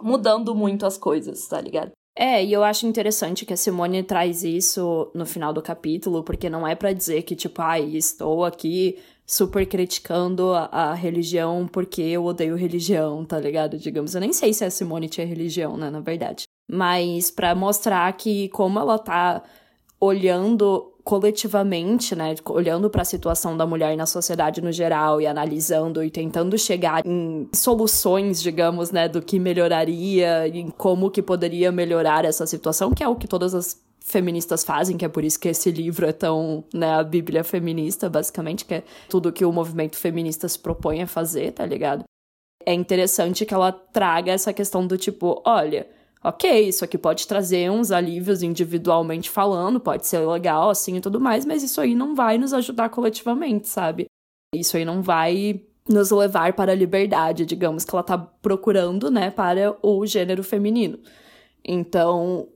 mudando 0.00 0.54
muito 0.54 0.86
as 0.86 0.96
coisas, 0.96 1.46
tá 1.46 1.60
ligado? 1.60 1.92
É, 2.16 2.44
e 2.44 2.52
eu 2.52 2.62
acho 2.62 2.86
interessante 2.86 3.46
que 3.46 3.52
a 3.52 3.56
Simone 3.56 4.02
traz 4.02 4.42
isso 4.42 5.10
no 5.14 5.24
final 5.24 5.52
do 5.52 5.62
capítulo, 5.62 6.22
porque 6.22 6.50
não 6.50 6.66
é 6.66 6.74
para 6.74 6.92
dizer 6.92 7.22
que, 7.22 7.34
tipo, 7.34 7.62
ai, 7.62 7.82
ah, 7.82 7.96
estou 7.96 8.44
aqui 8.44 8.98
super 9.26 9.66
criticando 9.66 10.52
a, 10.52 10.64
a, 10.66 10.94
religião 10.94 11.66
porque 11.66 12.02
eu 12.02 12.24
odeio 12.24 12.56
religião, 12.56 13.24
tá 13.24 13.38
ligado? 13.38 13.78
Digamos, 13.78 14.14
eu 14.14 14.20
nem 14.20 14.32
sei 14.32 14.52
se 14.52 14.64
a 14.64 14.70
Simone 14.70 15.08
tinha 15.08 15.26
religião, 15.26 15.76
né, 15.76 15.90
na 15.90 16.00
verdade. 16.00 16.44
Mas 16.70 17.30
para 17.30 17.54
mostrar 17.54 18.12
que 18.14 18.48
como 18.48 18.78
ela 18.78 18.98
tá 18.98 19.42
olhando 20.00 20.92
coletivamente, 21.04 22.14
né, 22.14 22.34
olhando 22.46 22.88
para 22.88 23.02
a 23.02 23.04
situação 23.04 23.56
da 23.56 23.66
mulher 23.66 23.96
na 23.96 24.06
sociedade 24.06 24.60
no 24.60 24.70
geral 24.70 25.20
e 25.20 25.26
analisando 25.26 26.02
e 26.02 26.10
tentando 26.10 26.56
chegar 26.56 27.04
em 27.04 27.48
soluções, 27.52 28.40
digamos, 28.40 28.90
né, 28.90 29.08
do 29.08 29.20
que 29.20 29.38
melhoraria 29.38 30.46
e 30.48 30.70
como 30.72 31.10
que 31.10 31.22
poderia 31.22 31.72
melhorar 31.72 32.24
essa 32.24 32.46
situação, 32.46 32.92
que 32.92 33.02
é 33.02 33.08
o 33.08 33.16
que 33.16 33.26
todas 33.26 33.54
as 33.54 33.80
feministas 34.04 34.64
fazem, 34.64 34.96
que 34.96 35.04
é 35.04 35.08
por 35.08 35.24
isso 35.24 35.38
que 35.38 35.48
esse 35.48 35.70
livro 35.70 36.06
é 36.06 36.12
tão, 36.12 36.64
né, 36.72 36.94
a 36.94 37.02
bíblia 37.02 37.44
feminista, 37.44 38.08
basicamente, 38.08 38.64
que 38.64 38.74
é 38.74 38.82
tudo 39.08 39.32
que 39.32 39.44
o 39.44 39.52
movimento 39.52 39.96
feminista 39.96 40.48
se 40.48 40.58
propõe 40.58 41.02
a 41.02 41.06
fazer, 41.06 41.52
tá 41.52 41.64
ligado? 41.64 42.04
É 42.64 42.72
interessante 42.72 43.44
que 43.44 43.54
ela 43.54 43.72
traga 43.72 44.32
essa 44.32 44.52
questão 44.52 44.86
do 44.86 44.96
tipo, 44.96 45.42
olha, 45.44 45.86
ok, 46.22 46.68
isso 46.68 46.84
aqui 46.84 46.96
pode 46.96 47.26
trazer 47.26 47.70
uns 47.70 47.90
alívios 47.90 48.42
individualmente 48.42 49.28
falando, 49.28 49.80
pode 49.80 50.06
ser 50.06 50.18
legal 50.20 50.70
assim 50.70 50.96
e 50.96 51.00
tudo 51.00 51.20
mais, 51.20 51.44
mas 51.44 51.62
isso 51.62 51.80
aí 51.80 51.94
não 51.94 52.14
vai 52.14 52.38
nos 52.38 52.52
ajudar 52.52 52.88
coletivamente, 52.88 53.68
sabe? 53.68 54.06
Isso 54.54 54.76
aí 54.76 54.84
não 54.84 55.02
vai 55.02 55.60
nos 55.88 56.10
levar 56.10 56.52
para 56.52 56.72
a 56.72 56.76
liberdade, 56.76 57.44
digamos, 57.44 57.84
que 57.84 57.94
ela 57.94 58.04
tá 58.04 58.16
procurando, 58.16 59.10
né, 59.10 59.30
para 59.30 59.76
o 59.82 60.06
gênero 60.06 60.44
feminino. 60.44 60.98
Então, 61.64 62.48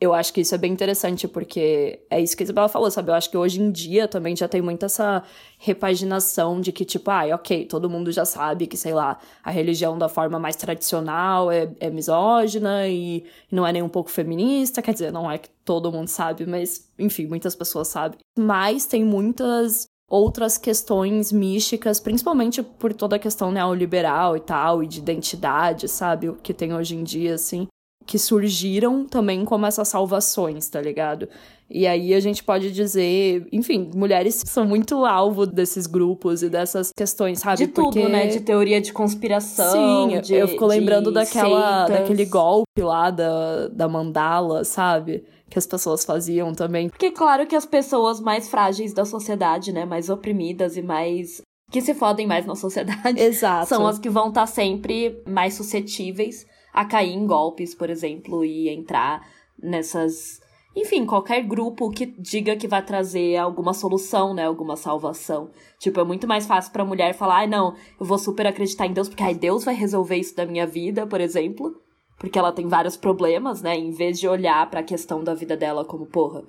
eu 0.00 0.14
acho 0.14 0.32
que 0.32 0.40
isso 0.40 0.54
é 0.54 0.58
bem 0.58 0.72
interessante, 0.72 1.28
porque 1.28 2.00
é 2.08 2.18
isso 2.18 2.34
que 2.34 2.42
a 2.42 2.44
Isabela 2.44 2.70
falou, 2.70 2.90
sabe? 2.90 3.10
Eu 3.10 3.14
acho 3.14 3.28
que 3.28 3.36
hoje 3.36 3.60
em 3.60 3.70
dia 3.70 4.08
também 4.08 4.34
já 4.34 4.48
tem 4.48 4.62
muito 4.62 4.86
essa 4.86 5.22
repaginação 5.58 6.58
de 6.58 6.72
que, 6.72 6.86
tipo, 6.86 7.10
ah, 7.10 7.34
ok, 7.34 7.66
todo 7.66 7.90
mundo 7.90 8.10
já 8.10 8.24
sabe 8.24 8.66
que, 8.66 8.78
sei 8.78 8.94
lá, 8.94 9.18
a 9.44 9.50
religião 9.50 9.98
da 9.98 10.08
forma 10.08 10.38
mais 10.38 10.56
tradicional 10.56 11.52
é, 11.52 11.70
é 11.78 11.90
misógina 11.90 12.88
e 12.88 13.24
não 13.52 13.66
é 13.66 13.72
nem 13.74 13.82
um 13.82 13.90
pouco 13.90 14.10
feminista, 14.10 14.80
quer 14.80 14.94
dizer, 14.94 15.12
não 15.12 15.30
é 15.30 15.36
que 15.36 15.50
todo 15.66 15.92
mundo 15.92 16.08
sabe, 16.08 16.46
mas, 16.46 16.90
enfim, 16.98 17.26
muitas 17.26 17.54
pessoas 17.54 17.88
sabem. 17.88 18.18
Mas 18.38 18.86
tem 18.86 19.04
muitas 19.04 19.84
outras 20.08 20.56
questões 20.56 21.30
místicas, 21.30 22.00
principalmente 22.00 22.62
por 22.62 22.94
toda 22.94 23.16
a 23.16 23.18
questão 23.18 23.52
neoliberal 23.52 24.34
e 24.34 24.40
tal, 24.40 24.82
e 24.82 24.86
de 24.86 24.98
identidade, 24.98 25.88
sabe? 25.88 26.30
O 26.30 26.36
que 26.36 26.54
tem 26.54 26.72
hoje 26.72 26.96
em 26.96 27.04
dia, 27.04 27.34
assim 27.34 27.68
que 28.10 28.18
surgiram 28.18 29.04
também 29.04 29.44
como 29.44 29.64
essas 29.66 29.86
salvações, 29.86 30.68
tá 30.68 30.80
ligado? 30.80 31.28
E 31.70 31.86
aí 31.86 32.12
a 32.12 32.18
gente 32.18 32.42
pode 32.42 32.72
dizer, 32.72 33.46
enfim, 33.52 33.88
mulheres 33.94 34.42
são 34.46 34.66
muito 34.66 35.06
alvo 35.06 35.46
desses 35.46 35.86
grupos 35.86 36.42
e 36.42 36.50
dessas 36.50 36.90
questões, 36.92 37.38
sabe? 37.38 37.58
De 37.58 37.66
tudo, 37.68 37.92
Porque... 37.92 38.08
né? 38.08 38.26
De 38.26 38.40
teoria 38.40 38.80
de 38.80 38.92
conspiração. 38.92 40.10
Sim, 40.10 40.20
de, 40.22 40.34
eu 40.34 40.48
fico 40.48 40.66
lembrando 40.66 41.12
daquela, 41.12 41.86
seitas. 41.86 42.00
daquele 42.00 42.24
golpe 42.24 42.82
lá 42.82 43.12
da, 43.12 43.68
da 43.68 43.88
mandala, 43.88 44.64
sabe? 44.64 45.22
Que 45.48 45.56
as 45.56 45.66
pessoas 45.68 46.04
faziam 46.04 46.52
também. 46.52 46.88
Porque 46.88 47.06
é 47.06 47.12
claro 47.12 47.46
que 47.46 47.54
as 47.54 47.64
pessoas 47.64 48.18
mais 48.18 48.48
frágeis 48.48 48.92
da 48.92 49.04
sociedade, 49.04 49.72
né? 49.72 49.84
Mais 49.84 50.10
oprimidas 50.10 50.76
e 50.76 50.82
mais 50.82 51.42
que 51.70 51.80
se 51.80 51.94
fodem 51.94 52.26
mais 52.26 52.44
na 52.44 52.56
sociedade. 52.56 53.20
Exato. 53.22 53.68
São 53.68 53.86
as 53.86 54.00
que 54.00 54.10
vão 54.10 54.30
estar 54.30 54.40
tá 54.40 54.46
sempre 54.48 55.22
mais 55.24 55.54
suscetíveis 55.54 56.44
a 56.72 56.84
cair 56.84 57.12
em 57.12 57.26
golpes, 57.26 57.74
por 57.74 57.90
exemplo, 57.90 58.44
e 58.44 58.68
entrar 58.68 59.26
nessas. 59.62 60.40
Enfim, 60.74 61.04
qualquer 61.04 61.42
grupo 61.42 61.90
que 61.90 62.06
diga 62.06 62.56
que 62.56 62.68
vai 62.68 62.84
trazer 62.84 63.36
alguma 63.36 63.74
solução, 63.74 64.32
né? 64.32 64.46
Alguma 64.46 64.76
salvação. 64.76 65.50
Tipo, 65.78 66.00
é 66.00 66.04
muito 66.04 66.28
mais 66.28 66.46
fácil 66.46 66.72
pra 66.72 66.84
mulher 66.84 67.14
falar, 67.14 67.38
ai, 67.38 67.44
ah, 67.46 67.48
não, 67.48 67.74
eu 67.98 68.06
vou 68.06 68.18
super 68.18 68.46
acreditar 68.46 68.86
em 68.86 68.92
Deus, 68.92 69.08
porque 69.08 69.22
ai, 69.22 69.34
Deus 69.34 69.64
vai 69.64 69.74
resolver 69.74 70.16
isso 70.16 70.36
da 70.36 70.46
minha 70.46 70.66
vida, 70.66 71.06
por 71.06 71.20
exemplo. 71.20 71.74
Porque 72.18 72.38
ela 72.38 72.52
tem 72.52 72.68
vários 72.68 72.96
problemas, 72.96 73.62
né? 73.62 73.76
Em 73.76 73.90
vez 73.90 74.20
de 74.20 74.28
olhar 74.28 74.68
para 74.70 74.80
a 74.80 74.84
questão 74.84 75.24
da 75.24 75.34
vida 75.34 75.56
dela 75.56 75.84
como, 75.84 76.06
porra, 76.06 76.44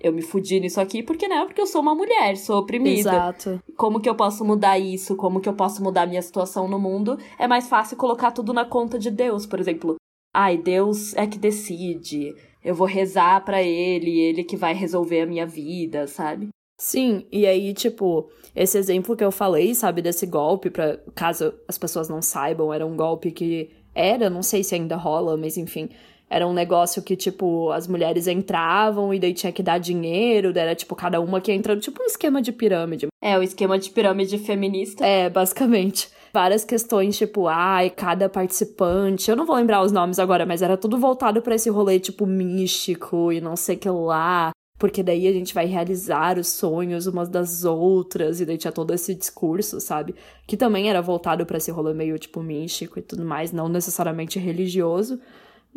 eu 0.00 0.12
me 0.12 0.22
fudi 0.22 0.58
nisso 0.58 0.80
aqui, 0.80 1.02
porque 1.02 1.28
não, 1.28 1.40
né, 1.40 1.44
porque 1.44 1.60
eu 1.60 1.66
sou 1.66 1.82
uma 1.82 1.94
mulher, 1.94 2.36
sou 2.36 2.58
oprimida. 2.58 3.10
Exato. 3.10 3.62
Como 3.76 4.00
que 4.00 4.08
eu 4.08 4.14
posso 4.14 4.44
mudar 4.44 4.78
isso? 4.78 5.14
Como 5.14 5.40
que 5.40 5.48
eu 5.48 5.54
posso 5.54 5.82
mudar 5.82 6.06
minha 6.06 6.22
situação 6.22 6.66
no 6.66 6.78
mundo? 6.78 7.18
É 7.38 7.46
mais 7.46 7.68
fácil 7.68 7.96
colocar 7.96 8.32
tudo 8.32 8.52
na 8.52 8.64
conta 8.64 8.98
de 8.98 9.10
Deus, 9.10 9.44
por 9.44 9.60
exemplo. 9.60 9.96
Ai, 10.34 10.56
Deus 10.56 11.14
é 11.14 11.26
que 11.26 11.38
decide. 11.38 12.34
Eu 12.64 12.74
vou 12.74 12.86
rezar 12.86 13.44
para 13.44 13.62
ele, 13.62 14.18
ele 14.18 14.44
que 14.44 14.56
vai 14.56 14.74
resolver 14.74 15.22
a 15.22 15.26
minha 15.26 15.46
vida, 15.46 16.06
sabe? 16.06 16.48
Sim, 16.78 17.26
e 17.30 17.46
aí, 17.46 17.74
tipo, 17.74 18.30
esse 18.56 18.78
exemplo 18.78 19.14
que 19.14 19.22
eu 19.22 19.30
falei, 19.30 19.74
sabe, 19.74 20.00
desse 20.00 20.24
golpe, 20.24 20.70
para 20.70 20.96
caso 21.14 21.52
as 21.68 21.76
pessoas 21.76 22.08
não 22.08 22.22
saibam, 22.22 22.72
era 22.72 22.86
um 22.86 22.96
golpe 22.96 23.30
que 23.30 23.70
era, 23.94 24.30
não 24.30 24.42
sei 24.42 24.64
se 24.64 24.74
ainda 24.74 24.96
rola, 24.96 25.36
mas 25.36 25.58
enfim, 25.58 25.90
era 26.30 26.46
um 26.46 26.52
negócio 26.52 27.02
que, 27.02 27.16
tipo, 27.16 27.72
as 27.72 27.88
mulheres 27.88 28.28
entravam 28.28 29.12
e 29.12 29.18
daí 29.18 29.34
tinha 29.34 29.50
que 29.50 29.64
dar 29.64 29.78
dinheiro, 29.78 30.52
daí 30.52 30.62
era, 30.62 30.74
tipo, 30.76 30.94
cada 30.94 31.20
uma 31.20 31.40
que 31.40 31.52
entrando, 31.52 31.80
tipo 31.80 32.00
um 32.00 32.06
esquema 32.06 32.40
de 32.40 32.52
pirâmide. 32.52 33.08
É, 33.20 33.36
o 33.36 33.42
esquema 33.42 33.76
de 33.76 33.90
pirâmide 33.90 34.38
feminista. 34.38 35.04
É, 35.04 35.28
basicamente. 35.28 36.08
Várias 36.32 36.64
questões, 36.64 37.18
tipo, 37.18 37.48
ai, 37.48 37.90
cada 37.90 38.28
participante. 38.28 39.28
Eu 39.28 39.36
não 39.36 39.44
vou 39.44 39.56
lembrar 39.56 39.82
os 39.82 39.90
nomes 39.90 40.20
agora, 40.20 40.46
mas 40.46 40.62
era 40.62 40.76
tudo 40.76 40.96
voltado 40.96 41.42
para 41.42 41.56
esse 41.56 41.68
rolê, 41.68 41.98
tipo, 41.98 42.24
místico 42.24 43.32
e 43.32 43.40
não 43.40 43.56
sei 43.56 43.74
o 43.74 43.78
que 43.78 43.90
lá 43.90 44.52
porque 44.80 45.02
daí 45.02 45.28
a 45.28 45.32
gente 45.32 45.52
vai 45.52 45.66
realizar 45.66 46.38
os 46.38 46.48
sonhos 46.48 47.06
umas 47.06 47.28
das 47.28 47.66
outras, 47.66 48.40
e 48.40 48.46
daí 48.46 48.56
tinha 48.56 48.72
todo 48.72 48.94
esse 48.94 49.14
discurso, 49.14 49.78
sabe? 49.78 50.14
Que 50.46 50.56
também 50.56 50.88
era 50.88 51.02
voltado 51.02 51.44
para 51.44 51.58
esse 51.58 51.70
rolê 51.70 51.92
meio, 51.92 52.18
tipo, 52.18 52.42
místico 52.42 52.98
e 52.98 53.02
tudo 53.02 53.22
mais, 53.22 53.52
não 53.52 53.68
necessariamente 53.68 54.38
religioso, 54.38 55.20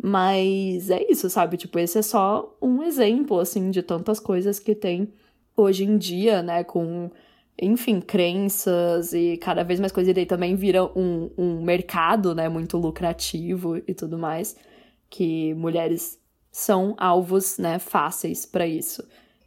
mas 0.02 0.90
é 0.90 1.04
isso, 1.10 1.30
sabe? 1.30 1.56
Tipo, 1.56 1.78
esse 1.78 1.98
é 1.98 2.02
só 2.02 2.56
um 2.60 2.82
exemplo, 2.82 3.38
assim, 3.38 3.70
de 3.70 3.82
tantas 3.82 4.20
coisas 4.20 4.58
que 4.58 4.74
tem 4.74 5.12
hoje 5.56 5.84
em 5.84 5.96
dia, 5.96 6.42
né, 6.42 6.64
com, 6.64 7.10
enfim, 7.60 8.00
crenças 8.00 9.12
e 9.12 9.36
cada 9.36 9.62
vez 9.62 9.78
mais 9.80 9.92
coisas, 9.92 10.10
e 10.10 10.14
daí 10.14 10.26
também 10.26 10.56
vira 10.56 10.84
um, 10.84 11.30
um 11.38 11.62
mercado, 11.62 12.34
né, 12.34 12.48
muito 12.48 12.76
lucrativo 12.76 13.76
e 13.76 13.94
tudo 13.94 14.18
mais, 14.18 14.56
que 15.08 15.54
mulheres 15.54 16.18
são 16.50 16.94
alvos, 16.98 17.58
né, 17.58 17.78
fáceis 17.78 18.44
para 18.46 18.66
isso. 18.66 19.02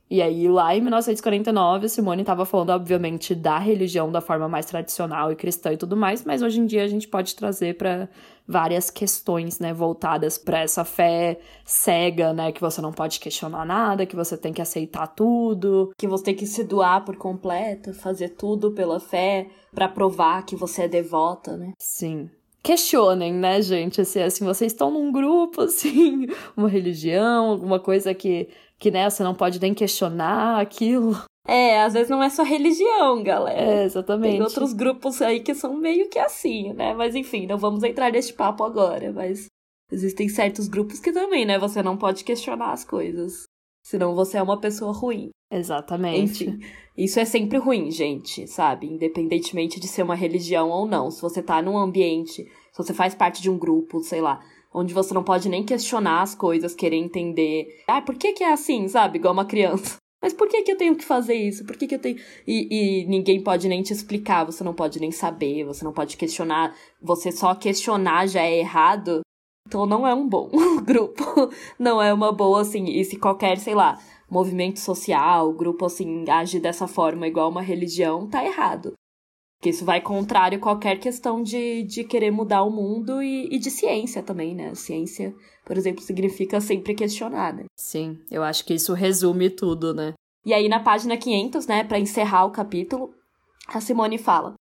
E 0.09 0.21
aí, 0.21 0.47
lá 0.47 0.73
em 0.73 0.79
1949, 0.79 1.89
Simone 1.89 2.21
estava 2.21 2.45
falando, 2.45 2.69
obviamente, 2.69 3.35
da 3.35 3.57
religião 3.57 4.09
da 4.09 4.21
forma 4.21 4.47
mais 4.47 4.65
tradicional 4.65 5.31
e 5.33 5.35
cristã 5.35 5.73
e 5.73 5.77
tudo 5.77 5.97
mais, 5.97 6.23
mas 6.23 6.41
hoje 6.41 6.61
em 6.61 6.65
dia 6.65 6.83
a 6.83 6.87
gente 6.87 7.09
pode 7.09 7.35
trazer 7.35 7.75
para 7.75 8.07
várias 8.47 8.89
questões, 8.89 9.59
né, 9.59 9.73
voltadas 9.73 10.37
para 10.37 10.61
essa 10.61 10.85
fé 10.85 11.39
cega, 11.65 12.31
né, 12.31 12.53
que 12.53 12.61
você 12.61 12.79
não 12.79 12.93
pode 12.93 13.19
questionar 13.19 13.65
nada, 13.65 14.05
que 14.05 14.15
você 14.15 14.37
tem 14.37 14.53
que 14.53 14.61
aceitar 14.61 15.07
tudo, 15.07 15.91
que 15.97 16.07
você 16.07 16.23
tem 16.23 16.35
que 16.35 16.45
se 16.45 16.63
doar 16.63 17.03
por 17.03 17.17
completo, 17.17 17.93
fazer 17.93 18.29
tudo 18.29 18.71
pela 18.71 19.01
fé 19.01 19.47
para 19.75 19.89
provar 19.89 20.45
que 20.45 20.55
você 20.55 20.83
é 20.83 20.87
devota, 20.87 21.57
né? 21.57 21.73
Sim 21.77 22.29
questionem, 22.67 23.33
né, 23.33 23.61
gente? 23.61 24.01
Assim, 24.01 24.21
assim, 24.21 24.43
vocês 24.43 24.73
estão 24.73 24.91
num 24.91 25.09
grupo, 25.09 25.61
assim, 25.63 26.27
uma 26.55 26.67
religião, 26.67 27.51
alguma 27.51 27.79
coisa 27.79 28.13
que, 28.13 28.49
que, 28.79 28.91
né, 28.91 29.09
você 29.09 29.23
não 29.23 29.33
pode 29.33 29.59
nem 29.59 29.73
questionar 29.73 30.59
aquilo. 30.59 31.17
É, 31.47 31.81
às 31.81 31.93
vezes 31.93 32.09
não 32.09 32.21
é 32.21 32.29
só 32.29 32.43
religião, 32.43 33.23
galera. 33.23 33.59
É, 33.59 33.83
exatamente. 33.85 34.33
Tem 34.33 34.41
outros 34.41 34.73
grupos 34.73 35.21
aí 35.21 35.39
que 35.39 35.55
são 35.55 35.77
meio 35.77 36.09
que 36.09 36.19
assim, 36.19 36.73
né? 36.73 36.93
Mas 36.93 37.15
enfim, 37.15 37.47
não 37.47 37.57
vamos 37.57 37.83
entrar 37.83 38.11
neste 38.11 38.33
papo 38.33 38.65
agora, 38.65 39.13
mas 39.13 39.47
existem 39.89 40.27
certos 40.27 40.67
grupos 40.67 40.99
que 40.99 41.13
também, 41.13 41.45
né? 41.45 41.57
Você 41.57 41.81
não 41.81 41.95
pode 41.97 42.25
questionar 42.25 42.73
as 42.73 42.83
coisas. 42.83 43.43
Senão 43.81 44.13
você 44.13 44.37
é 44.37 44.43
uma 44.43 44.59
pessoa 44.59 44.91
ruim. 44.91 45.29
Exatamente. 45.49 46.43
Enfim, 46.43 46.59
isso 46.97 47.17
é 47.21 47.23
sempre 47.23 47.57
ruim, 47.57 47.89
gente, 47.89 48.45
sabe? 48.45 48.85
Independentemente 48.85 49.79
de 49.79 49.87
ser 49.87 50.03
uma 50.03 50.15
religião 50.15 50.69
ou 50.69 50.85
não. 50.85 51.09
Se 51.09 51.21
você 51.21 51.41
tá 51.41 51.61
num 51.61 51.77
ambiente, 51.77 52.43
se 52.43 52.77
você 52.77 52.93
faz 52.93 53.15
parte 53.15 53.41
de 53.41 53.49
um 53.49 53.57
grupo, 53.57 54.01
sei 54.01 54.19
lá, 54.19 54.41
onde 54.73 54.93
você 54.93 55.13
não 55.13 55.23
pode 55.23 55.49
nem 55.49 55.63
questionar 55.63 56.21
as 56.21 56.35
coisas, 56.35 56.75
querer 56.75 56.97
entender. 56.97 57.83
Ah, 57.87 58.01
por 58.01 58.15
que 58.15 58.33
que 58.33 58.43
é 58.43 58.51
assim, 58.51 58.87
sabe? 58.87 59.17
Igual 59.17 59.33
uma 59.33 59.45
criança. 59.45 59.97
Mas 60.21 60.33
por 60.33 60.47
que 60.47 60.63
que 60.63 60.71
eu 60.71 60.77
tenho 60.77 60.95
que 60.95 61.05
fazer 61.05 61.35
isso? 61.35 61.63
Por 61.63 61.77
que 61.77 61.87
que 61.87 61.93
eu 61.93 61.99
tenho... 61.99 62.17
E, 62.47 63.03
e 63.03 63.05
ninguém 63.05 63.41
pode 63.41 63.67
nem 63.67 63.83
te 63.83 63.93
explicar, 63.93 64.45
você 64.45 64.63
não 64.63 64.73
pode 64.73 64.99
nem 64.99 65.11
saber, 65.11 65.63
você 65.63 65.85
não 65.85 65.93
pode 65.93 66.17
questionar. 66.17 66.75
Você 67.01 67.31
só 67.31 67.53
questionar 67.53 68.27
já 68.27 68.41
é 68.41 68.57
errado. 68.57 69.21
Então 69.67 69.85
não 69.85 70.07
é 70.07 70.15
um 70.15 70.27
bom 70.27 70.49
grupo. 70.83 71.23
Não 71.77 72.01
é 72.01 72.11
uma 72.11 72.31
boa, 72.31 72.61
assim. 72.61 72.85
E 72.85 73.05
se 73.05 73.17
qualquer, 73.17 73.59
sei 73.59 73.75
lá, 73.75 73.99
movimento 74.29 74.79
social, 74.79 75.53
grupo 75.53 75.85
assim, 75.85 76.27
age 76.29 76.59
dessa 76.59 76.87
forma 76.87 77.27
igual 77.27 77.49
uma 77.49 77.61
religião, 77.61 78.27
tá 78.27 78.43
errado. 78.43 78.93
Porque 79.57 79.69
isso 79.69 79.85
vai 79.85 79.99
contrário 79.99 80.59
a 80.59 80.61
qualquer 80.61 80.99
questão 80.99 81.41
de, 81.41 81.83
de 81.83 82.03
querer 82.03 82.31
mudar 82.31 82.63
o 82.63 82.69
mundo 82.69 83.23
e, 83.23 83.47
e 83.51 83.57
de 83.57 83.71
ciência 83.71 84.21
também, 84.21 84.53
né? 84.53 84.75
Ciência, 84.75 85.33
por 85.65 85.75
exemplo, 85.75 86.03
significa 86.03 86.61
sempre 86.61 86.93
questionar, 86.93 87.53
né? 87.53 87.65
Sim, 87.75 88.19
eu 88.29 88.43
acho 88.43 88.63
que 88.63 88.75
isso 88.75 88.93
resume 88.93 89.49
tudo, 89.49 89.95
né? 89.95 90.13
E 90.45 90.53
aí, 90.53 90.69
na 90.69 90.79
página 90.79 91.17
500, 91.17 91.65
né, 91.65 91.83
para 91.83 91.99
encerrar 91.99 92.45
o 92.45 92.51
capítulo, 92.51 93.13
a 93.67 93.81
Simone 93.81 94.19
fala: 94.19 94.53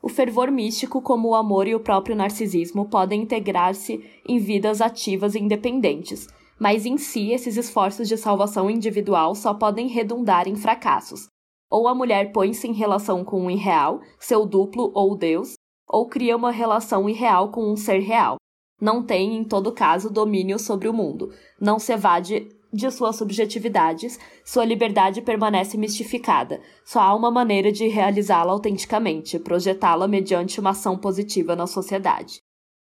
O 0.00 0.08
fervor 0.08 0.52
místico, 0.52 1.02
como 1.02 1.30
o 1.30 1.34
amor 1.34 1.66
e 1.66 1.74
o 1.74 1.80
próprio 1.80 2.14
narcisismo, 2.14 2.88
podem 2.88 3.22
integrar-se 3.22 4.08
em 4.26 4.38
vidas 4.38 4.80
ativas 4.80 5.34
e 5.34 5.40
independentes, 5.40 6.28
mas 6.60 6.86
em 6.86 6.96
si 6.96 7.32
esses 7.32 7.56
esforços 7.56 8.08
de 8.08 8.16
salvação 8.16 8.70
individual 8.70 9.34
só 9.34 9.52
podem 9.52 9.88
redundar 9.88 10.46
em 10.46 10.54
fracassos. 10.54 11.26
Ou 11.70 11.88
a 11.88 11.94
mulher 11.94 12.32
põe-se 12.32 12.68
em 12.68 12.72
relação 12.72 13.24
com 13.24 13.42
um 13.42 13.50
irreal, 13.50 14.00
seu 14.18 14.46
duplo 14.46 14.90
ou 14.94 15.16
Deus, 15.16 15.54
ou 15.88 16.08
cria 16.08 16.36
uma 16.36 16.50
relação 16.50 17.08
irreal 17.08 17.50
com 17.50 17.70
um 17.70 17.76
ser 17.76 18.00
real. 18.00 18.36
Não 18.80 19.02
tem, 19.02 19.36
em 19.36 19.44
todo 19.44 19.72
caso, 19.72 20.12
domínio 20.12 20.58
sobre 20.58 20.88
o 20.88 20.92
mundo. 20.92 21.32
Não 21.60 21.78
se 21.78 21.92
evade 21.92 22.48
de 22.72 22.90
suas 22.90 23.16
subjetividades, 23.16 24.18
sua 24.44 24.64
liberdade 24.64 25.22
permanece 25.22 25.78
mistificada. 25.78 26.60
Só 26.84 27.00
há 27.00 27.14
uma 27.14 27.30
maneira 27.30 27.70
de 27.70 27.86
realizá-la 27.86 28.52
autenticamente, 28.52 29.38
projetá-la 29.38 30.08
mediante 30.08 30.58
uma 30.58 30.70
ação 30.70 30.98
positiva 30.98 31.54
na 31.54 31.68
sociedade. 31.68 32.40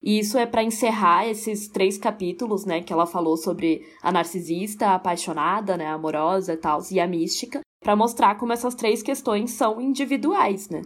E 0.00 0.18
isso 0.18 0.38
é 0.38 0.46
para 0.46 0.62
encerrar 0.62 1.26
esses 1.28 1.68
três 1.68 1.98
capítulos, 1.98 2.64
né, 2.64 2.80
que 2.80 2.92
ela 2.92 3.06
falou 3.06 3.36
sobre 3.36 3.82
a 4.02 4.10
narcisista, 4.10 4.86
a 4.86 4.94
apaixonada, 4.94 5.76
né, 5.76 5.86
amorosa 5.86 6.54
e 6.54 6.56
tal, 6.56 6.80
e 6.90 7.00
a 7.00 7.06
mística, 7.06 7.60
para 7.82 7.96
mostrar 7.96 8.36
como 8.36 8.52
essas 8.52 8.74
três 8.74 9.02
questões 9.02 9.50
são 9.52 9.80
individuais, 9.80 10.68
né? 10.68 10.82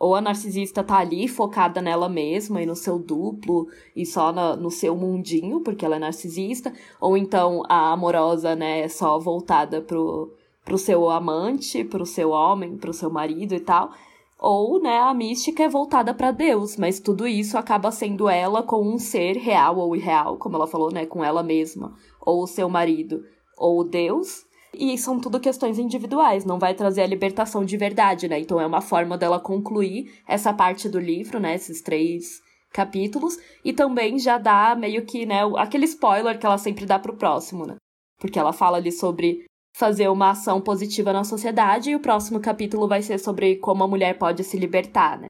Ou 0.00 0.14
a 0.14 0.20
narcisista 0.20 0.84
tá 0.84 0.98
ali 0.98 1.26
focada 1.26 1.82
nela 1.82 2.08
mesma 2.08 2.62
e 2.62 2.66
no 2.66 2.76
seu 2.76 2.98
duplo 2.98 3.66
e 3.96 4.06
só 4.06 4.32
na, 4.32 4.54
no 4.54 4.70
seu 4.70 4.96
mundinho, 4.96 5.60
porque 5.60 5.84
ela 5.84 5.96
é 5.96 5.98
narcisista, 5.98 6.72
ou 7.00 7.16
então 7.16 7.62
a 7.68 7.92
amorosa, 7.92 8.54
né, 8.54 8.80
é 8.80 8.88
só 8.88 9.18
voltada 9.18 9.80
pro, 9.80 10.32
pro 10.64 10.78
seu 10.78 11.10
amante, 11.10 11.82
pro 11.82 12.06
seu 12.06 12.30
homem, 12.30 12.76
pro 12.76 12.92
seu 12.92 13.10
marido 13.10 13.54
e 13.54 13.60
tal. 13.60 13.90
Ou, 14.38 14.80
né, 14.80 14.98
a 14.98 15.12
mística 15.12 15.64
é 15.64 15.68
voltada 15.68 16.14
para 16.14 16.30
Deus, 16.30 16.76
mas 16.76 17.00
tudo 17.00 17.26
isso 17.26 17.58
acaba 17.58 17.90
sendo 17.90 18.28
ela 18.28 18.62
com 18.62 18.80
um 18.86 18.96
ser 18.96 19.36
real 19.36 19.78
ou 19.78 19.96
irreal, 19.96 20.36
como 20.36 20.54
ela 20.54 20.68
falou, 20.68 20.92
né, 20.92 21.06
com 21.06 21.24
ela 21.24 21.42
mesma, 21.42 21.92
ou 22.20 22.44
o 22.44 22.46
seu 22.46 22.68
marido, 22.68 23.24
ou 23.56 23.82
Deus. 23.82 24.46
E 24.72 24.96
são 24.98 25.18
tudo 25.18 25.40
questões 25.40 25.78
individuais, 25.78 26.44
não 26.44 26.58
vai 26.58 26.74
trazer 26.74 27.02
a 27.02 27.06
libertação 27.06 27.64
de 27.64 27.76
verdade, 27.76 28.28
né? 28.28 28.38
Então 28.38 28.60
é 28.60 28.66
uma 28.66 28.80
forma 28.80 29.16
dela 29.16 29.40
concluir 29.40 30.12
essa 30.26 30.52
parte 30.52 30.88
do 30.88 30.98
livro, 30.98 31.40
né, 31.40 31.54
esses 31.54 31.80
três 31.80 32.40
capítulos, 32.72 33.38
e 33.64 33.72
também 33.72 34.18
já 34.18 34.36
dá 34.36 34.74
meio 34.74 35.04
que, 35.06 35.24
né, 35.24 35.40
aquele 35.56 35.86
spoiler 35.86 36.38
que 36.38 36.44
ela 36.44 36.58
sempre 36.58 36.84
dá 36.84 36.98
pro 36.98 37.16
próximo, 37.16 37.66
né? 37.66 37.76
Porque 38.20 38.38
ela 38.38 38.52
fala 38.52 38.76
ali 38.76 38.92
sobre 38.92 39.46
fazer 39.74 40.08
uma 40.08 40.30
ação 40.30 40.60
positiva 40.60 41.12
na 41.12 41.24
sociedade, 41.24 41.90
e 41.90 41.96
o 41.96 42.00
próximo 42.00 42.40
capítulo 42.40 42.86
vai 42.86 43.00
ser 43.00 43.18
sobre 43.18 43.56
como 43.56 43.84
a 43.84 43.88
mulher 43.88 44.18
pode 44.18 44.44
se 44.44 44.58
libertar, 44.58 45.18
né? 45.18 45.28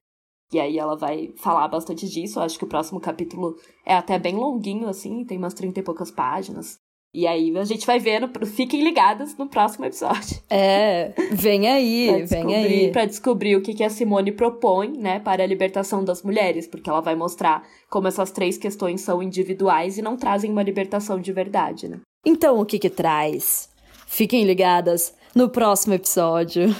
E 0.51 0.59
aí 0.59 0.79
ela 0.79 0.97
vai 0.97 1.31
falar 1.37 1.67
bastante 1.67 2.09
disso. 2.09 2.39
Eu 2.39 2.43
acho 2.43 2.57
que 2.57 2.65
o 2.65 2.69
próximo 2.69 2.99
capítulo 2.99 3.55
é 3.85 3.93
até 3.95 4.17
bem 4.17 4.35
longuinho, 4.35 4.87
assim, 4.87 5.23
tem 5.23 5.37
umas 5.37 5.53
30 5.53 5.79
e 5.79 5.83
poucas 5.83 6.09
páginas. 6.09 6.79
E 7.11 7.25
aí 7.25 7.55
a 7.57 7.63
gente 7.63 7.87
vai 7.87 7.97
vendo, 7.97 8.29
fiquem 8.45 8.83
ligadas 8.83 9.35
no 9.35 9.47
próximo 9.47 9.85
episódio. 9.85 10.39
É, 10.49 11.11
vem 11.31 11.67
aí, 11.67 12.23
vem 12.25 12.55
aí. 12.55 12.91
Pra 12.91 13.05
descobrir 13.05 13.55
o 13.55 13.61
que, 13.61 13.73
que 13.73 13.83
a 13.83 13.89
Simone 13.89 14.31
propõe, 14.31 14.97
né, 14.97 15.19
para 15.19 15.43
a 15.43 15.47
libertação 15.47 16.03
das 16.03 16.21
mulheres, 16.21 16.67
porque 16.67 16.89
ela 16.89 17.01
vai 17.01 17.15
mostrar 17.15 17.63
como 17.89 18.07
essas 18.07 18.31
três 18.31 18.57
questões 18.57 19.01
são 19.01 19.23
individuais 19.23 19.97
e 19.97 20.01
não 20.01 20.15
trazem 20.15 20.51
uma 20.51 20.61
libertação 20.61 21.19
de 21.19 21.33
verdade, 21.33 21.87
né? 21.87 21.99
Então, 22.25 22.59
o 22.59 22.65
que 22.65 22.77
que 22.77 22.89
traz? 22.89 23.69
Fiquem 24.05 24.43
ligadas 24.43 25.15
no 25.33 25.49
próximo 25.49 25.93
episódio. 25.93 26.75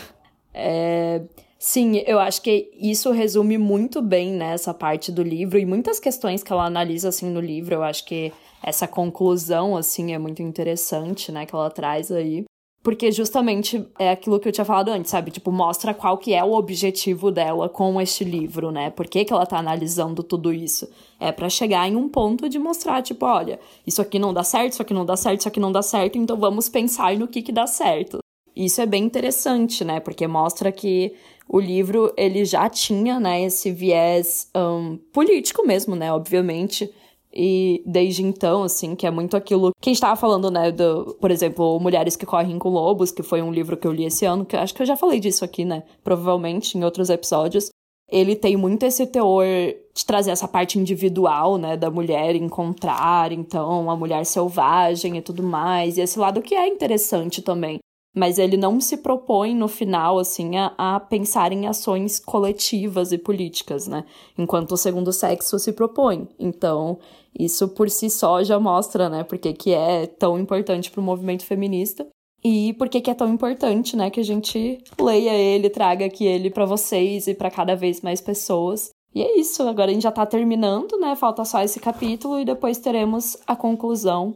É, 0.53 1.21
sim, 1.59 1.97
eu 2.07 2.19
acho 2.19 2.41
que 2.41 2.71
isso 2.73 3.11
resume 3.11 3.57
muito 3.57 4.01
bem 4.01 4.31
né, 4.31 4.53
essa 4.53 4.73
parte 4.73 5.11
do 5.11 5.21
livro 5.21 5.59
e 5.59 5.65
muitas 5.65 5.99
questões 5.99 6.41
que 6.41 6.51
ela 6.51 6.65
analisa 6.65 7.09
assim 7.09 7.29
no 7.29 7.41
livro. 7.41 7.75
Eu 7.75 7.83
acho 7.83 8.05
que 8.05 8.33
essa 8.63 8.87
conclusão 8.87 9.77
assim 9.77 10.13
é 10.13 10.17
muito 10.17 10.41
interessante, 10.41 11.31
né, 11.31 11.45
que 11.45 11.53
ela 11.53 11.69
traz 11.69 12.11
aí. 12.11 12.45
Porque 12.81 13.11
justamente 13.11 13.85
é 13.99 14.09
aquilo 14.09 14.39
que 14.39 14.47
eu 14.47 14.53
tinha 14.53 14.63
falado 14.63 14.87
antes, 14.87 15.11
sabe? 15.11 15.31
Tipo, 15.31 15.51
mostra 15.51 15.93
qual 15.93 16.17
que 16.17 16.33
é 16.33 16.41
o 16.41 16.53
objetivo 16.53 17.29
dela 17.29 17.67
com 17.67 17.99
este 17.99 18.23
livro, 18.23 18.71
né? 18.71 18.89
Por 18.89 19.05
que, 19.05 19.25
que 19.25 19.33
ela 19.33 19.45
tá 19.45 19.57
analisando 19.57 20.23
tudo 20.23 20.53
isso? 20.53 20.89
É 21.19 21.29
para 21.29 21.49
chegar 21.49 21.89
em 21.89 21.97
um 21.97 22.07
ponto 22.07 22.47
de 22.47 22.57
mostrar, 22.57 23.01
tipo, 23.01 23.25
olha, 23.25 23.59
isso 23.85 24.01
aqui 24.01 24.17
não 24.17 24.33
dá 24.33 24.45
certo, 24.45 24.73
isso 24.73 24.81
aqui 24.81 24.93
não 24.93 25.05
dá 25.05 25.17
certo, 25.17 25.39
isso 25.41 25.47
aqui 25.49 25.59
não 25.59 25.73
dá 25.73 25.81
certo, 25.81 26.17
então 26.17 26.37
vamos 26.37 26.69
pensar 26.69 27.17
no 27.17 27.27
que 27.27 27.41
que 27.41 27.51
dá 27.51 27.67
certo. 27.67 28.19
Isso 28.65 28.81
é 28.81 28.85
bem 28.85 29.03
interessante, 29.05 29.85
né? 29.85 29.99
Porque 30.01 30.27
mostra 30.27 30.71
que 30.71 31.13
o 31.47 31.59
livro, 31.59 32.13
ele 32.17 32.43
já 32.45 32.69
tinha, 32.69 33.19
né, 33.19 33.41
esse 33.43 33.71
viés 33.71 34.49
um, 34.55 34.97
político 35.13 35.65
mesmo, 35.65 35.95
né? 35.95 36.11
Obviamente, 36.13 36.89
E 37.31 37.83
desde 37.85 38.23
então, 38.23 38.63
assim, 38.63 38.95
que 38.95 39.05
é 39.05 39.11
muito 39.11 39.37
aquilo 39.37 39.71
que 39.79 39.89
a 39.89 39.93
gente 39.93 40.01
tava 40.01 40.15
falando, 40.15 40.49
né, 40.49 40.71
do, 40.71 41.15
por 41.21 41.29
exemplo, 41.29 41.79
Mulheres 41.79 42.15
que 42.15 42.25
Correm 42.25 42.57
com 42.57 42.69
Lobos, 42.69 43.11
que 43.11 43.21
foi 43.21 43.41
um 43.41 43.51
livro 43.51 43.77
que 43.77 43.85
eu 43.87 43.91
li 43.91 44.05
esse 44.05 44.25
ano, 44.25 44.45
que 44.45 44.55
acho 44.57 44.73
que 44.73 44.81
eu 44.81 44.85
já 44.85 44.97
falei 44.97 45.19
disso 45.19 45.45
aqui, 45.45 45.63
né, 45.63 45.83
provavelmente 46.03 46.77
em 46.77 46.83
outros 46.83 47.09
episódios. 47.09 47.69
Ele 48.11 48.35
tem 48.35 48.57
muito 48.57 48.83
esse 48.83 49.05
teor 49.05 49.45
de 49.93 50.05
trazer 50.05 50.31
essa 50.31 50.47
parte 50.47 50.79
individual, 50.79 51.57
né, 51.59 51.77
da 51.77 51.91
mulher 51.91 52.35
encontrar, 52.35 53.31
então, 53.31 53.91
a 53.91 53.95
mulher 53.95 54.25
selvagem 54.25 55.17
e 55.17 55.21
tudo 55.21 55.43
mais, 55.43 55.97
e 55.97 56.01
esse 56.01 56.17
lado 56.17 56.41
que 56.41 56.55
é 56.55 56.67
interessante 56.67 57.41
também. 57.43 57.79
Mas 58.15 58.39
ele 58.39 58.57
não 58.57 58.81
se 58.81 58.97
propõe 58.97 59.53
no 59.53 59.67
final, 59.67 60.17
assim, 60.17 60.57
a, 60.57 60.73
a 60.77 60.99
pensar 60.99 61.51
em 61.51 61.67
ações 61.67 62.19
coletivas 62.19 63.11
e 63.11 63.17
políticas, 63.17 63.87
né? 63.87 64.03
Enquanto 64.37 64.71
o 64.71 64.77
segundo 64.77 65.13
sexo 65.13 65.59
se 65.59 65.71
propõe. 65.71 66.27
Então, 66.39 66.97
isso 67.37 67.67
por 67.69 67.89
si 67.89 68.09
só 68.09 68.43
já 68.43 68.59
mostra, 68.59 69.09
né, 69.09 69.23
porque 69.23 69.53
que 69.53 69.71
é 69.71 70.07
tão 70.07 70.39
importante 70.39 70.89
para 70.89 71.01
o 71.01 71.03
movimento 71.03 71.45
feminista 71.45 72.07
e 72.43 72.73
por 72.73 72.89
que 72.89 73.09
é 73.09 73.13
tão 73.13 73.29
importante, 73.29 73.95
né, 73.95 74.09
que 74.09 74.19
a 74.19 74.23
gente 74.23 74.79
leia 74.99 75.33
ele, 75.33 75.69
traga 75.69 76.05
aqui 76.05 76.25
ele 76.25 76.49
para 76.49 76.65
vocês 76.65 77.27
e 77.27 77.33
para 77.33 77.51
cada 77.51 77.75
vez 77.75 78.01
mais 78.01 78.21
pessoas. 78.21 78.89
E 79.13 79.21
é 79.21 79.39
isso, 79.39 79.63
agora 79.63 79.89
a 79.89 79.93
gente 79.93 80.03
já 80.03 80.11
tá 80.11 80.23
terminando, 80.23 80.97
né? 80.99 81.15
Falta 81.15 81.43
só 81.43 81.63
esse 81.63 81.79
capítulo 81.79 82.39
e 82.39 82.45
depois 82.45 82.77
teremos 82.77 83.37
a 83.47 83.55
conclusão. 83.55 84.35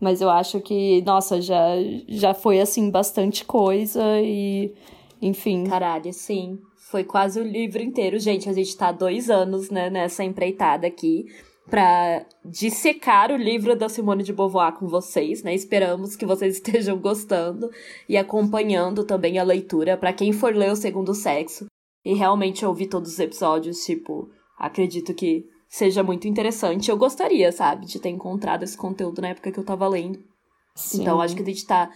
Mas 0.00 0.20
eu 0.20 0.30
acho 0.30 0.60
que, 0.60 1.02
nossa, 1.02 1.40
já 1.40 1.76
já 2.08 2.32
foi 2.32 2.60
assim 2.60 2.90
bastante 2.90 3.44
coisa 3.44 4.02
e 4.20 4.74
enfim. 5.20 5.64
Caralho, 5.64 6.12
sim. 6.12 6.58
Foi 6.90 7.04
quase 7.04 7.40
o 7.40 7.44
livro 7.44 7.82
inteiro, 7.82 8.18
gente. 8.18 8.48
A 8.48 8.52
gente 8.52 8.76
tá 8.76 8.90
dois 8.90 9.28
anos, 9.28 9.70
né, 9.70 9.90
nessa 9.90 10.24
empreitada 10.24 10.86
aqui 10.86 11.26
para 11.70 12.26
dissecar 12.44 13.30
o 13.30 13.36
livro 13.36 13.76
da 13.76 13.88
Simone 13.88 14.24
de 14.24 14.32
Beauvoir 14.32 14.72
com 14.72 14.88
vocês, 14.88 15.44
né? 15.44 15.54
Esperamos 15.54 16.16
que 16.16 16.26
vocês 16.26 16.56
estejam 16.58 16.98
gostando 16.98 17.70
e 18.08 18.16
acompanhando 18.16 19.04
também 19.04 19.38
a 19.38 19.44
leitura 19.44 19.96
para 19.96 20.12
quem 20.12 20.32
for 20.32 20.54
ler 20.54 20.72
o 20.72 20.76
Segundo 20.76 21.14
Sexo 21.14 21.66
e 22.04 22.12
realmente 22.14 22.66
ouvir 22.66 22.88
todos 22.88 23.12
os 23.12 23.20
episódios, 23.20 23.84
tipo, 23.84 24.28
acredito 24.58 25.14
que 25.14 25.46
seja 25.70 26.02
muito 26.02 26.26
interessante. 26.26 26.90
Eu 26.90 26.98
gostaria, 26.98 27.52
sabe, 27.52 27.86
de 27.86 28.00
ter 28.00 28.10
encontrado 28.10 28.64
esse 28.64 28.76
conteúdo 28.76 29.22
na 29.22 29.28
época 29.28 29.52
que 29.52 29.58
eu 29.58 29.64
tava 29.64 29.86
lendo. 29.88 30.18
Sim. 30.74 31.02
Então, 31.02 31.20
acho 31.20 31.36
que 31.36 31.42
a 31.42 31.46
gente 31.46 31.64
tá 31.64 31.90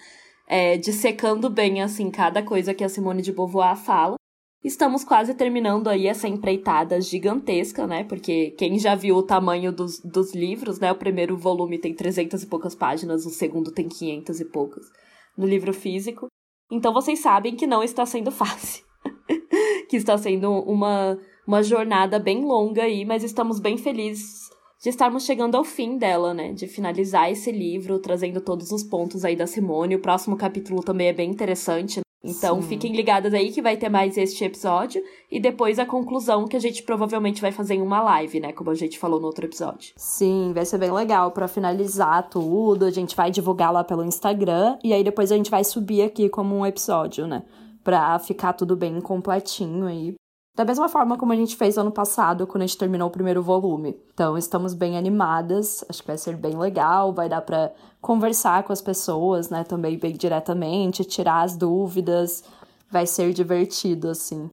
é, 0.47 0.79
dissecando 0.79 1.51
bem, 1.51 1.83
assim, 1.83 2.11
cada 2.11 2.43
coisa 2.43 2.73
que 2.73 2.85
a 2.85 2.89
Simone 2.89 3.21
de 3.21 3.33
Beauvoir 3.33 3.77
fala. 3.77 4.15
Estamos 4.63 5.05
quase 5.05 5.35
terminando 5.35 5.89
aí 5.89 6.07
essa 6.07 6.27
empreitada 6.27 6.99
gigantesca, 6.99 7.87
né? 7.87 8.05
Porque 8.05 8.53
quem 8.53 8.79
já 8.79 8.95
viu 8.95 9.17
o 9.17 9.23
tamanho 9.23 9.71
dos, 9.71 10.01
dos 10.01 10.35
livros, 10.35 10.79
né? 10.79 10.91
O 10.91 10.97
primeiro 10.97 11.37
volume 11.37 11.79
tem 11.79 11.93
300 11.93 12.43
e 12.43 12.47
poucas 12.47 12.75
páginas, 12.75 13.27
o 13.27 13.31
segundo 13.31 13.73
tem 13.73 13.89
500 13.89 14.41
e 14.41 14.45
poucas 14.47 14.87
no 15.37 15.47
livro 15.47 15.75
físico. 15.75 16.29
Então 16.71 16.95
vocês 16.95 17.19
sabem 17.19 17.57
que 17.57 17.67
não 17.67 17.83
está 17.83 18.07
sendo 18.07 18.31
fácil. 18.33 18.85
que 19.91 19.97
está 19.97 20.17
sendo 20.17 20.51
uma, 20.51 21.19
uma 21.47 21.63
jornada 21.63 22.19
bem 22.19 22.45
longa 22.45 22.83
aí, 22.83 23.05
mas 23.05 23.23
estamos 23.23 23.61
bem 23.61 23.77
felizes 23.77 24.45
de 24.83 24.91
estarmos 24.91 25.25
chegando 25.25 25.57
ao 25.57 25.65
fim 25.65 25.97
dela, 25.97 26.35
né? 26.35 26.53
De 26.53 26.67
finalizar 26.67 27.31
esse 27.31 27.51
livro, 27.51 27.99
trazendo 27.99 28.41
todos 28.41 28.71
os 28.71 28.83
pontos 28.83 29.25
aí 29.25 29.35
da 29.35 29.47
Simone. 29.47 29.97
O 29.97 30.01
próximo 30.03 30.37
capítulo 30.37 30.83
também 30.83 31.09
é 31.09 31.13
bem 31.13 31.31
interessante, 31.31 32.01
então 32.23 32.61
Sim. 32.61 32.69
fiquem 32.69 32.95
ligadas 32.95 33.33
aí 33.33 33.51
que 33.51 33.63
vai 33.63 33.79
ter 33.79 33.89
mais 33.89 34.19
este 34.19 34.45
episódio 34.45 35.03
e 35.31 35.41
depois 35.41 35.79
a 35.79 35.87
conclusão 35.87 36.47
que 36.47 36.57
a 36.57 36.61
gente 36.61 36.83
provavelmente 36.83 37.41
vai 37.41 37.51
fazer 37.51 37.75
em 37.75 37.83
uma 37.83 38.03
live, 38.03 38.41
né, 38.41 38.53
como 38.53 38.71
a 38.71 38.75
gente 38.75 38.99
falou 38.99 39.21
no 39.21 39.27
outro 39.27 39.47
episódio. 39.47 39.95
Sim, 39.97 40.53
vai 40.55 40.67
ser 40.67 40.79
bem 40.79 40.93
legal 40.93 41.33
para 41.33 41.49
finalizar 41.49 42.29
tudo. 42.29 42.85
A 42.85 42.91
gente 42.91 43.17
vai 43.17 43.31
divulgar 43.31 43.73
lá 43.73 43.85
pelo 43.85 44.05
Instagram 44.05 44.79
e 44.85 44.93
aí 44.93 45.03
depois 45.05 45.33
a 45.33 45.37
gente 45.37 45.51
vai 45.51 45.65
subir 45.65 46.03
aqui 46.03 46.29
como 46.29 46.55
um 46.55 46.67
episódio, 46.67 47.27
né, 47.27 47.43
para 47.83 48.19
ficar 48.19 48.53
tudo 48.55 48.77
bem 48.77 49.01
completinho 49.01 49.87
aí 49.87 50.15
da 50.57 50.65
mesma 50.65 50.89
forma 50.89 51.19
como 51.19 51.33
a 51.33 51.37
gente 51.37 51.57
fez 51.57 51.77
ano 51.77 51.91
passado, 51.91 52.47
quando 52.47 52.63
a 52.63 52.67
gente 52.67 52.79
terminou 52.79 53.09
o 53.09 53.13
primeiro 53.13 53.43
volume. 53.43 53.97
Então, 54.13 54.39
estamos 54.39 54.73
bem 54.73 54.97
animadas, 54.97 55.85
acho 55.89 56.01
que 56.01 56.07
vai 56.07 56.19
ser 56.19 56.37
bem 56.37 56.57
legal, 56.57 57.13
vai 57.13 57.29
dar 57.29 57.43
para 57.43 57.73
conversar 58.01 58.63
com 58.63 58.73
as 58.73 58.81
pessoas, 58.81 59.51
né, 59.51 59.65
também 59.65 59.99
bem 59.99 60.13
diretamente, 60.13 61.05
tirar 61.05 61.43
as 61.43 61.57
dúvidas, 61.57 62.45
vai 62.91 63.07
ser 63.07 63.33
divertido, 63.33 64.09
assim. 64.09 64.49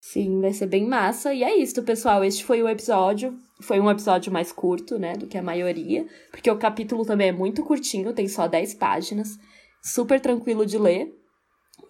Sim, 0.00 0.40
vai 0.40 0.52
ser 0.52 0.66
bem 0.66 0.88
massa. 0.88 1.32
E 1.32 1.44
é 1.44 1.56
isso, 1.56 1.80
pessoal. 1.82 2.24
Este 2.24 2.44
foi 2.44 2.60
o 2.60 2.68
episódio. 2.68 3.38
Foi 3.60 3.78
um 3.78 3.88
episódio 3.88 4.32
mais 4.32 4.50
curto, 4.50 4.98
né, 4.98 5.12
do 5.16 5.26
que 5.26 5.38
a 5.38 5.42
maioria, 5.42 6.06
porque 6.30 6.50
o 6.50 6.58
capítulo 6.58 7.04
também 7.04 7.28
é 7.28 7.32
muito 7.32 7.62
curtinho, 7.62 8.12
tem 8.12 8.26
só 8.26 8.48
10 8.48 8.74
páginas. 8.74 9.38
Super 9.82 10.20
tranquilo 10.20 10.66
de 10.66 10.78
ler. 10.78 11.21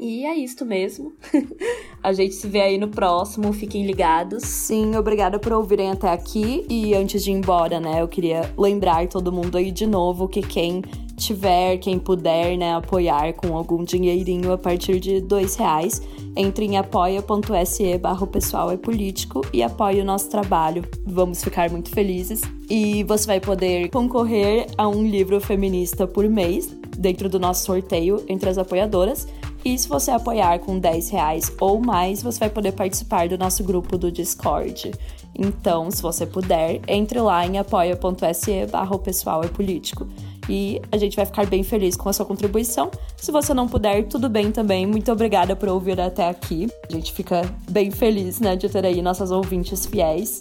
E 0.03 0.27
é 0.27 0.35
isto 0.35 0.67
mesmo. 0.67 1.13
a 2.03 2.13
gente 2.13 2.35
se 2.35 2.49
vê 2.49 2.61
aí 2.61 2.77
no 2.77 2.89
próximo. 2.89 3.53
Fiquem 3.53 3.87
ligados. 3.87 4.43
Sim, 4.43 4.97
obrigada 4.97 5.39
por 5.39 5.53
ouvirem 5.53 5.93
até 5.93 6.11
aqui. 6.11 6.67
E 6.69 6.93
antes 6.93 7.23
de 7.23 7.31
ir 7.31 7.35
embora, 7.35 7.79
né, 7.79 8.03
eu 8.03 8.09
queria 8.09 8.53
lembrar 8.59 9.07
todo 9.07 9.31
mundo 9.31 9.57
aí 9.57 9.71
de 9.71 9.87
novo 9.87 10.27
que 10.27 10.43
quem 10.43 10.83
tiver, 11.17 11.77
quem 11.77 12.01
puder, 12.01 12.59
né, 12.59 12.75
apoiar 12.75 13.33
com 13.35 13.57
algum 13.57 13.85
dinheirinho 13.85 14.51
a 14.51 14.59
partir 14.59 14.99
de 14.99 15.21
dois 15.21 15.55
reais, 15.55 16.03
entre 16.37 16.65
em 16.65 16.77
apoia.se 16.77 17.97
barra 17.99 18.27
pessoal 18.27 18.73
é 18.73 18.77
político 18.77 19.43
e 19.53 19.63
apoie 19.63 20.01
o 20.01 20.05
nosso 20.05 20.29
trabalho. 20.29 20.85
Vamos 21.07 21.45
ficar 21.45 21.71
muito 21.71 21.91
felizes. 21.91 22.41
E 22.69 23.05
você 23.05 23.25
vai 23.25 23.39
poder 23.39 23.89
concorrer 23.91 24.67
a 24.77 24.89
um 24.89 25.07
livro 25.07 25.41
feminista 25.41 26.09
por 26.09 26.29
mês, 26.29 26.75
dentro 26.99 27.29
do 27.29 27.39
nosso 27.39 27.65
sorteio 27.65 28.25
entre 28.29 28.49
as 28.49 28.59
apoiadoras. 28.59 29.29
E 29.65 29.79
se 29.79 29.89
você 29.89 30.11
apoiar 30.11 30.59
com 30.59 30.79
10 30.79 31.11
reais 31.11 31.53
ou 31.61 31.81
mais, 31.81 32.23
você 32.23 32.41
vai 32.41 32.51
poder 32.51 32.73
participar 32.73 33.29
do 33.29 33.39
nosso 33.39 33.63
grupo 33.63 33.97
do 33.97 34.11
Discord. 34.11 34.91
Então, 35.35 35.91
se 35.91 36.03
você 36.03 36.27
puder, 36.27 36.81
entre 36.89 37.21
lá 37.21 37.47
em 37.47 37.59
apoia.se 37.59 38.67
barra 38.67 38.99
pessoal 38.99 39.43
é 39.45 39.49
político. 39.49 40.07
E 40.49 40.83
a 40.91 40.97
gente 40.97 41.15
vai 41.15 41.25
ficar 41.25 41.47
bem 41.47 41.63
feliz 41.63 41.97
com 41.97 42.09
a 42.09 42.13
sua 42.13 42.27
contribuição. 42.27 42.91
Se 43.17 43.31
você 43.31 43.55
não 43.55 43.69
puder, 43.69 44.09
tudo 44.09 44.29
bem 44.29 44.51
também. 44.51 44.87
Muito 44.87 45.11
obrigada 45.13 45.55
por 45.55 45.69
ouvir 45.69 46.01
até 46.01 46.29
aqui. 46.29 46.69
A 46.89 46.93
gente 46.93 47.13
fica 47.13 47.43
bem 47.71 47.91
feliz, 47.91 48.41
né, 48.41 48.57
de 48.57 48.69
ter 48.69 48.85
aí 48.85 49.01
nossas 49.01 49.31
ouvintes 49.31 49.87
fiéis. 49.87 50.41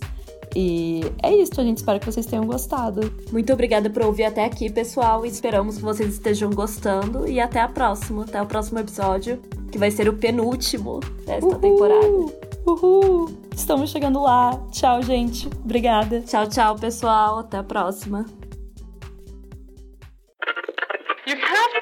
E 0.56 1.02
é 1.24 1.34
isso, 1.36 1.60
a 1.60 1.64
gente 1.64 1.78
espera 1.78 2.00
que 2.00 2.06
vocês 2.06 2.26
tenham 2.26 2.46
gostado. 2.46 3.12
Muito 3.32 3.54
obrigada 3.54 3.90
por 3.90 4.04
ouvir 4.04 4.26
até 4.26 4.44
aqui, 4.44 4.70
pessoal. 4.70 5.26
Esperamos 5.26 5.78
que 5.78 5.84
vocês 5.84 6.14
estejam 6.14 6.50
gostando. 6.50 7.28
E 7.28 7.40
até 7.40 7.62
a 7.62 7.68
próxima, 7.68 8.24
até 8.24 8.42
o 8.42 8.46
próximo 8.46 8.80
episódio, 8.80 9.40
que 9.72 9.78
vai 9.78 9.92
ser 9.92 10.10
o 10.10 10.14
penúltimo 10.14 11.00
desta 11.26 11.46
Uhul! 11.46 11.60
temporada. 11.60 12.52
Uhul! 12.66 13.30
Estamos 13.56 13.90
chegando 13.90 14.22
lá. 14.22 14.60
Tchau, 14.72 15.02
gente. 15.02 15.48
Obrigada. 15.64 16.22
Tchau, 16.22 16.48
tchau, 16.48 16.76
pessoal. 16.76 17.40
Até 17.40 17.58
a 17.58 17.64
próxima. 17.64 18.26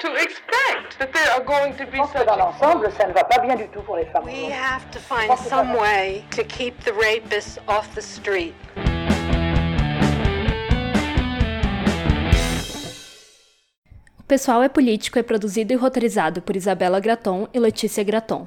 To 0.00 0.14
expect 0.14 0.98
that 0.98 1.12
there 1.12 1.30
are 1.32 1.44
going 1.44 1.74
to 1.74 1.84
be 1.86 1.98
such 2.12 2.24
dans 2.26 2.36
l'ensemble, 2.36 2.90
ça 2.96 3.06
ne 3.06 3.12
va 3.12 3.22
pas 3.22 3.38
bien 3.38 3.54
du 3.54 3.68
tout 3.68 3.82
pour 3.82 3.96
les 3.96 4.06
femmes. 4.06 4.24
We 4.24 4.50
have 4.50 4.90
to 4.92 4.98
find 4.98 5.38
some 5.38 5.76
way 5.76 6.24
to 6.30 6.42
keep 6.44 6.74
the 6.84 6.92
rapists 6.92 7.58
off 7.68 7.86
the 7.94 8.00
street. 8.00 8.54
O 14.18 14.22
Pessoal 14.26 14.62
é 14.62 14.68
Político 14.68 15.18
é 15.18 15.22
produzido 15.22 15.72
e 15.72 15.76
roteirizado 15.76 16.40
por 16.40 16.56
Isabela 16.56 17.00
Graton 17.00 17.46
e 17.52 17.58
Letícia 17.58 18.02
Graton. 18.02 18.46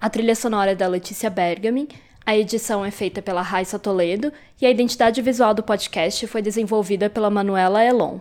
A 0.00 0.10
trilha 0.10 0.34
sonora 0.34 0.72
é 0.72 0.74
da 0.74 0.88
Letícia 0.88 1.30
Bergamin, 1.30 1.86
a 2.26 2.36
edição 2.36 2.84
é 2.84 2.90
feita 2.90 3.22
pela 3.22 3.42
Raissa 3.42 3.78
Toledo 3.78 4.32
e 4.60 4.66
a 4.66 4.70
identidade 4.70 5.22
visual 5.22 5.54
do 5.54 5.62
podcast 5.62 6.26
foi 6.26 6.42
desenvolvida 6.42 7.08
pela 7.08 7.30
Manuela 7.30 7.84
Elon. 7.84 8.18